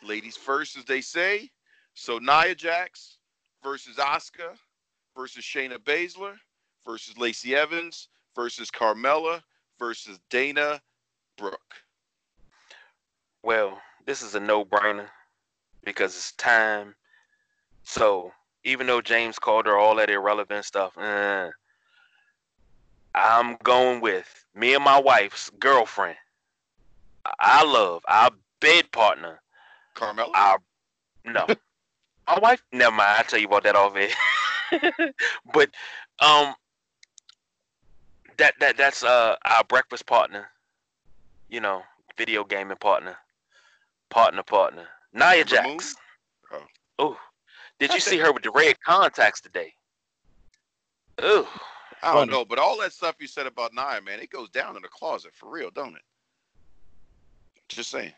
[0.03, 1.49] ladies first, as they say.
[1.93, 3.17] So, Nia Jax
[3.63, 4.57] versus Asuka
[5.15, 6.35] versus Shayna Baszler
[6.85, 9.41] versus Lacey Evans versus Carmella
[9.77, 10.81] versus Dana
[11.37, 11.75] Brooke.
[13.43, 15.07] Well, this is a no-brainer
[15.83, 16.95] because it's time.
[17.83, 18.31] So
[18.63, 21.49] even though James called her all that irrelevant stuff, uh,
[23.15, 26.17] I'm going with me and my wife's girlfriend.
[27.39, 28.31] I love our
[28.61, 29.41] bed partner.
[29.95, 30.31] Carmella?
[30.33, 30.59] Our
[31.25, 31.45] no,
[32.27, 32.63] my wife.
[32.71, 33.15] Never mind.
[33.17, 34.09] I'll tell you about that off air.
[35.53, 35.69] but
[36.19, 36.53] um,
[38.37, 40.49] that that that's uh our breakfast partner.
[41.49, 41.83] You know,
[42.17, 43.17] video gaming partner,
[44.09, 44.87] partner partner.
[45.13, 45.43] Nia?
[45.43, 45.95] Jax.
[46.51, 46.63] Oh.
[46.99, 47.17] Oh,
[47.79, 49.73] did you see her with the red contacts today?
[51.23, 51.47] Ooh,
[52.01, 54.75] I don't know, but all that stuff you said about Nia, man, it goes down
[54.75, 56.01] in the closet for real, don't it?
[57.67, 58.13] Just saying.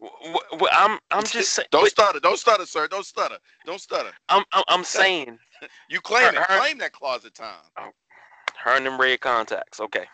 [0.00, 1.68] W- w- I'm I'm just saying.
[1.70, 2.20] Don't stutter.
[2.20, 2.88] Don't stutter, sir.
[2.88, 3.38] Don't stutter.
[3.64, 4.12] Don't stutter.
[4.28, 5.38] I'm I'm, I'm saying
[5.88, 6.34] You claim it.
[6.36, 7.54] Her- her- Claim that closet time.
[7.78, 7.90] Oh,
[8.62, 9.80] her and them red contacts.
[9.80, 10.06] Okay,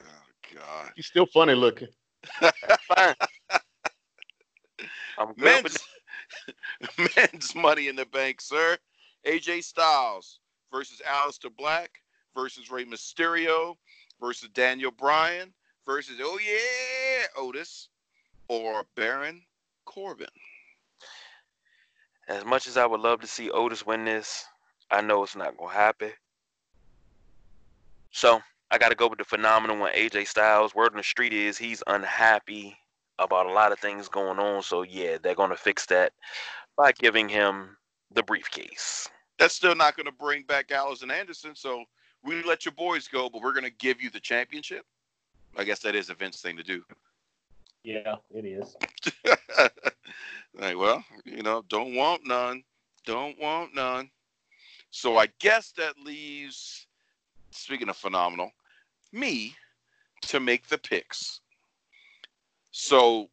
[0.00, 0.90] Oh God.
[0.96, 1.88] She's still funny looking.
[2.40, 3.14] fine.
[5.18, 5.78] I'm good with
[6.98, 8.76] Men's, men's money in the bank, sir.
[9.26, 10.40] AJ Styles
[10.72, 11.90] versus Aleister Black
[12.34, 13.76] versus Rey Mysterio
[14.20, 15.52] versus Daniel Bryan
[15.84, 17.88] versus oh yeah Otis
[18.48, 19.42] or Baron
[19.84, 20.26] Corbin.
[22.28, 24.44] As much as I would love to see Otis win this,
[24.90, 26.12] I know it's not gonna happen.
[28.10, 28.40] So
[28.70, 30.74] I got to go with the phenomenal one, AJ Styles.
[30.74, 32.76] Word on the street is he's unhappy
[33.18, 34.62] about a lot of things going on.
[34.62, 36.12] So yeah, they're gonna fix that
[36.76, 37.76] by giving him
[38.12, 39.08] the briefcase.
[39.38, 41.54] That's still not going to bring back Gallows and Anderson.
[41.54, 41.84] So
[42.22, 44.84] we let your boys go, but we're going to give you the championship.
[45.56, 46.82] I guess that is a Vince thing to do.
[47.82, 48.76] Yeah, it is.
[50.58, 52.64] like, well, you know, don't want none.
[53.04, 54.10] Don't want none.
[54.90, 56.86] So I guess that leaves,
[57.50, 58.50] speaking of phenomenal,
[59.12, 59.54] me
[60.22, 61.40] to make the picks.
[62.72, 63.28] So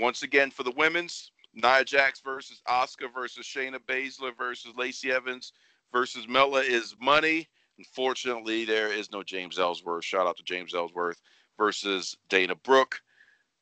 [0.00, 5.52] once again for the women's, Nia Jax versus Asuka versus Shayna Baszler versus Lacey Evans
[5.90, 7.48] versus Mella is money.
[7.78, 10.04] Unfortunately, there is no James Ellsworth.
[10.04, 11.20] Shout out to James Ellsworth
[11.56, 13.00] versus Dana Brooke.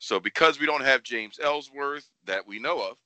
[0.01, 2.97] So because we don't have James Ellsworth that we know of,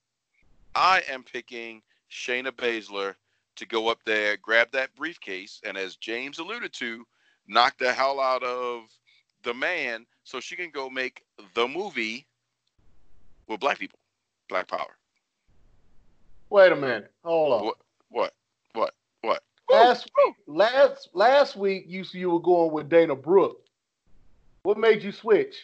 [0.74, 3.14] I am picking Shayna Baszler
[3.56, 7.04] to go up there, grab that briefcase, and as James alluded to,
[7.46, 8.84] knock the hell out of
[9.42, 11.24] the man so she can go make
[11.54, 12.26] the movie
[13.48, 13.97] with black people,
[14.48, 14.96] black power.
[16.50, 17.12] Wait a minute.
[17.24, 17.64] Hold on.
[17.66, 17.76] What?
[18.10, 18.34] What?
[18.72, 18.94] What?
[19.22, 19.42] What?
[19.70, 20.10] Last
[20.46, 23.60] last last week you you were going with Dana Brooke.
[24.62, 25.54] What made you switch?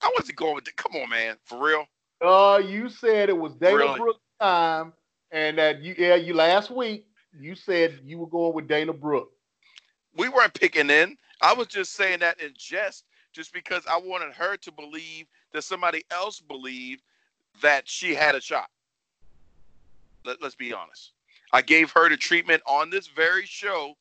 [0.00, 1.36] I wasn't going with the, come on, man.
[1.44, 1.86] For real?
[2.20, 3.98] Uh, you said it was Dana Really?
[3.98, 4.92] Brooke time,
[5.30, 7.06] and that you yeah you last week
[7.38, 9.30] you said you were going with Dana Brooke.
[10.16, 11.16] we weren't picking in.
[11.42, 13.04] I was just saying that in jest,
[13.34, 17.02] just because I wanted her to believe that somebody else believed
[17.62, 18.68] that she had a shot.
[20.24, 21.12] Let, let's be honest.
[21.52, 23.94] I gave her the treatment on this very show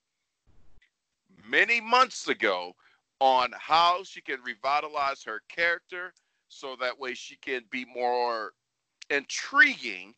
[1.48, 2.74] many months ago
[3.20, 6.14] on how she can revitalize her character
[6.50, 8.54] so that way she can be more
[9.10, 10.14] intriguing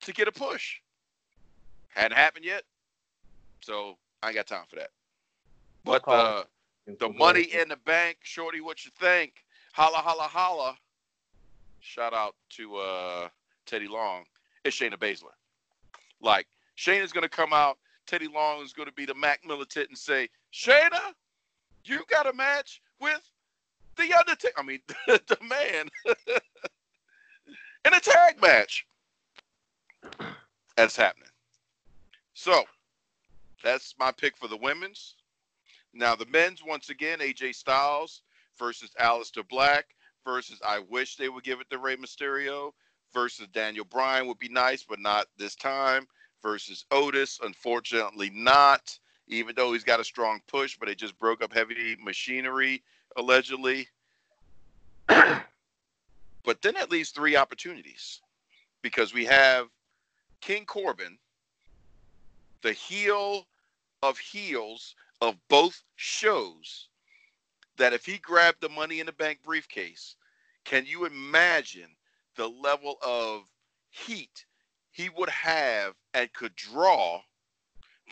[0.00, 0.76] to get a push.
[1.88, 2.62] Hadn't happened yet.
[3.60, 4.90] So I ain't got time for that.
[5.84, 6.44] But uh,
[6.86, 9.44] the money in the bank, Shorty, what you think?
[9.72, 10.76] Holla, holla, holla.
[11.86, 13.28] Shout out to uh,
[13.64, 14.24] Teddy Long.
[14.64, 15.30] It's Shayna Baszler.
[16.20, 17.78] Like, Shayna's going to come out.
[18.08, 20.98] Teddy Long is going to be the Mac militant and say, Shayna,
[21.84, 23.20] you got a match with
[23.96, 24.54] the Undertaker.
[24.58, 25.88] I mean, the man.
[27.84, 28.84] in a tag match.
[30.76, 31.28] That's happening.
[32.34, 32.64] So,
[33.62, 35.14] That's my pick for the women's.
[35.94, 38.22] Now the men's once again, AJ Styles
[38.58, 39.86] versus Aleister Black
[40.26, 42.72] versus I wish they would give it to Rey Mysterio
[43.14, 46.06] versus Daniel Bryan would be nice, but not this time.
[46.42, 48.98] Versus Otis, unfortunately not.
[49.28, 52.82] Even though he's got a strong push, but it just broke up heavy machinery
[53.16, 53.88] allegedly.
[55.08, 58.20] but then that leaves three opportunities
[58.82, 59.68] because we have
[60.40, 61.18] King Corbin,
[62.62, 63.46] the heel
[64.02, 66.88] of heels of both shows,
[67.76, 70.16] that if he grabbed the money in the bank briefcase,
[70.64, 71.88] can you imagine
[72.36, 73.42] the level of
[73.90, 74.44] heat
[74.90, 77.20] he would have and could draw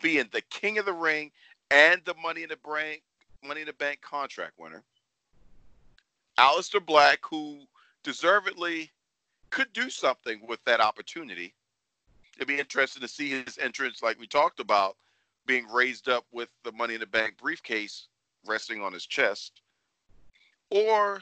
[0.01, 1.31] being the king of the ring
[1.71, 3.01] and the money in the bank
[3.43, 4.83] money in the bank contract winner.
[6.37, 7.59] Aleister Black, who
[8.03, 8.91] deservedly
[9.51, 11.53] could do something with that opportunity.
[12.35, 14.97] It'd be interesting to see his entrance, like we talked about,
[15.45, 18.07] being raised up with the money in the bank briefcase
[18.47, 19.61] resting on his chest.
[20.71, 21.21] Or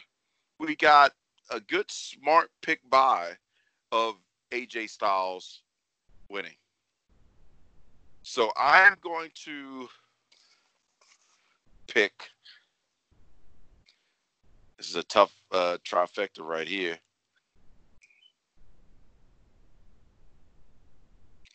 [0.59, 1.11] we got
[1.49, 3.31] a good smart pick by
[3.91, 4.15] of
[4.51, 5.61] AJ Styles
[6.29, 6.55] winning.
[8.23, 9.87] So I'm going to
[11.87, 12.13] pick.
[14.77, 16.97] This is a tough uh, trifecta right here.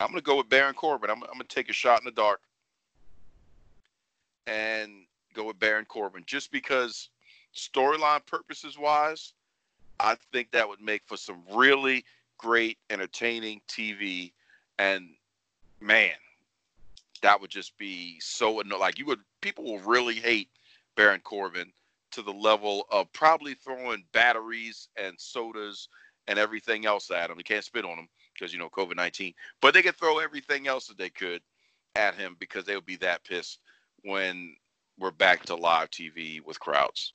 [0.00, 1.10] I'm going to go with Baron Corbin.
[1.10, 2.40] I'm, I'm going to take a shot in the dark
[4.46, 4.92] and
[5.34, 7.10] go with Baron Corbin just because
[7.54, 9.32] storyline purposes wise,
[10.00, 12.04] I think that would make for some really
[12.38, 14.32] great, entertaining TV.
[14.78, 15.08] And
[15.80, 16.14] man,
[17.22, 18.80] that would just be so annoying.
[18.80, 20.48] like you would people will really hate
[20.96, 21.72] Baron Corbin
[22.12, 25.88] to the level of probably throwing batteries and sodas
[26.26, 27.36] and everything else at him.
[27.36, 30.68] They can't spit on him because you know COVID nineteen, but they could throw everything
[30.68, 31.42] else that they could
[31.96, 33.60] at him because they would be that pissed
[34.04, 34.54] when
[34.98, 37.12] we're back to live TV with crowds.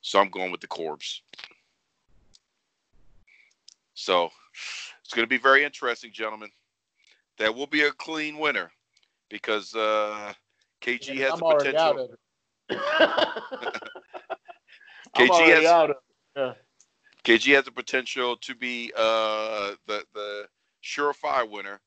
[0.00, 1.22] So I'm going with the Corbs.
[3.94, 4.30] So
[5.04, 6.50] it's going to be very interesting, gentlemen.
[7.38, 8.70] That will be a clean winner
[9.28, 10.32] because uh,
[10.80, 12.16] KG yeah, has I'm the potential.
[15.16, 15.96] KG has out of
[16.36, 16.52] yeah.
[17.24, 20.46] KG has the potential to be uh, the the
[20.82, 21.80] surefire winner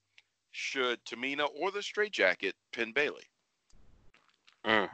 [0.52, 3.24] should Tamina or the straight jacket pin Bayley.
[4.66, 4.90] Mm.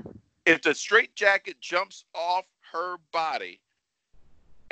[0.45, 3.61] If the straight jacket jumps off her body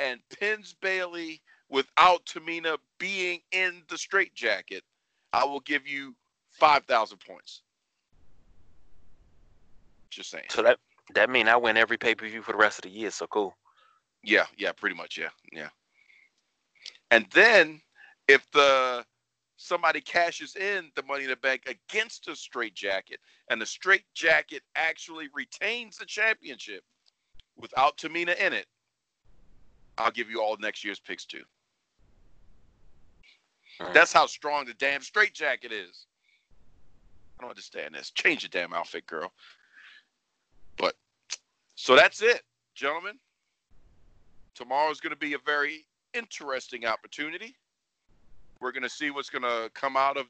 [0.00, 4.82] and pins Bayley without Tamina being in the straight jacket,
[5.32, 6.14] I will give you
[6.50, 7.62] five thousand points.
[10.10, 10.46] Just saying.
[10.50, 10.78] So that
[11.14, 13.10] that mean I win every pay per view for the rest of the year.
[13.10, 13.56] So cool.
[14.24, 15.16] Yeah, yeah, pretty much.
[15.16, 15.68] Yeah, yeah.
[17.10, 17.80] And then
[18.26, 19.04] if the
[19.58, 23.18] somebody cashes in the money in the bank against a straight jacket
[23.50, 26.82] and the straight jacket actually retains the championship
[27.56, 28.66] without Tamina in it,
[29.98, 31.42] I'll give you all next year's picks too.
[33.80, 33.92] Right.
[33.92, 36.06] That's how strong the damn straight jacket is.
[37.38, 38.10] I don't understand this.
[38.12, 39.32] Change the damn outfit, girl.
[40.76, 40.94] But
[41.74, 42.42] so that's it,
[42.74, 43.18] gentlemen.
[44.54, 47.56] Tomorrow's going to be a very interesting opportunity.
[48.60, 50.26] We're going to see what's going to come out of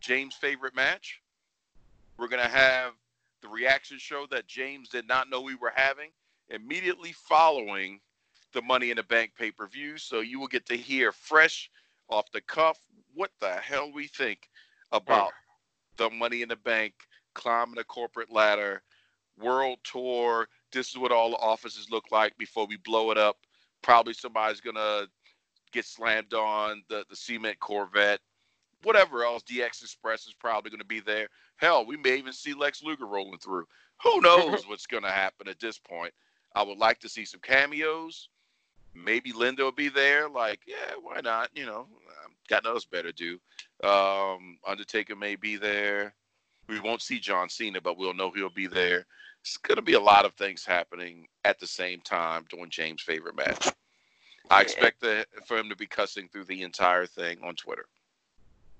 [0.00, 1.20] James' favorite match.
[2.18, 2.92] We're going to have
[3.42, 6.10] the reaction show that James did not know we were having
[6.50, 8.00] immediately following
[8.52, 9.96] the Money in the Bank pay per view.
[9.96, 11.70] So you will get to hear fresh
[12.08, 12.78] off the cuff
[13.14, 14.48] what the hell we think
[14.92, 15.32] about
[15.96, 16.94] the Money in the Bank,
[17.34, 18.82] climbing the corporate ladder,
[19.38, 20.48] world tour.
[20.72, 23.38] This is what all the offices look like before we blow it up.
[23.82, 25.06] Probably somebody's gonna
[25.72, 28.20] get slammed on the the cement Corvette,
[28.82, 29.42] whatever else.
[29.42, 31.28] DX Express is probably gonna be there.
[31.56, 33.66] Hell, we may even see Lex Luger rolling through.
[34.02, 36.12] Who knows what's gonna happen at this point?
[36.54, 38.28] I would like to see some cameos.
[38.92, 40.28] Maybe Linda will be there.
[40.28, 41.50] Like, yeah, why not?
[41.54, 41.86] You know,
[42.50, 43.38] got nothing better to
[43.82, 43.88] do.
[43.88, 46.14] Um, Undertaker may be there.
[46.68, 49.06] We won't see John Cena, but we'll know he'll be there.
[49.42, 53.00] It's going to be a lot of things happening at the same time during James'
[53.00, 53.68] favorite match.
[54.50, 57.86] I expect the, for him to be cussing through the entire thing on Twitter.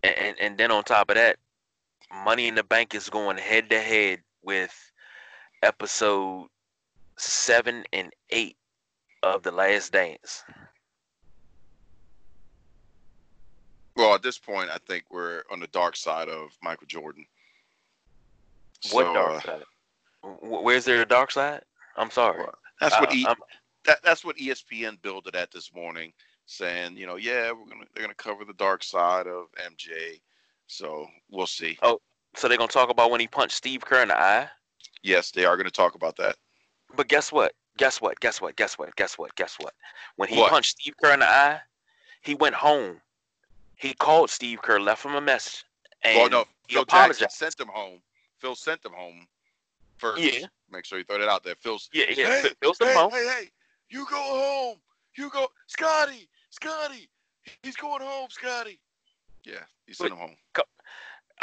[0.03, 1.37] And and then on top of that,
[2.25, 4.75] Money in the Bank is going head to head with
[5.63, 6.49] episode
[7.17, 8.57] seven and eight
[9.23, 10.43] of The Last Dance.
[13.97, 17.27] Well, at this point, I think we're on the dark side of Michael Jordan.
[18.93, 19.63] What so, dark uh, side?
[20.43, 21.63] Where's there a dark side?
[21.97, 22.39] I'm sorry.
[22.39, 23.27] Well, that's what e-
[23.91, 26.13] that, that's what ESPN built it at this morning,
[26.47, 30.21] saying, you know, yeah, we're gonna they're gonna cover the dark side of MJ.
[30.69, 31.77] So we'll see.
[31.83, 32.01] Oh,
[32.37, 34.49] So they're gonna talk about when he punched Steve Kerr in the eye.
[35.03, 36.37] Yes, they are going to talk about that.
[36.95, 37.53] But guess what?
[37.79, 38.21] Guess what?
[38.21, 38.55] Guess what?
[38.57, 38.95] Guess what?
[38.97, 39.35] Guess what?
[39.35, 39.73] Guess what?
[40.17, 40.51] When he What?
[40.51, 41.59] punched Steve Kerr in the eye,
[42.23, 43.01] he went home.
[43.77, 45.65] He called Steve Kerr, left him a message,
[46.03, 47.33] and well, no, he Phil Jackson apologized.
[47.33, 48.03] sent him home.
[48.39, 49.27] Phil sent him home
[49.97, 50.23] first.
[50.23, 50.47] Yeah.
[50.71, 51.55] Make sure you throw that out there.
[51.59, 52.27] Phil's Yeah, yeah.
[52.29, 53.11] Hey, Phil- Phil sent him hey, home.
[53.11, 53.51] hey, hey,
[53.91, 54.77] you go home.
[55.17, 57.09] You go, Scotty, Scotty.
[57.63, 58.79] He's going home, Scotty.
[59.45, 59.55] Yeah,
[59.87, 60.37] he sent him home.
[60.57, 60.63] Uh,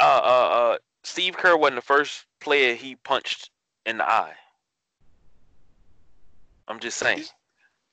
[0.02, 3.50] uh, Steve Kerr wasn't the first player he punched
[3.86, 4.34] in the eye.
[6.68, 7.24] I'm just saying.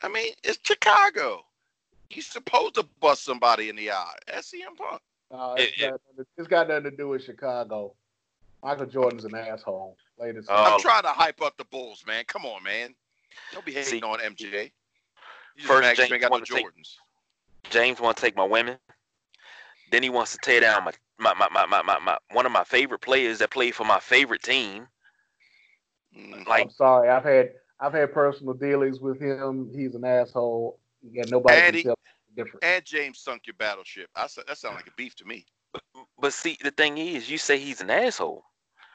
[0.02, 1.44] I mean, it's Chicago.
[2.10, 4.14] You're supposed to bust somebody in the eye.
[4.28, 5.02] That's CM Punk.
[5.32, 7.96] Uh, It- it's, got, nothing- it's got nothing to do with Chicago.
[8.64, 9.98] Michael Jordan's an asshole.
[10.20, 10.50] Latest.
[10.52, 10.64] Oh.
[10.76, 12.24] I'm trying to hype up the Bulls, man.
[12.28, 12.96] Come on, man.
[13.52, 14.64] Don't be hating See, on MJ.
[14.64, 14.72] You
[15.58, 16.96] just first mad 'cause James you got no wanna take- Jordans.
[17.70, 18.78] James want to take my women.
[19.92, 22.52] Then he wants to tear down my my, my, my, my, my, my one of
[22.52, 24.88] my favorite players that played for my favorite team.
[26.16, 26.46] Mm.
[26.48, 27.10] Like I'm sorry.
[27.10, 29.70] I've had I've had personal dealings with him.
[29.74, 30.80] He's an asshole.
[31.02, 31.84] Yeah, nobody And he-
[32.36, 32.64] different.
[32.64, 34.10] And James sunk your battleship.
[34.16, 35.46] I said that sounds like a beef to me.
[36.20, 38.44] But see, the thing is, you say he's an asshole.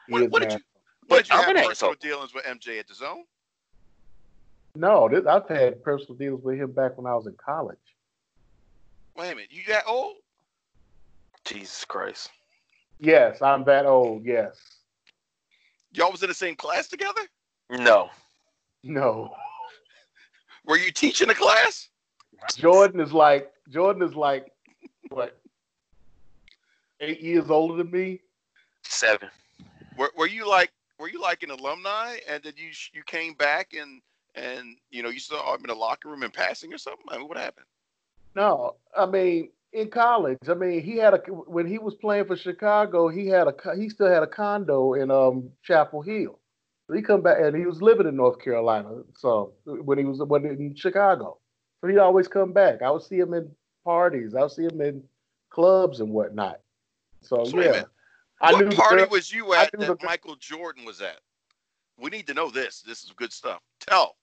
[0.06, 0.64] He What, is what an did you?
[0.64, 0.82] asshole.
[1.08, 1.94] What did you I'm have an personal asshole.
[2.00, 3.24] dealings with MJ at the zone?
[4.74, 7.78] No, this, I've had personal dealings with him back when I was in college.
[9.16, 10.16] Wait a minute, you that old?
[11.44, 12.30] Jesus Christ.
[12.98, 14.24] Yes, I'm that old.
[14.24, 14.56] Yes.
[15.92, 17.22] Y'all was in the same class together?
[17.70, 18.10] No.
[18.84, 19.34] No.
[20.64, 21.88] Were you teaching a class?
[22.56, 24.52] Jordan is like Jordan is like
[25.08, 25.38] what
[27.00, 28.20] eight years older than me.
[28.82, 29.28] Seven.
[29.96, 33.74] Were, were you like were you like an alumni and then you you came back
[33.78, 34.00] and
[34.34, 37.06] and you know you saw him in the locker room in passing or something?
[37.08, 37.66] I mean, what happened?
[38.34, 40.38] No, I mean in college.
[40.48, 43.08] I mean he had a when he was playing for Chicago.
[43.08, 46.38] He had a he still had a condo in um Chapel Hill.
[46.86, 49.02] So he come back and he was living in North Carolina.
[49.16, 51.38] So when he was when in Chicago,
[51.80, 52.82] so he'd always come back.
[52.82, 53.50] I would see him in
[53.84, 54.34] parties.
[54.34, 55.02] I would see him in
[55.50, 56.60] clubs and whatnot.
[57.22, 57.84] So, So yeah.
[58.40, 61.20] I what party was you at that Michael Jordan was at?
[61.98, 62.80] We need to know this.
[62.80, 63.60] This is good stuff.
[63.80, 64.16] Tell.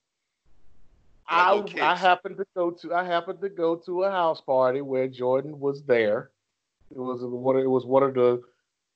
[1.28, 5.08] I, I happened to go to I happened to go to a house party where
[5.08, 6.32] Jordan was there.
[6.90, 8.42] It was one of, it was one of the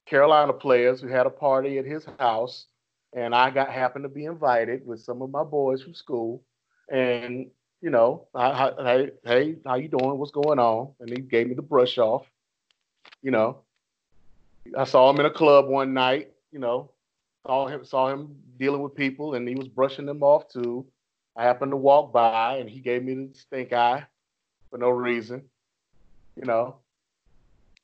[0.06, 2.68] Carolina players who had a party at his house,
[3.14, 6.42] and I got happened to be invited with some of my boys from school.
[6.90, 7.52] And
[7.82, 10.18] you know, I, I, hey hey, how you doing?
[10.18, 10.94] What's going on?
[11.00, 12.26] And he gave me the brush off.
[13.22, 13.60] You know,
[14.78, 16.32] I saw him in a club one night.
[16.52, 16.92] You know,
[17.46, 20.86] saw him saw him dealing with people, and he was brushing them off too.
[21.36, 24.06] I happened to walk by and he gave me the stink eye
[24.70, 25.44] for no reason.
[26.36, 26.78] You know,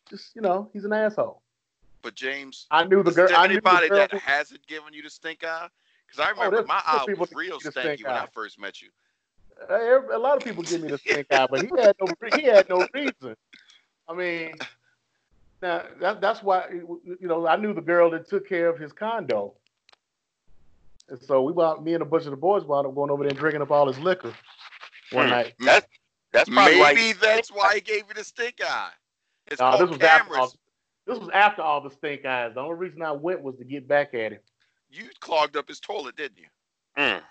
[0.09, 1.41] just you know, he's an asshole.
[2.01, 3.27] But James, I knew the girl.
[3.27, 3.97] the anybody girl.
[3.97, 5.67] that hasn't given you the stink eye?
[6.05, 8.89] Because I remember there's- my eye was real you stink when I first met you.
[9.69, 12.43] Uh, a lot of people give me the stink eye, but he had no he
[12.43, 13.35] had no reason.
[14.07, 14.53] I mean,
[15.61, 18.93] now that, that's why you know I knew the girl that took care of his
[18.93, 19.55] condo,
[21.09, 23.23] and so we wound, me and a bunch of the boys wound up going over
[23.23, 24.33] there and drinking up all his liquor
[25.11, 25.31] one Hmm.
[25.31, 25.53] night.
[25.59, 25.87] That's
[26.33, 26.93] that's probably why.
[26.93, 28.91] Maybe that's why he gave you the stink eye.
[29.47, 30.53] It's No, called this was after all,
[31.05, 32.53] this was after all the stink eyes.
[32.53, 34.39] The only reason I went was to get back at him.
[34.89, 36.45] You clogged up his toilet, didn't you?
[36.97, 37.21] Mm.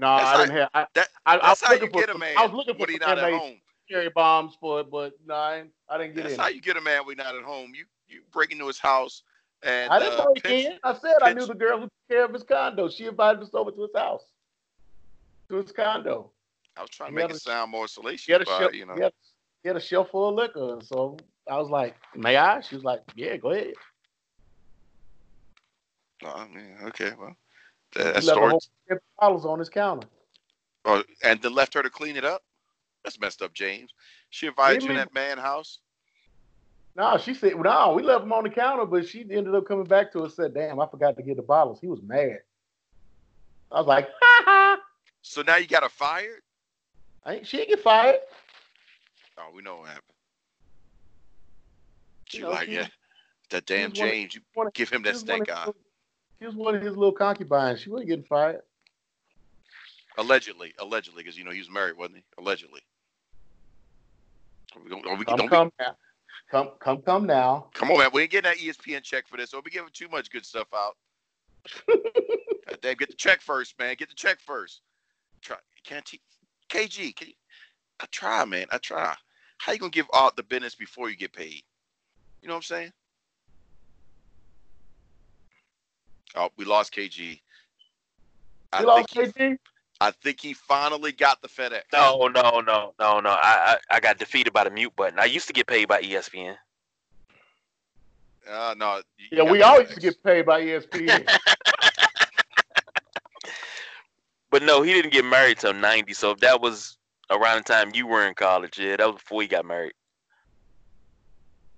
[0.00, 0.70] No, That's I didn't have.
[0.74, 2.52] I, That I, I that's was how you looking for get a man I was
[2.52, 3.56] looking for when he's some not at home.
[3.90, 6.40] cherry bombs for it, but no, I, I didn't get That's in.
[6.40, 7.72] how you get a man when he's not at home.
[7.74, 9.22] You you break into his house
[9.62, 10.80] and I didn't uh, know he pinch- did.
[10.84, 12.88] I said I knew the girl who took care of his condo.
[12.88, 14.22] She invited us over to his house,
[15.48, 16.30] to his condo.
[16.76, 18.74] I was trying to make it a- sound more salacious, He had a but shelf.
[18.74, 18.94] you know.
[18.94, 19.12] he, had,
[19.62, 21.16] he had a shelf full of liquor, and so
[21.50, 23.74] I was like, "May I?" She was like, "Yeah, go ahead."
[26.24, 27.36] Oh, I mean, okay, well,
[27.94, 28.54] He that, that story.
[29.20, 30.06] bottles on his counter.
[30.84, 32.42] Oh, and then left her to clean it up.
[33.04, 33.92] That's messed up, James.
[34.30, 35.78] She invited you in that man house.
[36.98, 39.84] No, she said, no, we left him on the counter, but she ended up coming
[39.84, 41.78] back to us and said, damn, I forgot to get the bottles.
[41.80, 42.40] He was mad.
[43.70, 44.78] I was like, ha ha.
[45.22, 46.40] So now you got her fired.
[47.24, 48.16] I ain't, she didn't get fired.
[49.38, 50.02] Oh, we know what happened.
[52.24, 52.88] She You know, like, she yeah,
[53.50, 54.34] that damn of- James.
[54.34, 55.70] You of- give him that stink eye.
[56.40, 57.80] She was one of his little concubines.
[57.80, 58.62] She wasn't getting fired.
[60.16, 62.22] Allegedly, allegedly, because you know he was married, wasn't he?
[62.38, 62.80] Allegedly.
[64.82, 65.84] We don't, we, Come, don't be-
[66.50, 66.70] come.
[66.80, 67.68] Come, come, now.
[67.74, 68.10] come on, man.
[68.12, 69.50] We ain't getting that ESPN check for this.
[69.50, 70.96] Don't be giving too much good stuff out.
[72.82, 73.96] Damn, get the check first, man.
[73.98, 74.82] Get the check first.
[75.42, 75.56] Try.
[75.84, 76.20] Can't te-
[76.70, 77.34] KG, can you?
[78.00, 78.66] I try, man.
[78.70, 79.14] I try.
[79.58, 81.62] How you gonna give out the business before you get paid?
[82.42, 82.92] You know what I'm saying?
[86.36, 87.40] Oh, we lost KG.
[88.72, 89.56] I You lost KG?
[90.00, 91.82] I think he finally got the FedEx.
[91.92, 93.30] No, no, no, no, no.
[93.30, 95.18] I, I I got defeated by the mute button.
[95.18, 96.56] I used to get paid by ESPN.
[98.48, 99.02] Uh, no.
[99.18, 100.00] you- you Yeah, we the always FedEx.
[100.00, 101.28] get paid by ESPN.
[104.50, 106.14] But no, he didn't get married till ninety.
[106.14, 106.96] So if that was
[107.30, 109.92] around the time you were in college, yeah, that was before he got married.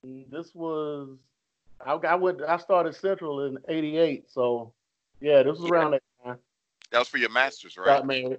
[0.04, 1.08] this was
[1.84, 4.72] I, I went I started Central in '88, so
[5.20, 5.78] yeah, this was Yeah.
[5.78, 6.09] around that time.
[6.90, 7.86] That was for your masters, right?
[7.86, 8.38] Got married.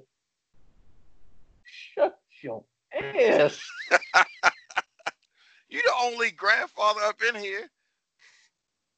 [1.95, 2.63] Shut your
[2.93, 3.59] ass.
[5.69, 7.69] You the only grandfather up in here.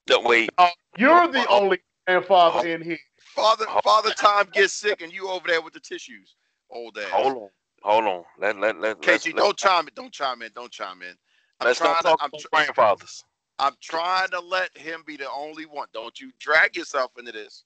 [0.09, 0.49] No, wait.
[0.97, 2.71] You're the only grandfather oh.
[2.71, 2.97] in here.
[3.19, 3.79] Father, Oh.
[3.83, 6.35] Father Time gets sick, and you over there with the tissues.
[6.71, 7.11] Old ass.
[7.11, 7.49] Hold on,
[7.83, 8.23] hold on.
[8.39, 9.05] Let let let.
[9.05, 9.93] let's- let's- don't chime in.
[9.93, 10.51] Don't chime in.
[10.55, 11.15] Don't chime in.
[11.59, 12.07] I'm Let's trying not to.
[12.07, 13.23] talk I'm, about tr- grandfathers.
[13.59, 15.87] I'm trying to let him be the only one.
[15.93, 17.65] Don't you drag yourself into this.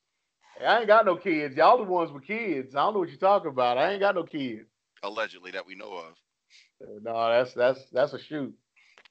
[0.65, 1.55] I ain't got no kids.
[1.55, 2.75] Y'all the ones with kids.
[2.75, 3.77] I don't know what you're talking about.
[3.77, 4.67] I ain't got no kids.
[5.03, 6.15] Allegedly, that we know of.
[7.03, 8.53] No, that's that's that's a shoot.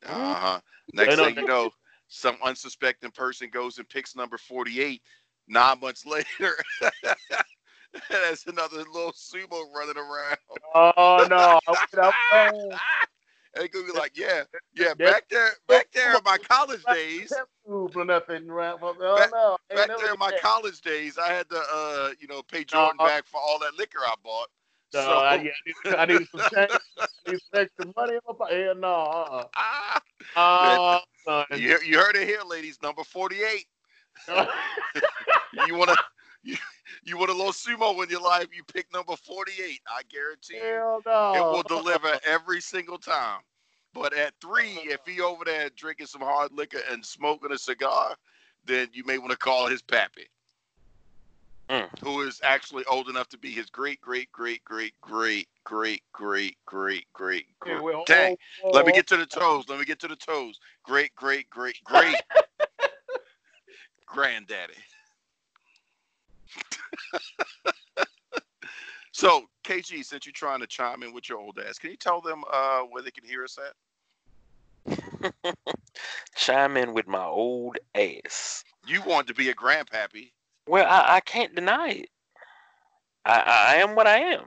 [0.07, 0.61] Uh huh.
[0.93, 1.71] Next thing you know,
[2.09, 5.01] some unsuspecting person goes and picks number 48.
[5.49, 6.57] Nine months later,
[8.11, 10.39] that's another little sumo running around.
[10.75, 11.61] Oh no.
[11.67, 12.81] I went up, And
[13.57, 14.43] they gonna be like, yeah,
[14.75, 17.33] yeah, back there, back there in my college days,
[17.67, 18.49] nothing.
[18.51, 19.31] Oh, no, Back-
[19.89, 20.41] back there in my that.
[20.41, 23.09] college days, I had to, uh, you know, pay Jordan Uh-uh.
[23.09, 24.49] back for all that liquor I bought.
[24.95, 25.51] No, so, I, yeah,
[25.97, 26.81] I, need, I need some change.
[27.01, 28.65] I need some extra money in my pocket.
[28.67, 28.89] Hell no.
[28.95, 29.45] Uh-uh.
[30.37, 31.61] ah, Uh, son.
[31.61, 32.79] you, you heard it here, ladies.
[32.83, 33.67] Number 48.
[35.67, 35.97] You want to,
[36.47, 36.57] you,
[37.05, 38.47] you want a little sumo in your life?
[38.55, 39.81] You pick number 48.
[39.89, 40.81] I guarantee you.
[41.07, 41.33] No.
[41.35, 43.41] it will deliver every single time.
[43.93, 48.15] But at three, if he over there drinking some hard liquor and smoking a cigar,
[48.65, 50.27] then you may want to call his pappy,
[51.71, 51.89] Mm.
[52.05, 56.57] who is actually old enough to be his great, great, great, great, great, great, great,
[56.65, 57.83] great, great, Hey, great.
[57.83, 58.37] well, Dang.
[58.63, 59.65] oh, Let me oh, get to the toes.
[59.69, 60.61] Let me get to the toes.
[60.85, 62.23] Great, great, great, great.
[64.07, 64.75] Granddaddy.
[69.13, 72.21] So, KG, since you're trying to chime in with your old ass, can you tell
[72.21, 73.75] them uh, where they can hear us at?
[76.37, 78.65] Chime in with my old ass.
[78.87, 80.31] You want to be a grandpappy.
[80.69, 82.11] Well, I, I can't deny it.
[83.25, 84.43] I, I I am what I am.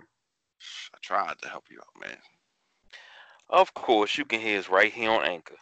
[0.94, 2.18] I tried to help you out, man.
[3.50, 5.58] Of course, you can hear us right here on Anchor,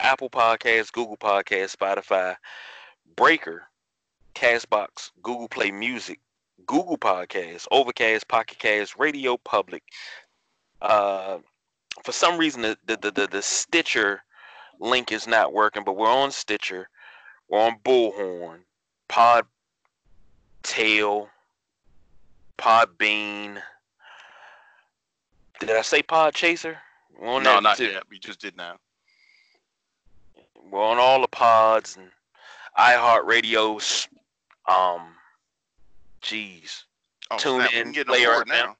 [0.00, 2.36] Apple Podcasts, Google Podcasts, Spotify,
[3.16, 3.68] Breaker,
[4.34, 6.20] Castbox, Google Play Music,
[6.66, 9.82] Google Podcasts, Overcast, Pocket Cast, Radio Public.
[10.80, 11.38] Uh,
[12.02, 14.22] for some reason, the, the, the, the, Stitcher
[14.80, 16.88] link is not working, but we're on Stitcher.
[17.48, 18.60] We're on Bullhorn,
[19.08, 19.44] Pod
[20.62, 21.28] Tail,
[22.58, 23.60] Podbean.
[25.60, 26.76] Did I say Podchaser?
[27.20, 27.86] No, not too.
[27.86, 28.04] yet.
[28.10, 28.76] We just did now.
[30.70, 32.08] We're on all the pods and
[32.78, 34.08] iHeartRadios.
[34.72, 35.14] Um,
[36.22, 36.84] jeez,
[37.30, 38.76] Oh, Tune in, can get play on now.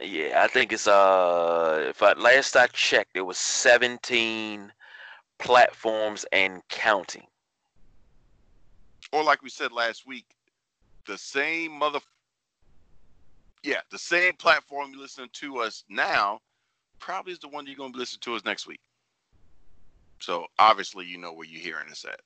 [0.00, 1.86] yeah, I think it's uh.
[1.88, 4.72] If I last I checked, it was 17
[5.38, 7.26] platforms and counting.
[9.12, 10.26] Or like we said last week,
[11.06, 12.00] the same mother.
[13.64, 16.40] Yeah, the same platform you're listening to us now
[17.00, 18.80] probably is the one you're going to be listening to us next week.
[20.20, 22.20] So obviously, you know where you're hearing us at.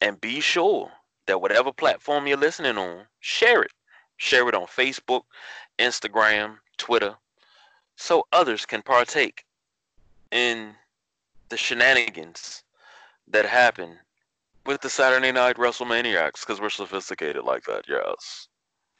[0.00, 0.90] And be sure
[1.26, 3.72] that whatever platform you're listening on, share it.
[4.16, 5.22] Share it on Facebook,
[5.78, 7.14] Instagram, Twitter,
[7.96, 9.44] so others can partake
[10.30, 10.74] in
[11.48, 12.64] the shenanigans
[13.28, 13.96] that happen
[14.66, 17.84] with the Saturday Night WrestleManiacs because we're sophisticated like that.
[17.88, 18.48] Yes.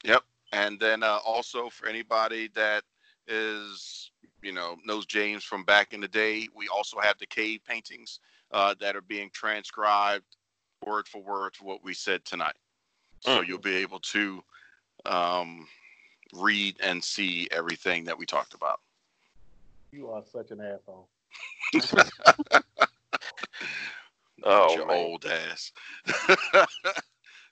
[0.03, 0.23] Yep.
[0.51, 2.83] And then uh, also for anybody that
[3.27, 4.11] is,
[4.41, 8.19] you know, knows James from back in the day, we also have the cave paintings
[8.51, 10.37] uh, that are being transcribed
[10.85, 12.55] word for word to what we said tonight.
[13.21, 13.47] So Mm.
[13.47, 14.43] you'll be able to
[15.05, 15.67] um,
[16.33, 18.79] read and see everything that we talked about.
[19.91, 21.09] You are such an asshole.
[24.45, 24.97] Oh, your man.
[24.97, 25.73] old ass.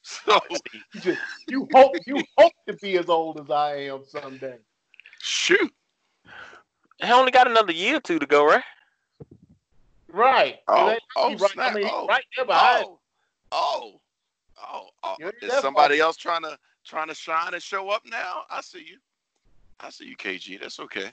[0.01, 0.39] so
[0.73, 4.55] You just you hope you hope to be as old as I am someday.
[5.19, 5.73] shoot.
[7.03, 8.63] I only got another year or two to go, right?
[10.13, 10.59] Right.
[10.69, 11.71] Oh, oh, right, snap.
[11.71, 12.85] I mean, Oh, right there behind.
[12.85, 12.99] Oh,
[13.51, 13.99] oh,
[14.61, 15.15] oh, oh.
[15.41, 18.43] Is that somebody else trying to trying to shine and show up now?
[18.49, 18.97] I see you.
[19.79, 20.59] I see you, KG.
[20.59, 21.11] That's okay.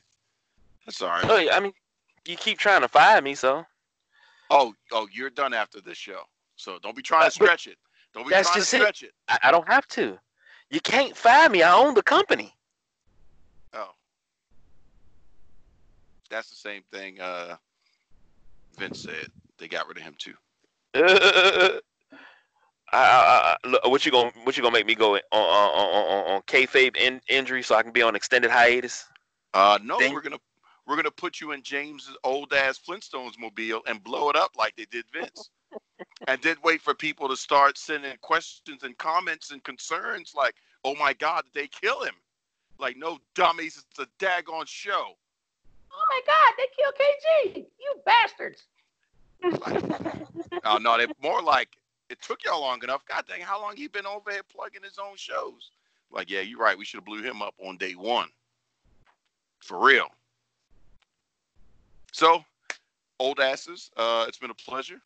[0.86, 1.24] That's all right.
[1.28, 1.72] Oh, yeah, I mean,
[2.26, 3.64] you keep trying to fire me, so
[4.50, 6.22] Oh, oh, you're done after this show.
[6.56, 7.76] So don't be trying to stretch it.
[8.12, 8.76] Don't be That's trying to just it.
[8.78, 9.12] stretch it.
[9.28, 10.18] I, I don't have to.
[10.70, 11.62] You can't fire me.
[11.62, 12.54] I own the company.
[13.72, 13.90] Oh.
[16.30, 17.56] That's the same thing uh
[18.78, 19.26] Vince said.
[19.58, 20.34] They got rid of him too.
[22.94, 25.40] Uh, I, I, I, what you gonna what you gonna make me go on on
[25.40, 29.06] on, on, on kayfabe in, injury so I can be on extended hiatus?
[29.52, 30.38] Uh no, Then- we're gonna
[30.86, 34.76] we're gonna put you in James's old ass Flintstones mobile and blow it up like
[34.76, 35.50] they did Vince.
[36.28, 40.54] and then wait for people to start sending questions and comments and concerns like,
[40.84, 42.14] oh my god, did they kill him?
[42.78, 45.16] Like, no dummies, it's a daggone show.
[45.92, 47.66] Oh my God, they killed KG!
[47.80, 48.64] You bastards!
[50.64, 51.76] Oh no, they're more like
[52.14, 53.04] it took y'all long enough.
[53.06, 55.72] God dang, how long he been over here plugging his own shows?
[56.12, 56.78] Like, yeah, you're right.
[56.78, 58.28] We should have blew him up on day one.
[59.58, 60.06] For real.
[62.12, 62.44] So,
[63.18, 65.00] old asses, uh, it's been a pleasure.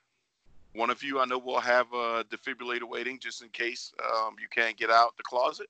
[0.74, 4.48] One of you I know will have a defibrillator waiting just in case um, you
[4.50, 5.68] can't get out the closet.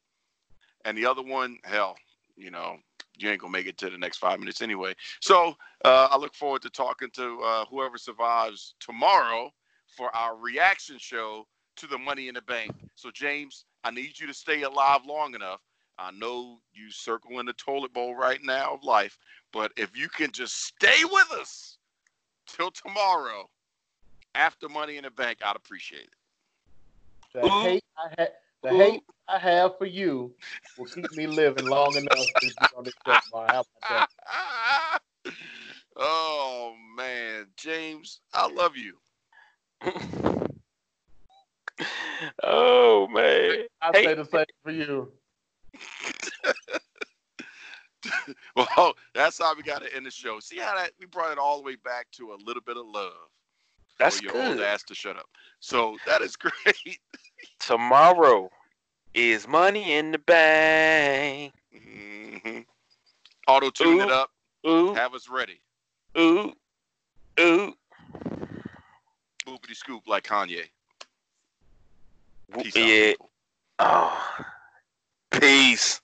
[0.84, 1.96] And the other one, hell,
[2.36, 2.78] you know,
[3.16, 4.94] you ain't gonna make it to the next five minutes anyway.
[5.20, 9.52] So uh, I look forward to talking to uh, whoever survives tomorrow
[9.98, 11.44] for our reaction show
[11.76, 12.72] to the Money in the Bank.
[12.94, 15.60] So James, I need you to stay alive long enough.
[15.98, 19.18] I know you circling the toilet bowl right now of life,
[19.52, 21.78] but if you can just stay with us
[22.46, 23.50] till tomorrow
[24.36, 26.14] after Money in the Bank, I'd appreciate it.
[27.34, 27.60] The Ooh.
[27.60, 28.28] hate I had,
[28.62, 28.78] the Ooh.
[28.78, 30.32] hate I have for you
[30.76, 33.18] will keep me living long enough to be on this show.
[33.24, 33.48] tomorrow.
[33.48, 34.06] How about
[35.26, 35.32] that?
[35.96, 38.94] oh man, James, I love you.
[42.42, 43.66] Oh man.
[43.80, 44.04] I Hey.
[44.04, 45.12] say the same for you.
[48.56, 50.40] Well, that's how we got to end the show.
[50.40, 52.86] See how that we brought it all the way back to a little bit of
[52.86, 53.12] love
[53.98, 54.60] That's for your old good.
[54.60, 55.26] ass to shut up.
[55.60, 56.98] So that is great.
[57.60, 58.50] Tomorrow
[59.14, 61.52] is money in the bank.
[61.72, 62.60] hmm
[63.46, 64.30] Auto tune it up.
[64.66, 65.60] Ooh, Have us ready.
[66.18, 66.52] ooh,
[67.40, 67.74] ooh
[69.48, 70.64] scoopity scoop like Kanye.
[72.62, 73.12] Peace yeah.
[73.78, 74.10] Out,
[74.40, 74.44] oh.
[75.30, 76.00] Peace.